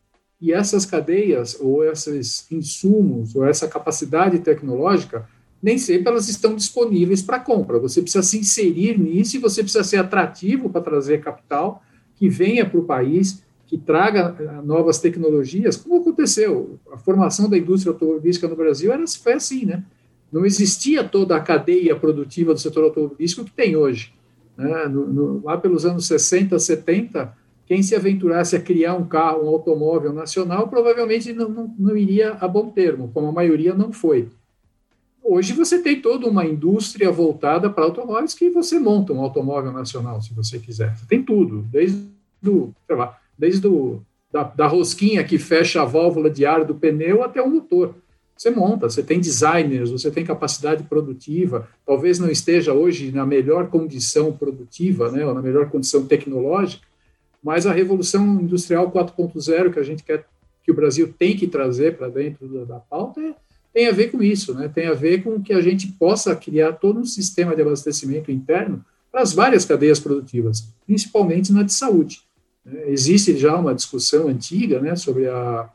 E 0.45 0.53
essas 0.53 0.85
cadeias, 0.85 1.57
ou 1.59 1.83
esses 1.83 2.45
insumos, 2.51 3.35
ou 3.35 3.43
essa 3.43 3.67
capacidade 3.67 4.37
tecnológica, 4.37 5.27
nem 5.59 5.75
sempre 5.79 6.09
elas 6.09 6.29
estão 6.29 6.55
disponíveis 6.55 7.23
para 7.23 7.39
compra. 7.39 7.79
Você 7.79 7.99
precisa 7.99 8.21
se 8.21 8.37
inserir 8.37 8.95
nisso 8.99 9.35
e 9.35 9.39
você 9.39 9.63
precisa 9.63 9.83
ser 9.83 9.97
atrativo 9.97 10.69
para 10.69 10.81
trazer 10.81 11.19
capital 11.19 11.81
que 12.15 12.29
venha 12.29 12.63
para 12.63 12.79
o 12.79 12.85
país, 12.85 13.41
que 13.65 13.75
traga 13.75 14.35
eh, 14.39 14.61
novas 14.63 14.99
tecnologias, 14.99 15.77
como 15.77 15.99
aconteceu. 15.99 16.77
A 16.93 16.97
formação 16.99 17.49
da 17.49 17.57
indústria 17.57 17.91
automobilística 17.91 18.47
no 18.47 18.55
Brasil 18.55 18.93
era, 18.93 19.03
foi 19.07 19.33
assim, 19.33 19.65
né? 19.65 19.83
Não 20.31 20.45
existia 20.45 21.03
toda 21.03 21.35
a 21.35 21.41
cadeia 21.41 21.95
produtiva 21.95 22.53
do 22.53 22.59
setor 22.59 22.83
automobilístico 22.83 23.45
que 23.45 23.51
tem 23.51 23.75
hoje. 23.75 24.13
Né? 24.55 24.87
No, 24.89 25.07
no, 25.07 25.43
lá 25.43 25.57
pelos 25.57 25.87
anos 25.87 26.05
60, 26.05 26.59
70, 26.59 27.35
quem 27.65 27.81
se 27.81 27.95
aventurasse 27.95 28.55
a 28.55 28.61
criar 28.61 28.95
um 28.95 29.05
carro, 29.05 29.45
um 29.45 29.49
automóvel 29.49 30.13
nacional, 30.13 30.67
provavelmente 30.67 31.33
não, 31.33 31.49
não, 31.49 31.75
não 31.77 31.97
iria 31.97 32.33
a 32.33 32.47
bom 32.47 32.69
termo, 32.69 33.09
como 33.13 33.27
a 33.27 33.31
maioria 33.31 33.73
não 33.73 33.91
foi. 33.91 34.29
Hoje 35.23 35.53
você 35.53 35.81
tem 35.81 35.99
toda 35.99 36.27
uma 36.27 36.45
indústria 36.45 37.11
voltada 37.11 37.67
para 37.67 37.83
automóveis 37.83 38.35
que 38.35 38.51
você 38.51 38.77
monta 38.77 39.11
um 39.11 39.21
automóvel 39.21 39.71
nacional, 39.71 40.21
se 40.21 40.31
você 40.33 40.59
quiser. 40.59 40.95
Você 40.95 41.07
tem 41.07 41.23
tudo, 41.23 41.65
desde 41.71 42.05
do, 42.39 42.71
sei 42.85 42.95
lá, 42.95 43.17
desde 43.37 43.61
do, 43.61 44.03
da, 44.31 44.43
da 44.43 44.67
rosquinha 44.67 45.23
que 45.23 45.39
fecha 45.39 45.81
a 45.81 45.85
válvula 45.85 46.29
de 46.29 46.45
ar 46.45 46.63
do 46.63 46.75
pneu 46.75 47.23
até 47.23 47.41
o 47.41 47.49
motor. 47.49 47.95
Você 48.37 48.51
monta, 48.51 48.89
você 48.89 49.01
tem 49.01 49.19
designers, 49.19 49.89
você 49.89 50.11
tem 50.11 50.25
capacidade 50.25 50.83
produtiva, 50.83 51.67
talvez 51.85 52.19
não 52.19 52.29
esteja 52.29 52.73
hoje 52.73 53.11
na 53.11 53.25
melhor 53.25 53.67
condição 53.67 54.31
produtiva, 54.31 55.09
né, 55.09 55.25
ou 55.25 55.33
na 55.33 55.41
melhor 55.41 55.69
condição 55.69 56.05
tecnológica, 56.05 56.85
mas 57.45 57.67
a 57.67 57.71
revolução 57.71 58.41
industrial 58.41 58.91
4.0 58.91 59.71
que 59.71 59.79
a 59.79 59.83
gente 59.83 60.03
quer 60.03 60.25
que 60.63 60.71
o 60.71 60.75
Brasil 60.75 61.13
tem 61.15 61.37
que 61.37 61.45
trazer 61.45 61.95
para 61.95 62.09
dentro 62.09 62.47
da, 62.47 62.63
da 62.63 62.79
pauta 62.79 63.21
é 63.21 63.35
tem 63.71 63.87
a 63.87 63.91
ver 63.91 64.09
com 64.09 64.23
isso, 64.23 64.53
né? 64.53 64.71
tem 64.73 64.87
a 64.87 64.93
ver 64.93 65.21
com 65.21 65.41
que 65.43 65.51
a 65.51 65.61
gente 65.61 65.87
possa 65.87 66.33
criar 66.33 66.71
todo 66.71 66.97
um 66.97 67.05
sistema 67.05 67.53
de 67.53 67.61
abastecimento 67.61 68.31
interno 68.31 68.83
para 69.11 69.21
as 69.21 69.33
várias 69.33 69.65
cadeias 69.65 69.99
produtivas, 69.99 70.65
principalmente 70.87 71.51
na 71.51 71.61
de 71.61 71.73
saúde. 71.73 72.21
Né? 72.63 72.85
Existe 72.87 73.37
já 73.37 73.53
uma 73.55 73.75
discussão 73.75 74.29
antiga 74.29 74.79
né, 74.79 74.95
sobre 74.95 75.27
a, 75.27 75.69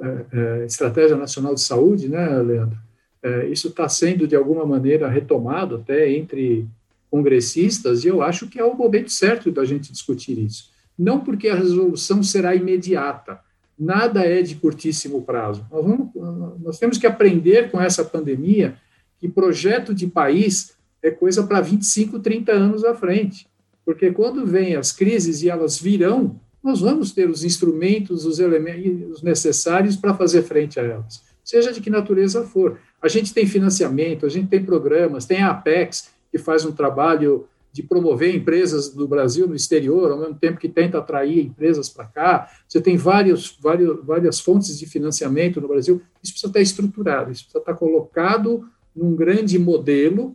a, 0.00 0.62
a 0.62 0.64
Estratégia 0.64 1.16
Nacional 1.16 1.52
de 1.52 1.60
Saúde, 1.60 2.08
né, 2.08 2.24
Leandro? 2.40 2.78
É, 3.20 3.48
isso 3.48 3.66
está 3.66 3.88
sendo, 3.88 4.28
de 4.28 4.36
alguma 4.36 4.64
maneira, 4.64 5.08
retomado 5.08 5.74
até 5.74 6.10
entre 6.10 6.68
congressistas, 7.10 8.04
e 8.04 8.08
eu 8.08 8.22
acho 8.22 8.46
que 8.46 8.60
é 8.60 8.64
o 8.64 8.76
momento 8.76 9.10
certo 9.10 9.50
da 9.50 9.64
gente 9.64 9.90
discutir 9.90 10.38
isso. 10.38 10.69
Não 11.00 11.18
porque 11.18 11.48
a 11.48 11.54
resolução 11.54 12.22
será 12.22 12.54
imediata, 12.54 13.40
nada 13.78 14.22
é 14.22 14.42
de 14.42 14.56
curtíssimo 14.56 15.22
prazo. 15.22 15.66
Nós, 15.70 15.82
vamos, 15.82 16.60
nós 16.60 16.78
temos 16.78 16.98
que 16.98 17.06
aprender 17.06 17.70
com 17.70 17.80
essa 17.80 18.04
pandemia 18.04 18.76
que 19.18 19.26
projeto 19.26 19.94
de 19.94 20.06
país 20.06 20.76
é 21.02 21.10
coisa 21.10 21.42
para 21.42 21.62
25, 21.62 22.18
30 22.18 22.52
anos 22.52 22.84
à 22.84 22.94
frente. 22.94 23.46
Porque 23.82 24.12
quando 24.12 24.44
vêm 24.44 24.76
as 24.76 24.92
crises 24.92 25.42
e 25.42 25.48
elas 25.48 25.80
virão, 25.80 26.38
nós 26.62 26.82
vamos 26.82 27.12
ter 27.12 27.30
os 27.30 27.44
instrumentos, 27.44 28.26
os 28.26 28.38
elementos 28.38 29.22
necessários 29.22 29.96
para 29.96 30.12
fazer 30.12 30.42
frente 30.42 30.78
a 30.78 30.82
elas, 30.82 31.22
seja 31.42 31.72
de 31.72 31.80
que 31.80 31.88
natureza 31.88 32.44
for. 32.44 32.78
A 33.00 33.08
gente 33.08 33.32
tem 33.32 33.46
financiamento, 33.46 34.26
a 34.26 34.28
gente 34.28 34.48
tem 34.48 34.62
programas, 34.62 35.24
tem 35.24 35.40
a 35.40 35.48
Apex, 35.48 36.10
que 36.30 36.36
faz 36.36 36.66
um 36.66 36.72
trabalho 36.72 37.48
de 37.72 37.82
promover 37.82 38.34
empresas 38.34 38.88
do 38.88 39.06
Brasil 39.06 39.46
no 39.46 39.54
exterior, 39.54 40.10
ao 40.10 40.18
mesmo 40.18 40.34
tempo 40.34 40.58
que 40.58 40.68
tenta 40.68 40.98
atrair 40.98 41.46
empresas 41.46 41.88
para 41.88 42.04
cá. 42.04 42.50
Você 42.66 42.80
tem 42.80 42.96
vários, 42.96 43.56
vários, 43.60 44.04
várias 44.04 44.40
fontes 44.40 44.78
de 44.78 44.86
financiamento 44.86 45.60
no 45.60 45.68
Brasil. 45.68 46.02
Isso 46.22 46.32
precisa 46.32 46.50
estar 46.50 46.60
estruturado, 46.60 47.30
isso 47.30 47.44
precisa 47.44 47.60
estar 47.60 47.74
colocado 47.74 48.68
num 48.94 49.14
grande 49.14 49.58
modelo 49.58 50.34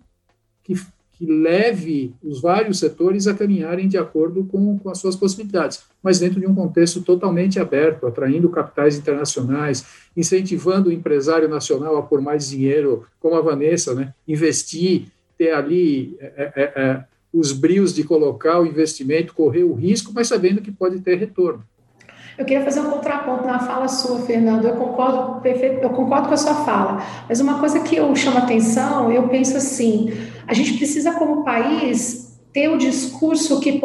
que, 0.63 0.75
que 1.11 1.25
leve 1.25 2.15
os 2.23 2.41
vários 2.41 2.79
setores 2.79 3.27
a 3.27 3.33
caminharem 3.33 3.87
de 3.87 3.97
acordo 3.97 4.45
com, 4.45 4.79
com 4.79 4.89
as 4.89 4.97
suas 4.97 5.15
possibilidades, 5.15 5.83
mas 6.01 6.19
dentro 6.19 6.39
de 6.39 6.47
um 6.47 6.55
contexto 6.55 7.01
totalmente 7.01 7.59
aberto, 7.59 8.07
atraindo 8.07 8.49
capitais 8.49 8.97
internacionais, 8.97 9.85
incentivando 10.15 10.89
o 10.89 10.91
empresário 10.91 11.49
nacional 11.49 11.97
a 11.97 12.01
pôr 12.01 12.21
mais 12.21 12.49
dinheiro, 12.49 13.05
como 13.19 13.35
a 13.35 13.41
Vanessa, 13.41 13.93
né, 13.93 14.13
investir, 14.27 15.07
ter 15.37 15.51
ali 15.51 16.15
é, 16.19 16.53
é, 16.55 16.63
é, 16.63 17.05
os 17.35 17.51
brios 17.51 17.93
de 17.93 18.03
colocar 18.03 18.59
o 18.59 18.65
investimento, 18.65 19.33
correr 19.33 19.63
o 19.63 19.73
risco, 19.73 20.11
mas 20.15 20.27
sabendo 20.27 20.61
que 20.61 20.71
pode 20.71 20.99
ter 21.01 21.15
retorno. 21.17 21.63
Eu 22.37 22.45
queria 22.45 22.63
fazer 22.63 22.81
um 22.81 22.89
contraponto 22.89 23.45
na 23.45 23.59
fala 23.59 23.87
sua, 23.87 24.19
Fernando. 24.21 24.65
Eu 24.65 24.75
concordo, 24.75 25.41
perfeito, 25.41 25.81
eu 25.81 25.89
concordo 25.89 26.27
com 26.27 26.33
a 26.33 26.37
sua 26.37 26.53
fala, 26.65 27.03
mas 27.27 27.39
uma 27.39 27.59
coisa 27.59 27.79
que 27.79 27.95
eu 27.95 28.13
chamo 28.15 28.37
atenção, 28.37 29.11
eu 29.11 29.27
penso 29.27 29.55
assim: 29.55 30.11
a 30.47 30.53
gente 30.53 30.73
precisa, 30.73 31.13
como 31.13 31.43
país, 31.45 32.37
ter 32.51 32.69
o 32.69 32.75
um 32.75 32.77
discurso 32.77 33.59
que 33.59 33.81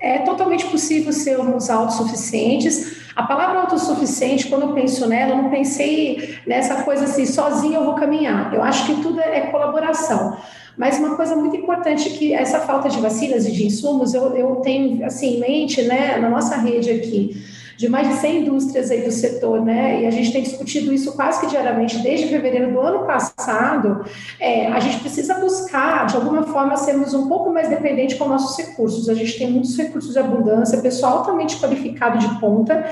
é 0.00 0.18
totalmente 0.18 0.66
possível 0.66 1.12
sermos 1.12 1.70
autossuficientes. 1.70 3.02
A 3.14 3.24
palavra 3.24 3.60
autossuficiente, 3.60 4.48
quando 4.48 4.62
eu 4.62 4.72
penso 4.74 5.06
nela, 5.06 5.32
eu 5.32 5.42
não 5.42 5.50
pensei 5.50 6.38
nessa 6.46 6.82
coisa 6.82 7.04
assim, 7.04 7.26
sozinho 7.26 7.74
eu 7.74 7.84
vou 7.84 7.94
caminhar. 7.94 8.54
Eu 8.54 8.62
acho 8.62 8.86
que 8.86 9.02
tudo 9.02 9.20
é 9.20 9.42
colaboração. 9.42 10.36
Mas 10.76 10.98
uma 10.98 11.16
coisa 11.16 11.36
muito 11.36 11.56
importante 11.56 12.10
que 12.10 12.32
essa 12.32 12.60
falta 12.60 12.88
de 12.88 12.98
vacinas 13.00 13.46
e 13.46 13.52
de 13.52 13.66
insumos, 13.66 14.14
eu, 14.14 14.34
eu 14.36 14.56
tenho 14.56 15.04
assim 15.04 15.36
em 15.36 15.40
mente, 15.40 15.82
né, 15.82 16.16
na 16.18 16.30
nossa 16.30 16.56
rede 16.56 16.90
aqui, 16.90 17.36
de 17.76 17.88
mais 17.88 18.08
de 18.08 18.14
100 18.14 18.42
indústrias 18.42 18.90
aí 18.90 19.02
do 19.02 19.10
setor, 19.10 19.64
né? 19.64 20.02
E 20.02 20.06
a 20.06 20.10
gente 20.10 20.30
tem 20.32 20.42
discutido 20.42 20.92
isso 20.92 21.14
quase 21.14 21.40
que 21.40 21.48
diariamente 21.48 21.98
desde 21.98 22.28
fevereiro 22.28 22.72
do 22.72 22.80
ano 22.80 23.06
passado. 23.06 24.04
É, 24.38 24.68
a 24.68 24.78
gente 24.78 25.00
precisa 25.00 25.34
buscar, 25.34 26.06
de 26.06 26.14
alguma 26.14 26.44
forma, 26.44 26.76
sermos 26.76 27.12
um 27.12 27.28
pouco 27.28 27.52
mais 27.52 27.68
dependentes 27.68 28.16
com 28.16 28.28
nossos 28.28 28.56
recursos. 28.56 29.08
A 29.08 29.14
gente 29.14 29.36
tem 29.36 29.50
muitos 29.50 29.76
recursos 29.76 30.12
de 30.12 30.18
abundância, 30.18 30.78
pessoal 30.78 31.18
altamente 31.18 31.58
qualificado 31.58 32.18
de 32.18 32.38
ponta 32.38 32.88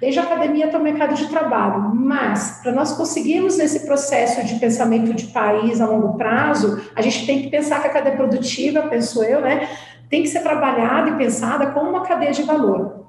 desde 0.00 0.20
a 0.20 0.22
academia 0.22 0.66
até 0.66 0.76
o 0.76 0.82
mercado 0.82 1.14
de 1.14 1.26
trabalho. 1.28 1.94
Mas, 1.94 2.60
para 2.62 2.72
nós 2.72 2.92
conseguirmos 2.92 3.58
esse 3.58 3.86
processo 3.86 4.44
de 4.44 4.54
pensamento 4.56 5.14
de 5.14 5.26
país 5.26 5.80
a 5.80 5.86
longo 5.86 6.16
prazo, 6.16 6.82
a 6.94 7.02
gente 7.02 7.26
tem 7.26 7.42
que 7.42 7.48
pensar 7.48 7.80
que 7.80 7.88
a 7.88 7.92
cadeia 7.92 8.16
produtiva, 8.16 8.82
penso 8.82 9.22
eu, 9.22 9.40
né, 9.40 9.68
tem 10.08 10.22
que 10.22 10.28
ser 10.28 10.40
trabalhada 10.40 11.10
e 11.10 11.16
pensada 11.16 11.66
como 11.72 11.90
uma 11.90 12.02
cadeia 12.02 12.32
de 12.32 12.42
valor. 12.42 13.06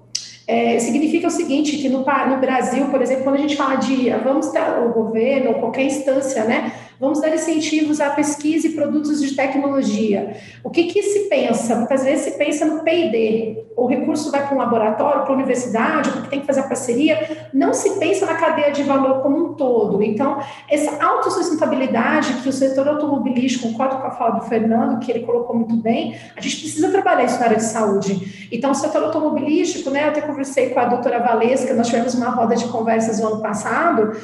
É, 0.47 0.79
significa 0.79 1.27
o 1.27 1.31
seguinte, 1.31 1.75
que 1.77 1.89
no, 1.89 1.99
no 1.99 2.37
Brasil, 2.37 2.85
por 2.85 3.01
exemplo, 3.01 3.25
quando 3.25 3.35
a 3.35 3.39
gente 3.39 3.57
fala 3.57 3.75
de 3.75 4.09
vamos 4.23 4.47
ter 4.47 4.61
o 4.61 4.93
governo 4.93 5.49
ou 5.49 5.55
qualquer 5.55 5.83
instância, 5.83 6.45
né, 6.45 6.71
Vamos 6.99 7.21
dar 7.21 7.33
incentivos 7.33 8.01
à 8.01 8.09
pesquisa 8.09 8.67
e 8.67 8.71
produtos 8.71 9.21
de 9.21 9.35
tecnologia. 9.35 10.35
O 10.63 10.69
que, 10.71 10.85
que 10.85 11.03
se 11.03 11.29
pensa? 11.29 11.75
Muitas 11.75 12.03
vezes 12.03 12.25
se 12.25 12.31
pensa 12.31 12.65
no 12.65 12.83
P&D. 12.83 13.65
O 13.75 13.85
recurso 13.85 14.31
vai 14.31 14.47
para 14.47 14.55
um 14.55 14.57
laboratório, 14.57 15.21
para 15.21 15.31
a 15.31 15.35
universidade, 15.35 16.09
porque 16.09 16.29
tem 16.29 16.39
que 16.39 16.47
fazer 16.47 16.61
a 16.61 16.63
parceria. 16.63 17.49
Não 17.53 17.71
se 17.71 17.99
pensa 17.99 18.25
na 18.25 18.33
cadeia 18.33 18.71
de 18.71 18.81
valor 18.81 19.21
como 19.21 19.37
um 19.37 19.53
todo. 19.53 20.01
Então, 20.01 20.39
essa 20.67 21.03
autossustentabilidade 21.03 22.41
que 22.41 22.49
o 22.49 22.53
setor 22.53 22.87
automobilístico, 22.87 23.67
concordo 23.67 23.97
com 23.97 24.07
a 24.07 24.11
fala 24.11 24.39
do 24.39 24.45
Fernando, 24.45 24.99
que 24.99 25.11
ele 25.11 25.19
colocou 25.19 25.55
muito 25.55 25.75
bem, 25.75 26.15
a 26.35 26.41
gente 26.41 26.61
precisa 26.61 26.89
trabalhar 26.89 27.25
isso 27.25 27.37
na 27.37 27.45
área 27.45 27.57
de 27.57 27.63
saúde. 27.63 28.47
Então, 28.51 28.71
o 28.71 28.75
setor 28.75 29.03
automobilístico, 29.03 29.91
né, 29.91 30.05
eu 30.05 30.09
até 30.09 30.21
conversei 30.21 30.71
com 30.71 30.79
a 30.79 30.85
doutora 30.85 31.19
Valesca, 31.19 31.75
nós 31.75 31.85
tivemos 31.85 32.15
uma 32.15 32.29
roda 32.29 32.55
de 32.55 32.65
conversas 32.69 33.19
no 33.19 33.27
ano 33.27 33.41
passado, 33.41 34.17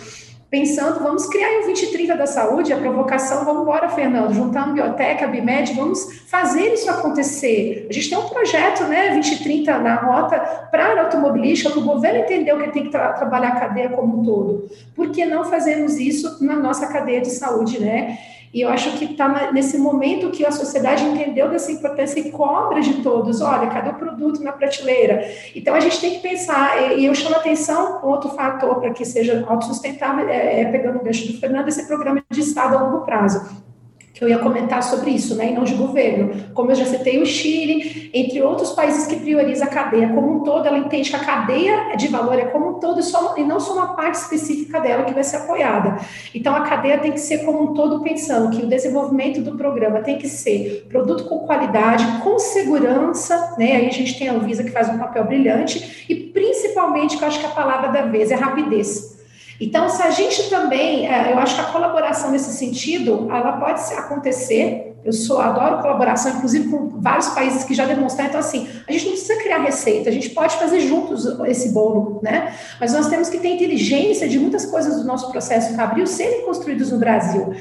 pensando, 0.53 0.99
vamos 0.99 1.25
criar 1.25 1.49
o 1.61 1.63
2030 1.63 2.15
da 2.15 2.27
saúde, 2.27 2.71
a 2.71 2.77
provocação, 2.77 3.43
vamos 3.43 3.63
embora, 3.63 3.89
Fernando, 3.89 4.35
juntando 4.35 4.67
biblioteca, 4.67 5.25
BIMED, 5.25 5.73
vamos 5.73 6.19
fazer 6.27 6.75
isso 6.75 6.87
acontecer. 6.91 7.87
A 7.89 7.91
gente 7.91 8.07
tem 8.07 8.19
um 8.19 8.29
projeto, 8.29 8.83
né, 8.83 9.13
2030 9.13 9.79
na 9.79 9.95
rota 9.95 10.39
para 10.69 10.93
a 10.93 11.05
automobilística, 11.05 11.71
que 11.71 11.79
o 11.79 11.83
governo 11.83 12.19
entendeu 12.19 12.59
que 12.59 12.69
tem 12.69 12.83
que 12.83 12.91
tra 12.91 13.13
trabalhar 13.13 13.47
a 13.47 13.59
cadeia 13.61 13.89
como 13.89 14.19
um 14.19 14.23
todo. 14.23 14.69
Por 14.95 15.09
que 15.09 15.25
não 15.25 15.43
fazermos 15.43 15.95
isso 15.95 16.45
na 16.45 16.55
nossa 16.55 16.85
cadeia 16.85 17.21
de 17.21 17.31
saúde, 17.31 17.81
né? 17.81 18.19
E 18.53 18.61
eu 18.61 18.69
acho 18.69 18.91
que 18.97 19.05
está 19.05 19.51
nesse 19.51 19.77
momento 19.79 20.29
que 20.29 20.45
a 20.45 20.51
sociedade 20.51 21.03
entendeu 21.03 21.49
dessa 21.49 21.71
importância 21.71 22.19
e 22.19 22.31
cobra 22.31 22.81
de 22.81 23.01
todos. 23.01 23.41
Olha, 23.41 23.67
cadê 23.67 23.89
o 23.89 23.95
produto 23.95 24.43
na 24.43 24.51
prateleira? 24.51 25.27
Então 25.55 25.73
a 25.73 25.79
gente 25.79 25.99
tem 25.99 26.11
que 26.11 26.19
pensar, 26.19 26.93
e 26.97 27.05
eu 27.05 27.15
chamo 27.15 27.35
a 27.35 27.39
atenção, 27.39 27.99
outro 28.03 28.29
fator 28.29 28.79
para 28.79 28.91
que 28.91 29.03
seja 29.03 29.43
autossustentável, 29.47 30.29
é, 30.29 30.61
é 30.61 30.65
pegando 30.65 30.99
o 30.99 31.03
gancho 31.03 31.31
do 31.31 31.39
Fernando, 31.39 31.67
esse 31.67 31.87
programa 31.87 32.23
de 32.29 32.41
Estado 32.41 32.77
a 32.77 32.81
longo 32.83 33.05
prazo 33.05 33.63
que 34.13 34.23
eu 34.23 34.29
ia 34.29 34.37
comentar 34.37 34.83
sobre 34.83 35.09
isso, 35.09 35.35
né, 35.35 35.49
e 35.49 35.53
não 35.53 35.63
de 35.63 35.73
governo. 35.73 36.35
Como 36.53 36.69
eu 36.69 36.75
já 36.75 36.85
citei, 36.85 37.19
o 37.19 37.25
Chile, 37.25 38.11
entre 38.13 38.41
outros 38.43 38.71
países 38.71 39.07
que 39.07 39.15
prioriza 39.15 39.65
a 39.65 39.67
cadeia 39.67 40.09
como 40.09 40.35
um 40.35 40.39
todo, 40.43 40.67
ela 40.67 40.77
entende 40.77 41.09
que 41.09 41.15
a 41.15 41.19
cadeia 41.19 41.95
de 41.97 42.07
valor 42.09 42.37
é 42.37 42.45
como 42.45 42.69
um 42.69 42.73
todo 42.79 42.99
e, 42.99 43.03
só, 43.03 43.33
e 43.37 43.43
não 43.43 43.59
só 43.59 43.73
uma 43.73 43.95
parte 43.95 44.15
específica 44.15 44.79
dela 44.79 45.03
que 45.03 45.13
vai 45.13 45.23
ser 45.23 45.37
apoiada. 45.37 45.97
Então, 46.33 46.55
a 46.55 46.61
cadeia 46.61 46.99
tem 46.99 47.11
que 47.11 47.19
ser 47.19 47.39
como 47.39 47.63
um 47.63 47.73
todo 47.73 48.01
pensando 48.01 48.55
que 48.55 48.63
o 48.63 48.67
desenvolvimento 48.67 49.41
do 49.41 49.57
programa 49.57 50.01
tem 50.01 50.19
que 50.19 50.29
ser 50.29 50.85
produto 50.89 51.25
com 51.25 51.39
qualidade, 51.39 52.05
com 52.23 52.37
segurança, 52.37 53.55
né, 53.57 53.77
aí 53.77 53.87
a 53.87 53.91
gente 53.91 54.17
tem 54.17 54.29
a 54.29 54.33
Anvisa 54.33 54.63
que 54.63 54.71
faz 54.71 54.89
um 54.89 54.99
papel 54.99 55.23
brilhante, 55.25 56.05
e 56.07 56.15
principalmente, 56.15 57.17
que 57.17 57.23
eu 57.23 57.27
acho 57.27 57.39
que 57.39 57.45
a 57.47 57.49
palavra 57.49 57.89
da 57.89 58.03
vez 58.03 58.29
é 58.29 58.35
rapidez. 58.35 59.12
Então, 59.59 59.87
se 59.89 60.01
a 60.01 60.09
gente 60.09 60.49
também, 60.49 61.07
é, 61.07 61.31
eu 61.31 61.39
acho 61.39 61.55
que 61.55 61.61
a 61.61 61.65
colaboração 61.65 62.31
nesse 62.31 62.51
sentido, 62.53 63.27
ela 63.29 63.53
pode 63.53 63.81
acontecer. 63.93 64.95
Eu 65.03 65.11
sou 65.11 65.39
adoro 65.39 65.81
colaboração, 65.81 66.31
inclusive 66.37 66.69
com 66.69 67.01
vários 67.01 67.27
países 67.29 67.63
que 67.63 67.73
já 67.73 67.85
demonstraram. 67.85 68.29
Então, 68.29 68.39
assim, 68.39 68.69
a 68.87 68.91
gente 68.91 69.05
não 69.05 69.11
precisa 69.11 69.35
criar 69.41 69.59
receita, 69.59 70.09
a 70.09 70.13
gente 70.13 70.29
pode 70.29 70.55
fazer 70.55 70.79
juntos 70.79 71.25
esse 71.45 71.69
bolo, 71.69 72.21
né? 72.23 72.53
Mas 72.79 72.93
nós 72.93 73.07
temos 73.07 73.29
que 73.29 73.37
ter 73.37 73.49
inteligência 73.49 74.27
de 74.27 74.39
muitas 74.39 74.65
coisas 74.65 75.01
do 75.01 75.03
nosso 75.05 75.29
processo 75.29 75.75
Fabril 75.75 76.07
serem 76.07 76.45
construídos 76.45 76.91
no 76.91 76.97
Brasil 76.97 77.53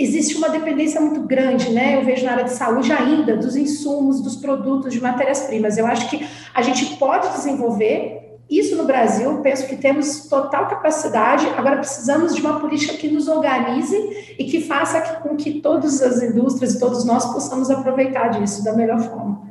existe 0.00 0.34
uma 0.38 0.48
dependência 0.48 0.98
muito 0.98 1.20
grande, 1.20 1.70
né? 1.70 1.96
Eu 1.96 2.04
vejo 2.04 2.24
na 2.24 2.32
área 2.32 2.44
de 2.44 2.52
saúde 2.52 2.90
ainda 2.90 3.36
dos 3.36 3.54
insumos, 3.54 4.22
dos 4.22 4.34
produtos, 4.34 4.94
de 4.94 5.00
matérias-primas. 5.00 5.76
Eu 5.76 5.86
acho 5.86 6.08
que 6.08 6.26
a 6.54 6.62
gente 6.62 6.96
pode 6.96 7.28
desenvolver 7.28 8.29
isso 8.50 8.74
no 8.74 8.84
Brasil, 8.84 9.40
penso 9.42 9.68
que 9.68 9.76
temos 9.76 10.26
total 10.26 10.68
capacidade, 10.68 11.46
agora 11.50 11.78
precisamos 11.78 12.34
de 12.34 12.40
uma 12.40 12.58
política 12.58 12.96
que 12.96 13.08
nos 13.08 13.28
organize 13.28 13.96
e 14.36 14.44
que 14.44 14.66
faça 14.66 15.00
com 15.20 15.36
que 15.36 15.60
todas 15.60 16.02
as 16.02 16.20
indústrias 16.20 16.74
e 16.74 16.80
todos 16.80 17.04
nós 17.04 17.32
possamos 17.32 17.70
aproveitar 17.70 18.28
disso 18.30 18.64
da 18.64 18.72
melhor 18.72 19.00
forma. 19.00 19.48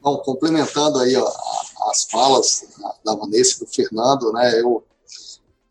Bom, 0.00 0.16
complementando 0.18 0.98
aí 1.00 1.14
ó, 1.14 1.30
as 1.90 2.04
falas 2.04 2.64
da 3.04 3.14
Vanessa 3.14 3.56
e 3.56 3.66
do 3.66 3.70
Fernando, 3.70 4.32
né, 4.32 4.58
eu, 4.58 4.82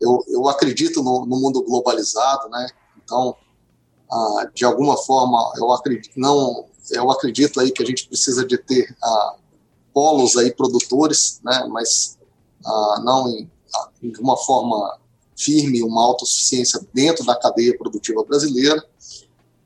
eu, 0.00 0.24
eu 0.28 0.48
acredito 0.48 1.02
no, 1.02 1.26
no 1.26 1.40
mundo 1.40 1.64
globalizado, 1.64 2.48
né, 2.48 2.68
então, 3.02 3.34
ah, 4.08 4.48
de 4.54 4.64
alguma 4.64 4.96
forma, 4.96 5.52
eu 5.56 5.72
acredito, 5.72 6.12
não, 6.16 6.66
eu 6.92 7.10
acredito 7.10 7.58
aí 7.58 7.72
que 7.72 7.82
a 7.82 7.86
gente 7.86 8.06
precisa 8.06 8.46
de 8.46 8.56
ter 8.56 8.96
ah, 9.02 9.34
polos 9.98 10.36
aí 10.36 10.52
produtores, 10.52 11.40
né, 11.44 11.66
mas 11.68 12.16
ah, 12.64 13.02
não 13.04 13.28
em, 13.28 13.50
ah, 13.74 13.88
em 14.00 14.12
uma 14.20 14.36
forma 14.36 14.96
firme, 15.36 15.82
uma 15.82 16.04
autossuficiência 16.04 16.80
dentro 16.94 17.26
da 17.26 17.34
cadeia 17.34 17.76
produtiva 17.76 18.22
brasileira. 18.22 18.80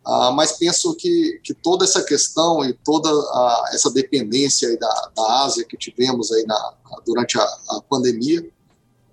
Ah, 0.02 0.30
mas 0.30 0.52
penso 0.52 0.94
que, 0.94 1.38
que 1.44 1.52
toda 1.52 1.84
essa 1.84 2.02
questão 2.02 2.64
e 2.64 2.72
toda 2.72 3.10
a, 3.10 3.70
essa 3.74 3.90
dependência 3.90 4.74
da, 4.78 5.10
da 5.14 5.42
Ásia 5.44 5.66
que 5.66 5.76
tivemos 5.76 6.32
aí 6.32 6.46
na, 6.46 6.74
durante 7.04 7.38
a, 7.38 7.44
a 7.44 7.82
pandemia, 7.86 8.50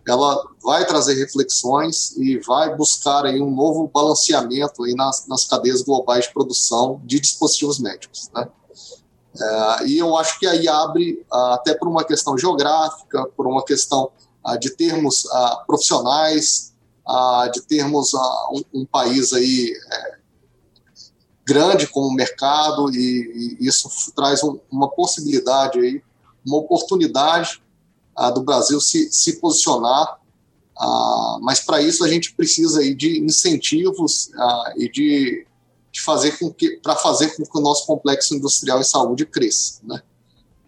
ela 0.08 0.42
vai 0.64 0.88
trazer 0.88 1.16
reflexões 1.16 2.16
e 2.16 2.40
vai 2.40 2.78
buscar 2.78 3.26
aí 3.26 3.42
um 3.42 3.54
novo 3.54 3.92
balanceamento 3.94 4.86
aí 4.86 4.96
nas, 4.96 5.28
nas 5.28 5.44
cadeias 5.44 5.82
globais 5.82 6.28
de 6.28 6.34
produção 6.34 7.02
de 7.04 7.20
dispositivos 7.20 7.78
médicos. 7.78 8.30
Né? 8.34 8.50
É, 9.40 9.88
e 9.88 9.98
eu 9.98 10.18
acho 10.18 10.38
que 10.38 10.46
aí 10.46 10.68
abre, 10.68 11.26
ah, 11.32 11.54
até 11.56 11.74
por 11.74 11.88
uma 11.88 12.04
questão 12.04 12.38
geográfica, 12.38 13.26
por 13.38 13.48
uma 13.48 13.64
questão 13.64 14.12
ah, 14.44 14.58
de 14.58 14.70
termos 14.72 15.26
ah, 15.32 15.64
profissionais, 15.66 16.70
de 17.54 17.62
termos 17.62 18.12
um, 18.72 18.86
país 18.86 19.34
aí 19.34 19.74
é, 19.92 20.18
grande 21.44 21.88
como 21.88 22.14
mercado, 22.14 22.92
e, 22.94 23.58
isso 23.60 23.90
traz 24.16 24.44
um, 24.44 24.60
uma 24.72 24.88
possibilidade, 24.88 25.80
aí, 25.80 26.04
uma 26.46 26.58
oportunidade 26.58 27.64
do 28.36 28.44
Brasil 28.44 28.80
se, 28.80 29.12
se 29.12 29.40
posicionar, 29.40 30.20
mas 31.42 31.62
para 31.62 31.82
isso 31.82 32.06
a 32.06 32.08
gente 32.08 32.32
precisa 32.36 32.82
aí 32.82 32.94
de 32.94 33.20
incentivos 33.20 34.30
e 34.78 34.88
de 34.92 35.48
de 35.92 36.02
fazer 36.02 36.38
com 36.38 36.52
que 36.52 36.78
para 36.78 36.96
fazer 36.96 37.36
com 37.36 37.44
que 37.44 37.58
o 37.58 37.62
nosso 37.62 37.86
complexo 37.86 38.36
industrial 38.36 38.80
em 38.80 38.84
saúde 38.84 39.26
cresça. 39.26 39.80
Né? 39.84 40.02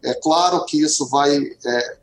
É 0.03 0.13
claro 0.13 0.65
que 0.65 0.82
isso 0.82 1.07
vai 1.07 1.38
é, 1.38 1.97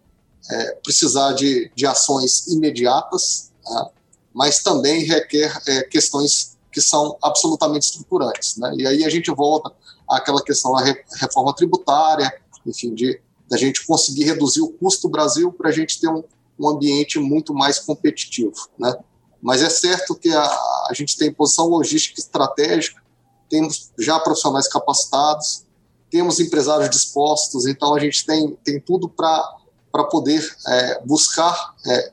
é, 0.50 0.72
precisar 0.82 1.32
de, 1.32 1.70
de 1.74 1.86
ações 1.86 2.46
imediatas, 2.46 3.50
né? 3.64 3.86
mas 4.32 4.62
também 4.62 5.04
requer 5.04 5.60
é, 5.66 5.82
questões 5.82 6.56
que 6.72 6.80
são 6.80 7.16
absolutamente 7.22 7.86
estruturantes. 7.86 8.56
Né? 8.56 8.72
E 8.76 8.86
aí 8.86 9.04
a 9.04 9.08
gente 9.08 9.30
volta 9.30 9.72
àquela 10.08 10.42
questão 10.42 10.72
da 10.72 10.84
reforma 11.16 11.54
tributária, 11.54 12.32
enfim, 12.66 12.94
de 12.94 13.20
da 13.48 13.56
gente 13.56 13.86
conseguir 13.86 14.24
reduzir 14.24 14.60
o 14.60 14.68
custo 14.68 15.08
do 15.08 15.12
Brasil 15.12 15.50
para 15.50 15.70
a 15.70 15.72
gente 15.72 15.98
ter 15.98 16.08
um, 16.08 16.22
um 16.58 16.68
ambiente 16.68 17.18
muito 17.18 17.54
mais 17.54 17.78
competitivo. 17.78 18.68
Né? 18.78 18.94
Mas 19.40 19.62
é 19.62 19.70
certo 19.70 20.14
que 20.14 20.28
a, 20.28 20.42
a 20.42 20.90
gente 20.94 21.16
tem 21.16 21.32
posição 21.32 21.66
logística 21.66 22.20
estratégica, 22.20 23.02
temos 23.48 23.90
já 23.98 24.18
profissionais 24.20 24.68
capacitados, 24.68 25.64
temos 26.10 26.40
empresários 26.40 26.90
dispostos, 26.90 27.66
então 27.66 27.94
a 27.94 28.00
gente 28.00 28.24
tem, 28.24 28.56
tem 28.64 28.80
tudo 28.80 29.08
para 29.08 30.04
poder 30.10 30.56
é, 30.66 31.00
buscar 31.04 31.74
é, 31.86 32.12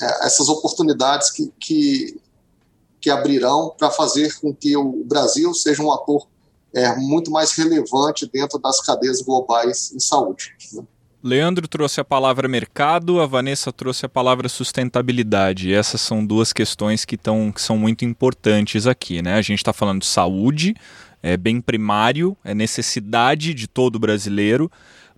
é, 0.00 0.26
essas 0.26 0.48
oportunidades 0.48 1.30
que, 1.30 1.52
que, 1.60 2.20
que 3.00 3.10
abrirão 3.10 3.74
para 3.76 3.90
fazer 3.90 4.38
com 4.40 4.54
que 4.54 4.76
o 4.76 5.04
Brasil 5.04 5.52
seja 5.54 5.82
um 5.82 5.92
ator 5.92 6.26
é, 6.74 6.94
muito 6.96 7.30
mais 7.30 7.52
relevante 7.52 8.28
dentro 8.32 8.58
das 8.58 8.80
cadeias 8.80 9.20
globais 9.22 9.92
em 9.92 10.00
saúde. 10.00 10.54
Né? 10.72 10.82
Leandro 11.22 11.68
trouxe 11.68 12.00
a 12.00 12.04
palavra 12.04 12.48
mercado, 12.48 13.20
a 13.20 13.26
Vanessa 13.26 13.70
trouxe 13.70 14.06
a 14.06 14.08
palavra 14.08 14.48
sustentabilidade. 14.48 15.68
E 15.68 15.74
essas 15.74 16.00
são 16.00 16.24
duas 16.24 16.52
questões 16.52 17.04
que, 17.04 17.16
tão, 17.16 17.52
que 17.52 17.60
são 17.60 17.76
muito 17.76 18.04
importantes 18.04 18.86
aqui. 18.86 19.20
Né? 19.20 19.34
A 19.34 19.42
gente 19.42 19.58
está 19.58 19.72
falando 19.72 20.00
de 20.00 20.06
saúde, 20.06 20.74
é 21.22 21.36
bem 21.36 21.60
primário, 21.60 22.36
é 22.44 22.54
necessidade 22.54 23.54
de 23.54 23.66
todo 23.66 23.98
brasileiro 23.98 24.70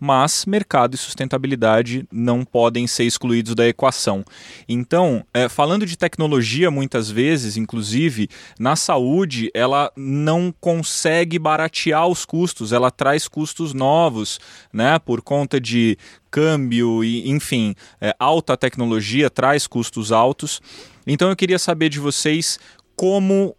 mas 0.05 0.45
mercado 0.47 0.97
e 0.97 0.99
sustentabilidade 0.99 2.05
não 2.11 2.45
podem 2.45 2.89
ser 2.89 3.05
excluídos 3.05 3.55
da 3.55 3.69
equação. 3.69 4.25
Então, 4.69 5.25
é, 5.33 5.49
falando 5.49 5.87
de 5.87 5.97
tecnologia, 5.97 6.73
muitas 6.73 7.09
vezes, 7.09 7.57
inclusive, 7.57 8.29
na 8.59 8.75
saúde, 8.75 9.49
ela 9.55 9.93
não 9.97 10.53
consegue 10.61 11.39
baratear 11.39 12.09
os 12.09 12.25
custos, 12.25 12.73
ela 12.73 12.91
traz 12.91 13.29
custos 13.29 13.73
novos, 13.73 14.41
né, 14.73 14.99
por 14.99 15.23
conta 15.23 15.61
de 15.61 15.97
câmbio 16.33 17.05
e, 17.05 17.31
enfim, 17.31 17.73
é, 18.01 18.13
alta 18.19 18.57
tecnologia 18.57 19.31
traz 19.31 19.69
custos 19.69 20.11
altos. 20.11 20.61
Então, 21.07 21.31
eu 21.31 21.37
queria 21.37 21.61
saber 21.61 21.89
de 21.89 22.01
vocês 22.01 22.59
como 22.97 23.55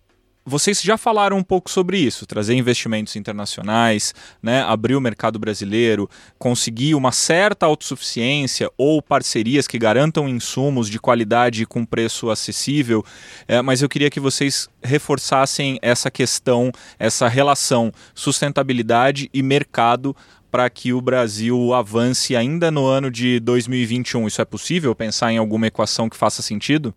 vocês 0.46 0.82
já 0.82 0.98
falaram 0.98 1.38
um 1.38 1.44
pouco 1.44 1.70
sobre 1.70 1.98
isso, 1.98 2.26
trazer 2.26 2.54
investimentos 2.54 3.16
internacionais, 3.16 4.14
né, 4.42 4.62
abrir 4.64 4.96
o 4.96 5.02
mercado 5.02 5.40
brasileiro, 5.40 6.10
conseguir 6.38 6.96
uma 6.96 7.12
certa 7.12 7.66
autossuficiência 7.66 8.70
ou 8.78 9.02
parcerias 9.02 9.68
que 9.68 9.80
garantam 9.80 10.28
insumos 10.28 10.90
de 10.90 11.00
qualidade 11.00 11.66
com 11.66 11.86
preço 11.86 12.30
acessível. 12.30 13.06
É, 13.48 13.62
mas 13.62 13.82
eu 13.82 13.90
queria 13.90 14.10
que 14.10 14.20
vocês 14.20 14.68
reforçassem 14.84 15.80
essa 15.82 16.12
questão, 16.12 16.72
essa 17.00 17.28
relação 17.28 17.92
sustentabilidade 18.14 19.30
e 19.34 19.42
mercado 19.42 20.16
para 20.52 20.70
que 20.70 20.94
o 20.94 21.02
Brasil 21.02 21.74
avance 21.74 22.36
ainda 22.36 22.70
no 22.70 22.86
ano 22.86 23.10
de 23.10 23.40
2021. 23.40 24.28
Isso 24.28 24.42
é 24.42 24.46
possível? 24.46 24.94
Pensar 24.94 25.32
em 25.32 25.38
alguma 25.38 25.68
equação 25.68 26.08
que 26.08 26.16
faça 26.16 26.44
sentido? 26.44 26.94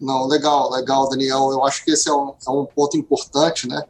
Não, 0.00 0.26
legal, 0.26 0.70
legal, 0.70 1.08
Daniel. 1.08 1.50
Eu 1.50 1.64
acho 1.64 1.84
que 1.84 1.90
esse 1.92 2.08
é 2.08 2.12
um, 2.12 2.34
é 2.46 2.50
um 2.50 2.66
ponto 2.66 2.96
importante, 2.96 3.66
né? 3.66 3.82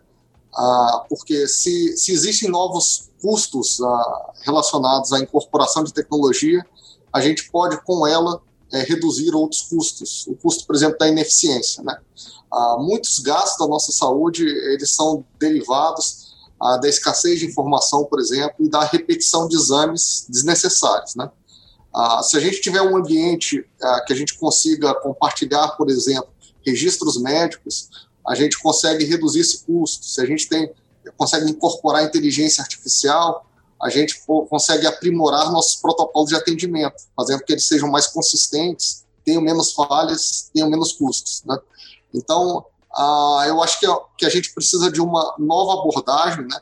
Ah, 0.54 1.04
porque 1.08 1.46
se, 1.46 1.96
se 1.96 2.12
existem 2.12 2.48
novos 2.48 3.10
custos 3.20 3.80
ah, 3.82 4.32
relacionados 4.42 5.12
à 5.12 5.18
incorporação 5.18 5.84
de 5.84 5.92
tecnologia, 5.92 6.64
a 7.12 7.20
gente 7.20 7.50
pode, 7.50 7.82
com 7.84 8.06
ela, 8.06 8.40
é, 8.72 8.82
reduzir 8.82 9.34
outros 9.34 9.62
custos. 9.62 10.26
O 10.26 10.34
custo, 10.36 10.66
por 10.66 10.74
exemplo, 10.74 10.98
da 10.98 11.08
ineficiência, 11.08 11.82
né? 11.82 11.98
Ah, 12.52 12.76
muitos 12.78 13.18
gastos 13.18 13.58
da 13.58 13.66
nossa 13.66 13.92
saúde, 13.92 14.44
eles 14.46 14.90
são 14.90 15.24
derivados 15.38 16.34
ah, 16.60 16.76
da 16.76 16.88
escassez 16.88 17.40
de 17.40 17.46
informação, 17.46 18.04
por 18.04 18.20
exemplo, 18.20 18.64
e 18.64 18.68
da 18.68 18.84
repetição 18.84 19.48
de 19.48 19.56
exames 19.56 20.26
desnecessários, 20.28 21.14
né? 21.14 21.30
Ah, 21.96 22.22
se 22.22 22.36
a 22.36 22.40
gente 22.40 22.60
tiver 22.60 22.82
um 22.82 22.94
ambiente 22.94 23.66
ah, 23.82 24.04
que 24.06 24.12
a 24.12 24.16
gente 24.16 24.36
consiga 24.36 24.94
compartilhar, 24.96 25.68
por 25.78 25.88
exemplo, 25.88 26.28
registros 26.64 27.16
médicos, 27.16 27.88
a 28.28 28.34
gente 28.34 28.58
consegue 28.58 29.06
reduzir 29.06 29.40
esse 29.40 29.64
custo. 29.64 30.04
Se 30.04 30.20
a 30.20 30.26
gente 30.26 30.46
tem, 30.46 30.70
consegue 31.16 31.50
incorporar 31.50 32.04
inteligência 32.04 32.60
artificial, 32.60 33.46
a 33.82 33.88
gente 33.88 34.22
consegue 34.26 34.86
aprimorar 34.86 35.50
nossos 35.50 35.76
protocolos 35.76 36.28
de 36.28 36.36
atendimento, 36.36 37.02
fazendo 37.16 37.42
que 37.42 37.52
eles 37.54 37.66
sejam 37.66 37.90
mais 37.90 38.06
consistentes, 38.06 39.06
tenham 39.24 39.40
menos 39.40 39.72
falhas, 39.72 40.50
tenham 40.52 40.68
menos 40.68 40.92
custos. 40.92 41.42
Né? 41.46 41.58
Então, 42.14 42.66
ah, 42.94 43.44
eu 43.46 43.62
acho 43.62 43.80
que, 43.80 43.86
que 44.18 44.26
a 44.26 44.30
gente 44.30 44.52
precisa 44.52 44.90
de 44.90 45.00
uma 45.00 45.34
nova 45.38 45.80
abordagem, 45.80 46.46
né? 46.46 46.60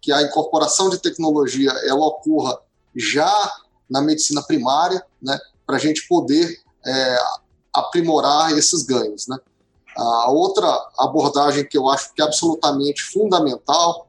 que 0.00 0.12
a 0.12 0.22
incorporação 0.22 0.88
de 0.90 0.98
tecnologia 0.98 1.72
ela 1.88 2.06
ocorra 2.06 2.60
já 2.94 3.52
na 3.88 4.00
medicina 4.00 4.42
primária, 4.42 5.04
né, 5.22 5.38
para 5.66 5.76
a 5.76 5.78
gente 5.78 6.06
poder 6.08 6.60
é, 6.84 7.18
aprimorar 7.72 8.56
esses 8.56 8.82
ganhos. 8.82 9.26
Né. 9.26 9.38
A 9.96 10.30
outra 10.30 10.68
abordagem 10.98 11.66
que 11.66 11.76
eu 11.76 11.88
acho 11.88 12.12
que 12.12 12.20
é 12.20 12.24
absolutamente 12.24 13.02
fundamental 13.02 14.06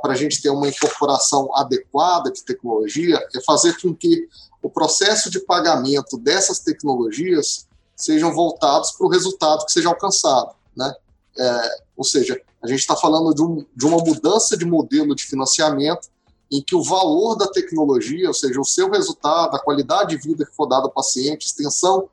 para 0.00 0.12
a 0.12 0.16
gente 0.16 0.40
ter 0.40 0.50
uma 0.50 0.68
incorporação 0.68 1.50
adequada 1.56 2.30
de 2.30 2.44
tecnologia 2.44 3.18
é 3.34 3.40
fazer 3.40 3.80
com 3.80 3.94
que 3.94 4.28
o 4.62 4.70
processo 4.70 5.28
de 5.28 5.40
pagamento 5.40 6.16
dessas 6.16 6.60
tecnologias 6.60 7.66
sejam 7.96 8.32
voltados 8.32 8.92
para 8.92 9.06
o 9.06 9.10
resultado 9.10 9.64
que 9.64 9.72
seja 9.72 9.88
alcançado. 9.88 10.54
Né? 10.76 10.94
É, 11.36 11.76
ou 11.96 12.04
seja, 12.04 12.40
a 12.62 12.66
gente 12.68 12.78
está 12.78 12.94
falando 12.94 13.34
de, 13.34 13.42
um, 13.42 13.66
de 13.74 13.86
uma 13.86 13.98
mudança 13.98 14.56
de 14.56 14.64
modelo 14.64 15.16
de 15.16 15.24
financiamento 15.24 16.08
em 16.52 16.60
que 16.60 16.76
o 16.76 16.82
valor 16.82 17.34
da 17.34 17.48
tecnologia, 17.48 18.28
ou 18.28 18.34
seja, 18.34 18.60
o 18.60 18.64
seu 18.64 18.90
resultado, 18.90 19.56
a 19.56 19.58
qualidade 19.58 20.14
de 20.14 20.22
vida 20.28 20.44
que 20.44 20.54
for 20.54 20.66
dada 20.66 20.84
ao 20.84 20.92
paciente, 20.92 21.46
extensão 21.46 22.10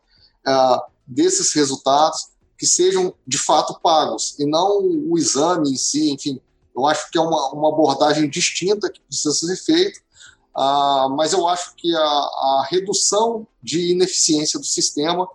uh, 0.47 0.81
desses 1.05 1.51
resultados, 1.53 2.29
que 2.57 2.65
sejam 2.65 3.13
de 3.27 3.37
fato 3.37 3.77
pagos, 3.81 4.39
e 4.39 4.45
não 4.45 4.79
o 4.81 5.17
exame 5.17 5.71
em 5.71 5.75
si, 5.75 6.09
enfim, 6.11 6.39
eu 6.75 6.85
acho 6.87 7.11
que 7.11 7.17
é 7.17 7.21
uma, 7.21 7.51
uma 7.51 7.67
abordagem 7.67 8.29
distinta 8.29 8.89
que 8.89 9.01
precisa 9.01 9.33
ser 9.33 9.57
feita, 9.57 9.99
uh, 10.55 11.09
mas 11.17 11.33
eu 11.33 11.45
acho 11.45 11.75
que 11.75 11.93
a, 11.93 11.99
a, 11.99 12.67
redução 12.69 13.45
de 13.61 13.91
ineficiência 13.91 14.57
do 14.57 14.65
sistema, 14.65 15.27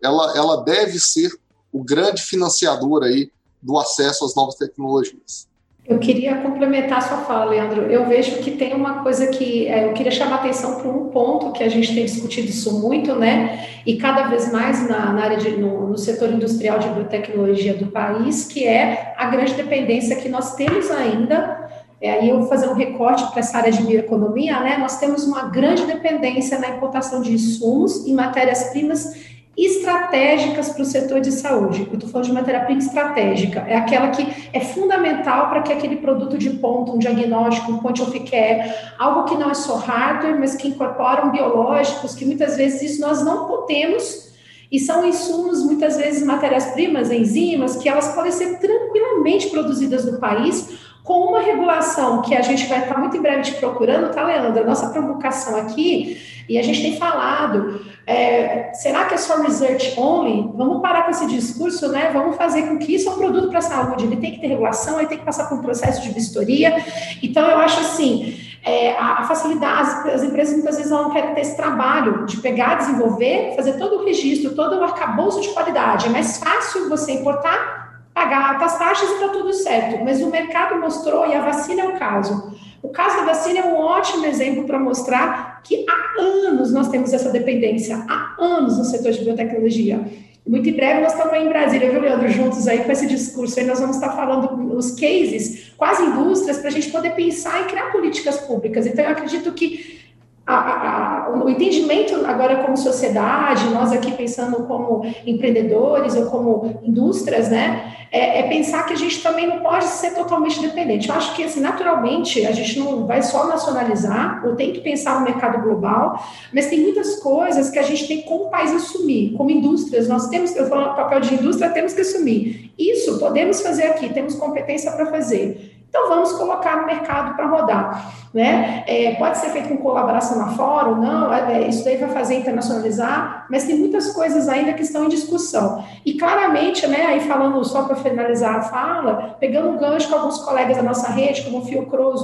ela, 0.00 0.36
ela 0.36 0.62
deve 0.62 1.00
ser 1.00 1.36
o 1.72 1.82
grande 1.82 2.22
financiador 2.22 3.02
aí 3.02 3.32
do 3.60 3.76
acesso 3.76 4.24
às 4.24 4.36
novas 4.36 4.54
tecnologias. 4.54 5.48
Eu 5.92 5.98
queria 5.98 6.36
complementar 6.36 6.98
a 6.98 7.00
sua 7.02 7.18
fala, 7.18 7.50
Leandro. 7.50 7.82
Eu 7.82 8.06
vejo 8.06 8.38
que 8.38 8.52
tem 8.52 8.72
uma 8.72 9.02
coisa 9.02 9.26
que 9.26 9.68
é, 9.68 9.84
eu 9.84 9.92
queria 9.92 10.10
chamar 10.10 10.36
atenção 10.36 10.76
para 10.76 10.90
um 10.90 11.10
ponto 11.10 11.52
que 11.52 11.62
a 11.62 11.68
gente 11.68 11.94
tem 11.94 12.06
discutido 12.06 12.48
isso 12.48 12.80
muito, 12.80 13.14
né? 13.14 13.68
E 13.84 13.98
cada 13.98 14.22
vez 14.28 14.50
mais 14.50 14.88
na, 14.88 15.12
na 15.12 15.22
área 15.22 15.36
de, 15.36 15.50
no, 15.50 15.88
no, 15.88 15.98
setor 15.98 16.30
industrial 16.30 16.78
de 16.78 16.88
biotecnologia 16.88 17.74
do 17.74 17.88
país, 17.88 18.46
que 18.46 18.66
é 18.66 19.12
a 19.18 19.26
grande 19.26 19.52
dependência 19.52 20.16
que 20.16 20.30
nós 20.30 20.54
temos 20.54 20.90
ainda. 20.90 21.68
É, 22.00 22.12
aí 22.12 22.30
eu 22.30 22.38
vou 22.38 22.48
fazer 22.48 22.68
um 22.68 22.74
recorte 22.74 23.30
para 23.30 23.40
essa 23.40 23.58
área 23.58 23.70
de 23.70 23.82
bioeconomia, 23.82 24.60
né? 24.60 24.78
Nós 24.78 24.98
temos 24.98 25.24
uma 25.24 25.50
grande 25.50 25.84
dependência 25.84 26.58
na 26.58 26.70
importação 26.70 27.20
de 27.20 27.34
insumos 27.34 28.06
e 28.06 28.14
matérias-primas 28.14 29.31
estratégicas 29.56 30.70
para 30.70 30.82
o 30.82 30.84
setor 30.84 31.20
de 31.20 31.30
saúde. 31.30 31.86
Eu 31.88 31.94
estou 31.94 32.08
falando 32.08 32.26
de 32.26 32.32
matéria-prima 32.32 32.80
estratégica, 32.80 33.60
é 33.68 33.76
aquela 33.76 34.08
que 34.08 34.26
é 34.52 34.60
fundamental 34.60 35.50
para 35.50 35.62
que 35.62 35.72
aquele 35.72 35.96
produto 35.96 36.38
de 36.38 36.50
ponta, 36.50 36.92
um 36.92 36.98
diagnóstico, 36.98 37.72
um 37.72 37.78
point 37.78 38.00
of 38.00 38.18
care, 38.20 38.72
algo 38.98 39.24
que 39.24 39.36
não 39.36 39.50
é 39.50 39.54
só 39.54 39.76
hardware, 39.76 40.38
mas 40.38 40.56
que 40.56 40.68
incorporam 40.68 41.30
biológicos, 41.30 42.14
que 42.14 42.24
muitas 42.24 42.56
vezes 42.56 42.82
isso 42.82 43.00
nós 43.00 43.22
não 43.22 43.46
podemos 43.46 44.32
e 44.70 44.80
são 44.80 45.06
insumos, 45.06 45.62
muitas 45.62 45.98
vezes 45.98 46.24
matérias-primas, 46.24 47.10
enzimas, 47.10 47.76
que 47.76 47.90
elas 47.90 48.14
podem 48.14 48.32
ser 48.32 48.58
tranquilamente 48.58 49.50
produzidas 49.50 50.10
no 50.10 50.18
país 50.18 50.80
com 51.04 51.28
uma 51.28 51.40
regulação 51.40 52.22
que 52.22 52.34
a 52.34 52.40
gente 52.40 52.66
vai 52.66 52.78
estar 52.78 52.96
muito 52.98 53.16
em 53.16 53.20
breve 53.20 53.42
te 53.42 53.54
procurando, 53.54 54.14
tá, 54.14 54.24
Leandro? 54.24 54.64
Nossa 54.64 54.88
provocação 54.88 55.56
aqui, 55.56 56.16
e 56.48 56.58
a 56.58 56.62
gente 56.62 56.82
tem 56.82 56.96
falado, 56.96 57.80
é, 58.06 58.72
será 58.74 59.04
que 59.04 59.14
é 59.14 59.16
só 59.16 59.40
research 59.42 59.98
only? 59.98 60.50
Vamos 60.54 60.82
parar 60.82 61.04
com 61.04 61.10
esse 61.10 61.26
discurso, 61.26 61.88
né? 61.88 62.10
Vamos 62.12 62.36
fazer 62.36 62.62
com 62.68 62.78
que 62.78 62.94
isso 62.94 63.08
é 63.08 63.12
um 63.12 63.16
produto 63.16 63.48
para 63.48 63.58
a 63.58 63.62
saúde, 63.62 64.04
ele 64.04 64.16
tem 64.16 64.32
que 64.32 64.40
ter 64.40 64.48
regulação, 64.48 64.98
ele 64.98 65.08
tem 65.08 65.18
que 65.18 65.24
passar 65.24 65.48
por 65.48 65.58
um 65.58 65.62
processo 65.62 66.02
de 66.02 66.10
vistoria. 66.10 66.84
Então, 67.22 67.48
eu 67.48 67.58
acho 67.58 67.80
assim, 67.80 68.38
é, 68.64 68.92
a, 68.92 69.24
facilidade, 69.24 69.80
as, 69.80 70.06
as, 70.06 70.22
empresas 70.22 70.54
muitas 70.54 70.76
vezes 70.76 70.90
não 70.90 71.10
querem 71.10 71.34
ter 71.34 71.40
esse 71.40 71.56
trabalho 71.56 72.26
de 72.26 72.36
pegar, 72.38 72.76
desenvolver, 72.76 73.54
fazer 73.56 73.74
todo 73.74 74.00
o 74.00 74.04
registro, 74.04 74.54
todo 74.54 74.78
o 74.78 74.84
arcabouço 74.84 75.40
de 75.40 75.48
qualidade. 75.48 76.06
É 76.06 76.10
mais 76.10 76.38
fácil 76.38 76.88
você 76.88 77.12
importar 77.12 77.82
pagar 78.14 78.52
altas 78.52 78.78
taxas 78.78 79.08
e 79.08 79.14
está 79.14 79.28
tudo 79.28 79.52
certo. 79.52 80.04
Mas 80.04 80.20
o 80.20 80.30
mercado 80.30 80.78
mostrou, 80.78 81.26
e 81.26 81.34
a 81.34 81.40
vacina 81.40 81.82
é 81.82 81.88
o 81.88 81.98
caso. 81.98 82.52
O 82.82 82.88
caso 82.88 83.18
da 83.18 83.26
vacina 83.26 83.60
é 83.60 83.64
um 83.64 83.76
ótimo 83.76 84.26
exemplo 84.26 84.64
para 84.64 84.78
mostrar 84.78 85.62
que 85.62 85.86
há 85.88 86.20
anos 86.20 86.72
nós 86.72 86.88
temos 86.88 87.12
essa 87.12 87.30
dependência, 87.30 87.96
há 88.08 88.34
anos 88.38 88.76
no 88.76 88.84
setor 88.84 89.12
de 89.12 89.24
biotecnologia. 89.24 90.00
Muito 90.44 90.68
em 90.68 90.72
breve 90.72 91.00
nós 91.00 91.12
estamos 91.12 91.32
aí 91.32 91.46
em 91.46 91.48
Brasília, 91.48 91.90
viu, 91.90 92.00
Leandro, 92.00 92.28
juntos 92.28 92.66
aí 92.66 92.82
com 92.82 92.90
esse 92.90 93.06
discurso. 93.06 93.60
Aí 93.60 93.64
nós 93.64 93.78
vamos 93.78 93.96
estar 93.96 94.10
falando 94.16 94.76
os 94.76 94.90
cases 94.92 95.72
as 95.92 96.00
indústrias 96.00 96.58
para 96.58 96.68
a 96.68 96.72
gente 96.72 96.90
poder 96.90 97.10
pensar 97.10 97.62
e 97.62 97.64
criar 97.66 97.90
políticas 97.92 98.38
públicas. 98.40 98.86
Então, 98.86 99.04
eu 99.04 99.10
acredito 99.10 99.52
que 99.52 100.01
a, 100.46 101.26
a, 101.26 101.30
o 101.30 101.48
entendimento 101.48 102.26
agora 102.26 102.56
como 102.64 102.76
sociedade, 102.76 103.68
nós 103.68 103.92
aqui 103.92 104.12
pensando 104.12 104.64
como 104.66 105.06
empreendedores 105.24 106.16
ou 106.16 106.26
como 106.26 106.80
indústrias, 106.82 107.48
né, 107.48 107.94
é, 108.10 108.40
é, 108.40 108.42
pensar 108.42 108.84
que 108.84 108.92
a 108.92 108.96
gente 108.96 109.22
também 109.22 109.46
não 109.46 109.60
pode 109.60 109.86
ser 109.86 110.14
totalmente 110.14 110.60
dependente. 110.60 111.08
Eu 111.08 111.14
acho 111.14 111.34
que, 111.34 111.44
assim, 111.44 111.60
naturalmente, 111.60 112.44
a 112.44 112.52
gente 112.52 112.78
não 112.78 113.06
vai 113.06 113.22
só 113.22 113.46
nacionalizar, 113.46 114.42
ou 114.44 114.54
tem 114.54 114.72
que 114.72 114.80
pensar 114.80 115.18
no 115.18 115.24
mercado 115.24 115.62
global, 115.62 116.22
mas 116.52 116.66
tem 116.66 116.80
muitas 116.80 117.16
coisas 117.20 117.70
que 117.70 117.78
a 117.78 117.82
gente 117.82 118.06
tem 118.06 118.20
como 118.22 118.50
país 118.50 118.70
assumir, 118.70 119.32
como 119.34 119.50
indústrias, 119.50 120.08
nós 120.08 120.28
temos, 120.28 120.54
eu 120.54 120.68
falo 120.68 120.94
papel 120.94 121.20
de 121.20 121.34
indústria, 121.34 121.70
temos 121.70 121.94
que 121.94 122.02
assumir. 122.02 122.74
Isso 122.78 123.18
podemos 123.18 123.62
fazer 123.62 123.84
aqui, 123.84 124.12
temos 124.12 124.34
competência 124.34 124.92
para 124.92 125.06
fazer. 125.06 125.71
Então, 125.92 126.08
vamos 126.08 126.32
colocar 126.32 126.78
no 126.78 126.86
mercado 126.86 127.36
para 127.36 127.46
rodar. 127.46 128.14
Né? 128.32 128.82
É, 128.86 129.14
pode 129.16 129.36
ser 129.36 129.50
feito 129.50 129.68
com 129.68 129.76
colaboração 129.76 130.56
fora 130.56 130.88
ou 130.88 130.96
não, 130.96 131.30
é, 131.30 131.64
é, 131.64 131.68
isso 131.68 131.84
daí 131.84 131.98
vai 131.98 132.08
fazer 132.08 132.36
internacionalizar, 132.36 133.46
mas 133.50 133.64
tem 133.64 133.76
muitas 133.76 134.10
coisas 134.14 134.48
ainda 134.48 134.72
que 134.72 134.80
estão 134.80 135.04
em 135.04 135.10
discussão. 135.10 135.84
E 136.02 136.14
claramente, 136.14 136.86
né, 136.86 137.04
aí 137.04 137.20
falando 137.20 137.62
só 137.62 137.82
para 137.82 137.96
finalizar 137.96 138.56
a 138.56 138.62
fala, 138.62 139.36
pegando 139.38 139.68
um 139.68 139.76
gancho 139.76 140.08
com 140.08 140.14
alguns 140.14 140.38
colegas 140.38 140.78
da 140.78 140.82
nossa 140.82 141.10
rede, 141.10 141.42
como 141.42 141.58
o 141.58 141.66
Fiocruz, 141.66 142.22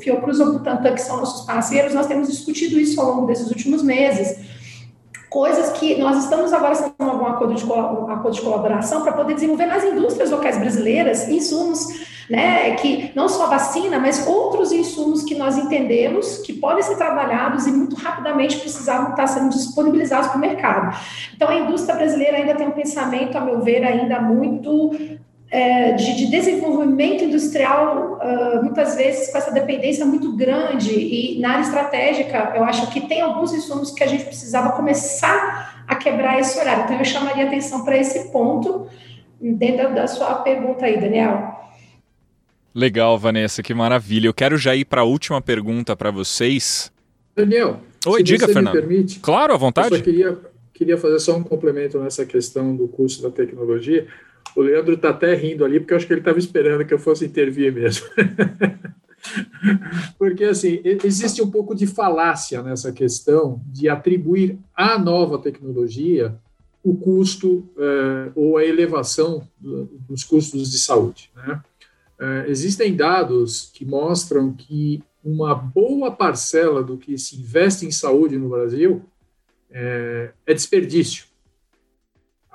Fiocruz 0.00 0.40
ou 0.40 0.54
Butantan, 0.54 0.94
que 0.94 1.02
são 1.02 1.18
nossos 1.18 1.44
parceiros, 1.44 1.92
nós 1.92 2.06
temos 2.06 2.28
discutido 2.28 2.80
isso 2.80 2.98
ao 2.98 3.08
longo 3.08 3.26
desses 3.26 3.50
últimos 3.50 3.82
meses 3.82 4.55
coisas 5.28 5.70
que 5.78 5.96
nós 5.98 6.24
estamos 6.24 6.52
agora 6.52 6.74
sendo 6.74 6.94
um 7.00 7.26
acordo 7.26 7.54
de, 7.54 7.64
acordo 7.64 8.30
de 8.30 8.40
colaboração 8.40 9.02
para 9.02 9.12
poder 9.12 9.34
desenvolver 9.34 9.66
nas 9.66 9.84
indústrias 9.84 10.30
locais 10.30 10.58
brasileiras 10.58 11.28
insumos 11.28 12.06
né, 12.28 12.74
que 12.76 13.12
não 13.14 13.28
só 13.28 13.46
vacina, 13.46 13.98
mas 13.98 14.26
outros 14.26 14.72
insumos 14.72 15.22
que 15.22 15.34
nós 15.34 15.56
entendemos 15.56 16.38
que 16.38 16.52
podem 16.52 16.82
ser 16.82 16.96
trabalhados 16.96 17.66
e 17.66 17.72
muito 17.72 17.96
rapidamente 17.96 18.58
precisavam 18.58 19.10
estar 19.10 19.26
sendo 19.26 19.50
disponibilizados 19.50 20.28
para 20.28 20.36
o 20.36 20.40
mercado. 20.40 20.96
Então, 21.34 21.48
a 21.48 21.54
indústria 21.54 21.94
brasileira 21.94 22.36
ainda 22.36 22.54
tem 22.54 22.66
um 22.66 22.72
pensamento, 22.72 23.36
a 23.36 23.40
meu 23.40 23.60
ver, 23.60 23.84
ainda 23.84 24.20
muito 24.20 24.90
é, 25.48 25.92
de, 25.92 26.16
de, 26.16 26.26
desenvolvimento 26.26 27.22
industrial, 27.24 28.18
uh, 28.20 28.64
muitas 28.64 28.96
vezes 28.96 29.30
com 29.30 29.38
essa 29.38 29.52
dependência 29.52 30.04
muito 30.04 30.36
grande, 30.36 30.90
e 30.90 31.38
na 31.38 31.50
área 31.50 31.62
estratégica, 31.62 32.52
eu 32.56 32.64
acho 32.64 32.90
que 32.90 33.02
tem 33.02 33.20
alguns 33.20 33.52
insumos 33.52 33.92
que 33.92 34.02
a 34.02 34.06
gente 34.06 34.24
precisava 34.24 34.72
começar 34.72 35.84
a 35.86 35.94
quebrar 35.94 36.40
esse 36.40 36.58
horário. 36.58 36.84
Então, 36.84 36.98
eu 36.98 37.04
chamaria 37.04 37.46
atenção 37.46 37.84
para 37.84 37.96
esse 37.96 38.32
ponto, 38.32 38.88
dentro 39.40 39.94
da 39.94 40.06
sua 40.08 40.36
pergunta 40.36 40.84
aí, 40.84 41.00
Daniel. 41.00 41.54
Legal, 42.74 43.16
Vanessa, 43.18 43.62
que 43.62 43.72
maravilha. 43.72 44.26
Eu 44.26 44.34
quero 44.34 44.58
já 44.58 44.74
ir 44.74 44.84
para 44.84 45.02
a 45.02 45.04
última 45.04 45.40
pergunta 45.40 45.96
para 45.96 46.10
vocês. 46.10 46.92
Daniel, 47.34 47.80
Oi, 48.06 48.22
diga, 48.22 48.46
Fernando. 48.46 48.72
permite, 48.72 49.20
claro, 49.20 49.54
à 49.54 49.56
vontade. 49.56 49.92
Eu 49.92 49.98
só 49.98 50.04
queria, 50.04 50.38
queria 50.74 50.98
fazer 50.98 51.18
só 51.20 51.36
um 51.36 51.42
complemento 51.42 51.98
nessa 51.98 52.26
questão 52.26 52.74
do 52.74 52.88
curso 52.88 53.22
da 53.22 53.30
tecnologia. 53.30 54.06
O 54.56 54.62
Leandro 54.62 54.94
está 54.94 55.10
até 55.10 55.34
rindo 55.34 55.64
ali, 55.64 55.78
porque 55.78 55.92
eu 55.92 55.98
acho 55.98 56.06
que 56.06 56.14
ele 56.14 56.20
estava 56.20 56.38
esperando 56.38 56.84
que 56.84 56.94
eu 56.94 56.98
fosse 56.98 57.26
intervir 57.26 57.70
mesmo. 57.72 58.06
porque, 60.18 60.44
assim, 60.44 60.80
existe 60.82 61.42
um 61.42 61.50
pouco 61.50 61.74
de 61.74 61.86
falácia 61.86 62.62
nessa 62.62 62.90
questão 62.90 63.60
de 63.66 63.86
atribuir 63.86 64.58
à 64.74 64.98
nova 64.98 65.38
tecnologia 65.38 66.34
o 66.82 66.96
custo 66.96 67.68
eh, 67.76 68.30
ou 68.34 68.56
a 68.56 68.64
elevação 68.64 69.46
dos 69.60 70.24
custos 70.24 70.70
de 70.70 70.78
saúde. 70.78 71.30
Né? 71.34 71.60
Uh, 72.18 72.48
existem 72.48 72.96
dados 72.96 73.70
que 73.74 73.84
mostram 73.84 74.52
que 74.52 75.02
uma 75.22 75.54
boa 75.54 76.10
parcela 76.10 76.82
do 76.82 76.96
que 76.96 77.18
se 77.18 77.36
investe 77.36 77.84
em 77.84 77.90
saúde 77.90 78.38
no 78.38 78.48
Brasil 78.48 79.02
é, 79.70 80.30
é 80.46 80.54
desperdício. 80.54 81.25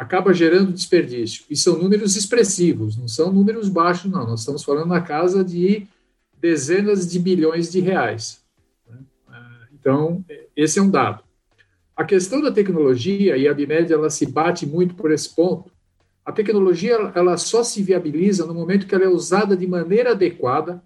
Acaba 0.01 0.33
gerando 0.33 0.73
desperdício. 0.73 1.45
E 1.47 1.55
são 1.55 1.77
números 1.77 2.15
expressivos, 2.15 2.97
não 2.97 3.07
são 3.07 3.31
números 3.31 3.69
baixos, 3.69 4.09
não. 4.09 4.25
Nós 4.25 4.39
estamos 4.39 4.63
falando 4.63 4.87
na 4.87 4.99
casa 4.99 5.43
de 5.43 5.85
dezenas 6.41 7.07
de 7.07 7.19
bilhões 7.19 7.71
de 7.71 7.79
reais. 7.81 8.41
Né? 8.89 8.97
Uh, 9.29 9.75
então, 9.79 10.25
esse 10.57 10.79
é 10.79 10.81
um 10.81 10.89
dado. 10.89 11.23
A 11.95 12.03
questão 12.03 12.41
da 12.41 12.51
tecnologia, 12.51 13.37
e 13.37 13.47
a 13.47 13.53
Bimed 13.53 13.93
ela 13.93 14.09
se 14.09 14.25
bate 14.25 14.65
muito 14.65 14.95
por 14.95 15.11
esse 15.11 15.29
ponto, 15.35 15.69
a 16.25 16.31
tecnologia 16.31 17.11
ela 17.13 17.37
só 17.37 17.63
se 17.63 17.83
viabiliza 17.83 18.43
no 18.47 18.55
momento 18.55 18.87
que 18.87 18.95
ela 18.95 19.03
é 19.03 19.07
usada 19.07 19.55
de 19.55 19.67
maneira 19.67 20.13
adequada 20.13 20.81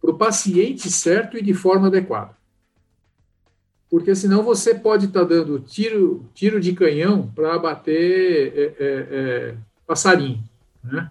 para 0.00 0.10
o 0.10 0.18
paciente 0.18 0.90
certo 0.90 1.38
e 1.38 1.42
de 1.42 1.54
forma 1.54 1.86
adequada. 1.86 2.36
Porque 3.90 4.14
senão 4.14 4.42
você 4.42 4.74
pode 4.74 5.06
estar 5.06 5.20
tá 5.20 5.26
dando 5.26 5.58
tiro, 5.58 6.24
tiro 6.32 6.60
de 6.60 6.72
canhão 6.72 7.30
para 7.34 7.54
abater 7.54 8.52
é, 8.54 8.62
é, 8.62 8.74
é, 9.10 9.54
passarinho. 9.86 10.38
Né? 10.84 11.10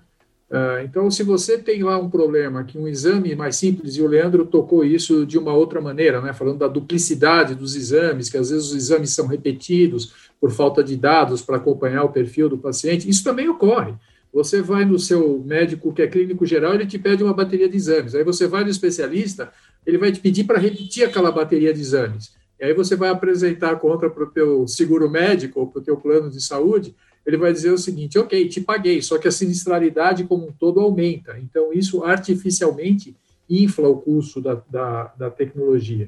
Ah, 0.51 0.81
então, 0.83 1.11
se 1.11 1.21
você 1.21 1.59
tem 1.59 1.83
lá 1.83 1.99
um 1.99 2.09
problema, 2.09 2.63
que 2.63 2.77
um 2.77 2.87
exame 2.87 3.35
mais 3.35 3.55
simples, 3.55 3.95
e 3.95 4.01
o 4.01 4.07
Leandro 4.07 4.45
tocou 4.45 4.83
isso 4.83 5.25
de 5.25 5.37
uma 5.37 5.53
outra 5.53 5.79
maneira, 5.79 6.19
né, 6.21 6.33
falando 6.33 6.57
da 6.57 6.67
duplicidade 6.67 7.53
dos 7.53 7.75
exames, 7.75 8.29
que 8.29 8.37
às 8.37 8.49
vezes 8.49 8.67
os 8.67 8.75
exames 8.75 9.11
são 9.11 9.27
repetidos 9.27 10.11
por 10.41 10.49
falta 10.49 10.83
de 10.83 10.95
dados 10.95 11.41
para 11.43 11.57
acompanhar 11.57 12.03
o 12.03 12.09
perfil 12.09 12.49
do 12.49 12.57
paciente, 12.57 13.07
isso 13.07 13.23
também 13.23 13.47
ocorre. 13.47 13.93
Você 14.33 14.61
vai 14.61 14.85
no 14.85 14.97
seu 14.97 15.43
médico 15.45 15.93
que 15.93 16.01
é 16.01 16.07
clínico 16.07 16.45
geral, 16.45 16.73
ele 16.73 16.85
te 16.85 16.97
pede 16.97 17.23
uma 17.23 17.33
bateria 17.33 17.69
de 17.69 17.75
exames. 17.75 18.15
Aí 18.15 18.23
você 18.23 18.47
vai 18.47 18.63
no 18.63 18.69
especialista, 18.69 19.51
ele 19.85 19.97
vai 19.97 20.11
te 20.11 20.19
pedir 20.19 20.45
para 20.45 20.59
repetir 20.59 21.03
aquela 21.03 21.31
bateria 21.31 21.73
de 21.73 21.81
exames. 21.81 22.31
E 22.59 22.65
aí 22.65 22.73
você 22.73 22.95
vai 22.95 23.09
apresentar 23.09 23.71
a 23.71 23.75
conta 23.75 24.09
para 24.09 24.23
o 24.23 24.29
teu 24.29 24.67
seguro 24.67 25.09
médico 25.09 25.61
ou 25.61 25.67
para 25.67 25.79
o 25.79 25.83
teu 25.83 25.97
plano 25.97 26.29
de 26.29 26.41
saúde, 26.41 26.95
ele 27.25 27.37
vai 27.37 27.53
dizer 27.53 27.71
o 27.71 27.77
seguinte: 27.77 28.19
ok, 28.19 28.47
te 28.47 28.61
paguei, 28.61 29.01
só 29.01 29.17
que 29.17 29.27
a 29.27 29.31
sinistralidade 29.31 30.23
como 30.25 30.47
um 30.47 30.51
todo 30.51 30.79
aumenta. 30.79 31.37
Então, 31.39 31.71
isso 31.71 32.03
artificialmente 32.03 33.15
infla 33.49 33.87
o 33.87 33.97
custo 33.97 34.41
da, 34.41 34.61
da, 34.69 35.13
da 35.17 35.29
tecnologia. 35.29 36.07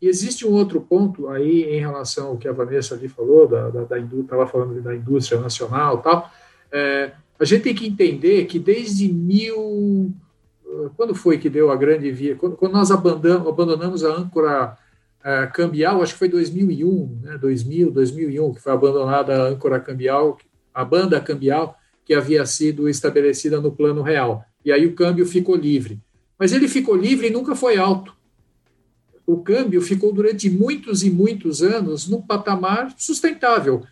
E 0.00 0.08
existe 0.08 0.46
um 0.46 0.52
outro 0.52 0.80
ponto 0.80 1.28
aí 1.28 1.64
em 1.64 1.78
relação 1.78 2.28
ao 2.28 2.38
que 2.38 2.48
a 2.48 2.52
Vanessa 2.52 2.94
ali 2.94 3.06
falou, 3.06 3.46
da, 3.46 3.68
da, 3.68 3.84
da 3.84 3.98
estava 3.98 4.46
falando 4.46 4.80
da 4.80 4.96
indústria 4.96 5.40
nacional 5.40 5.98
tal. 5.98 6.30
É, 6.72 7.12
a 7.38 7.44
gente 7.44 7.62
tem 7.62 7.74
que 7.74 7.86
entender 7.86 8.46
que 8.46 8.58
desde 8.58 9.12
mil. 9.12 10.12
Quando 10.96 11.14
foi 11.14 11.36
que 11.36 11.50
deu 11.50 11.70
a 11.70 11.76
grande 11.76 12.10
via? 12.12 12.36
Quando, 12.36 12.56
quando 12.56 12.72
nós 12.72 12.90
abandonamos, 12.90 13.48
abandonamos 13.48 14.04
a 14.04 14.14
âncora 14.14 14.78
é, 15.22 15.46
cambial, 15.46 16.02
acho 16.02 16.14
que 16.14 16.18
foi 16.18 16.28
2001, 16.28 17.20
né, 17.22 17.38
2000, 17.38 17.90
2001, 17.90 18.54
que 18.54 18.60
foi 18.60 18.72
abandonada 18.72 19.34
a 19.34 19.48
âncora 19.48 19.78
cambial, 19.78 20.38
a 20.72 20.84
banda 20.84 21.20
cambial 21.20 21.76
que 22.04 22.14
havia 22.14 22.44
sido 22.46 22.88
estabelecida 22.88 23.60
no 23.60 23.70
plano 23.70 24.02
real. 24.02 24.44
E 24.64 24.72
aí 24.72 24.86
o 24.86 24.94
câmbio 24.94 25.26
ficou 25.26 25.54
livre. 25.54 26.00
Mas 26.38 26.52
ele 26.52 26.68
ficou 26.68 26.96
livre 26.96 27.26
e 27.26 27.30
nunca 27.30 27.54
foi 27.54 27.76
alto. 27.76 28.16
O 29.26 29.42
câmbio 29.42 29.80
ficou 29.80 30.12
durante 30.12 30.50
muitos 30.50 31.04
e 31.04 31.10
muitos 31.10 31.62
anos 31.62 32.08
num 32.08 32.20
patamar 32.20 32.92
sustentável. 32.96 33.84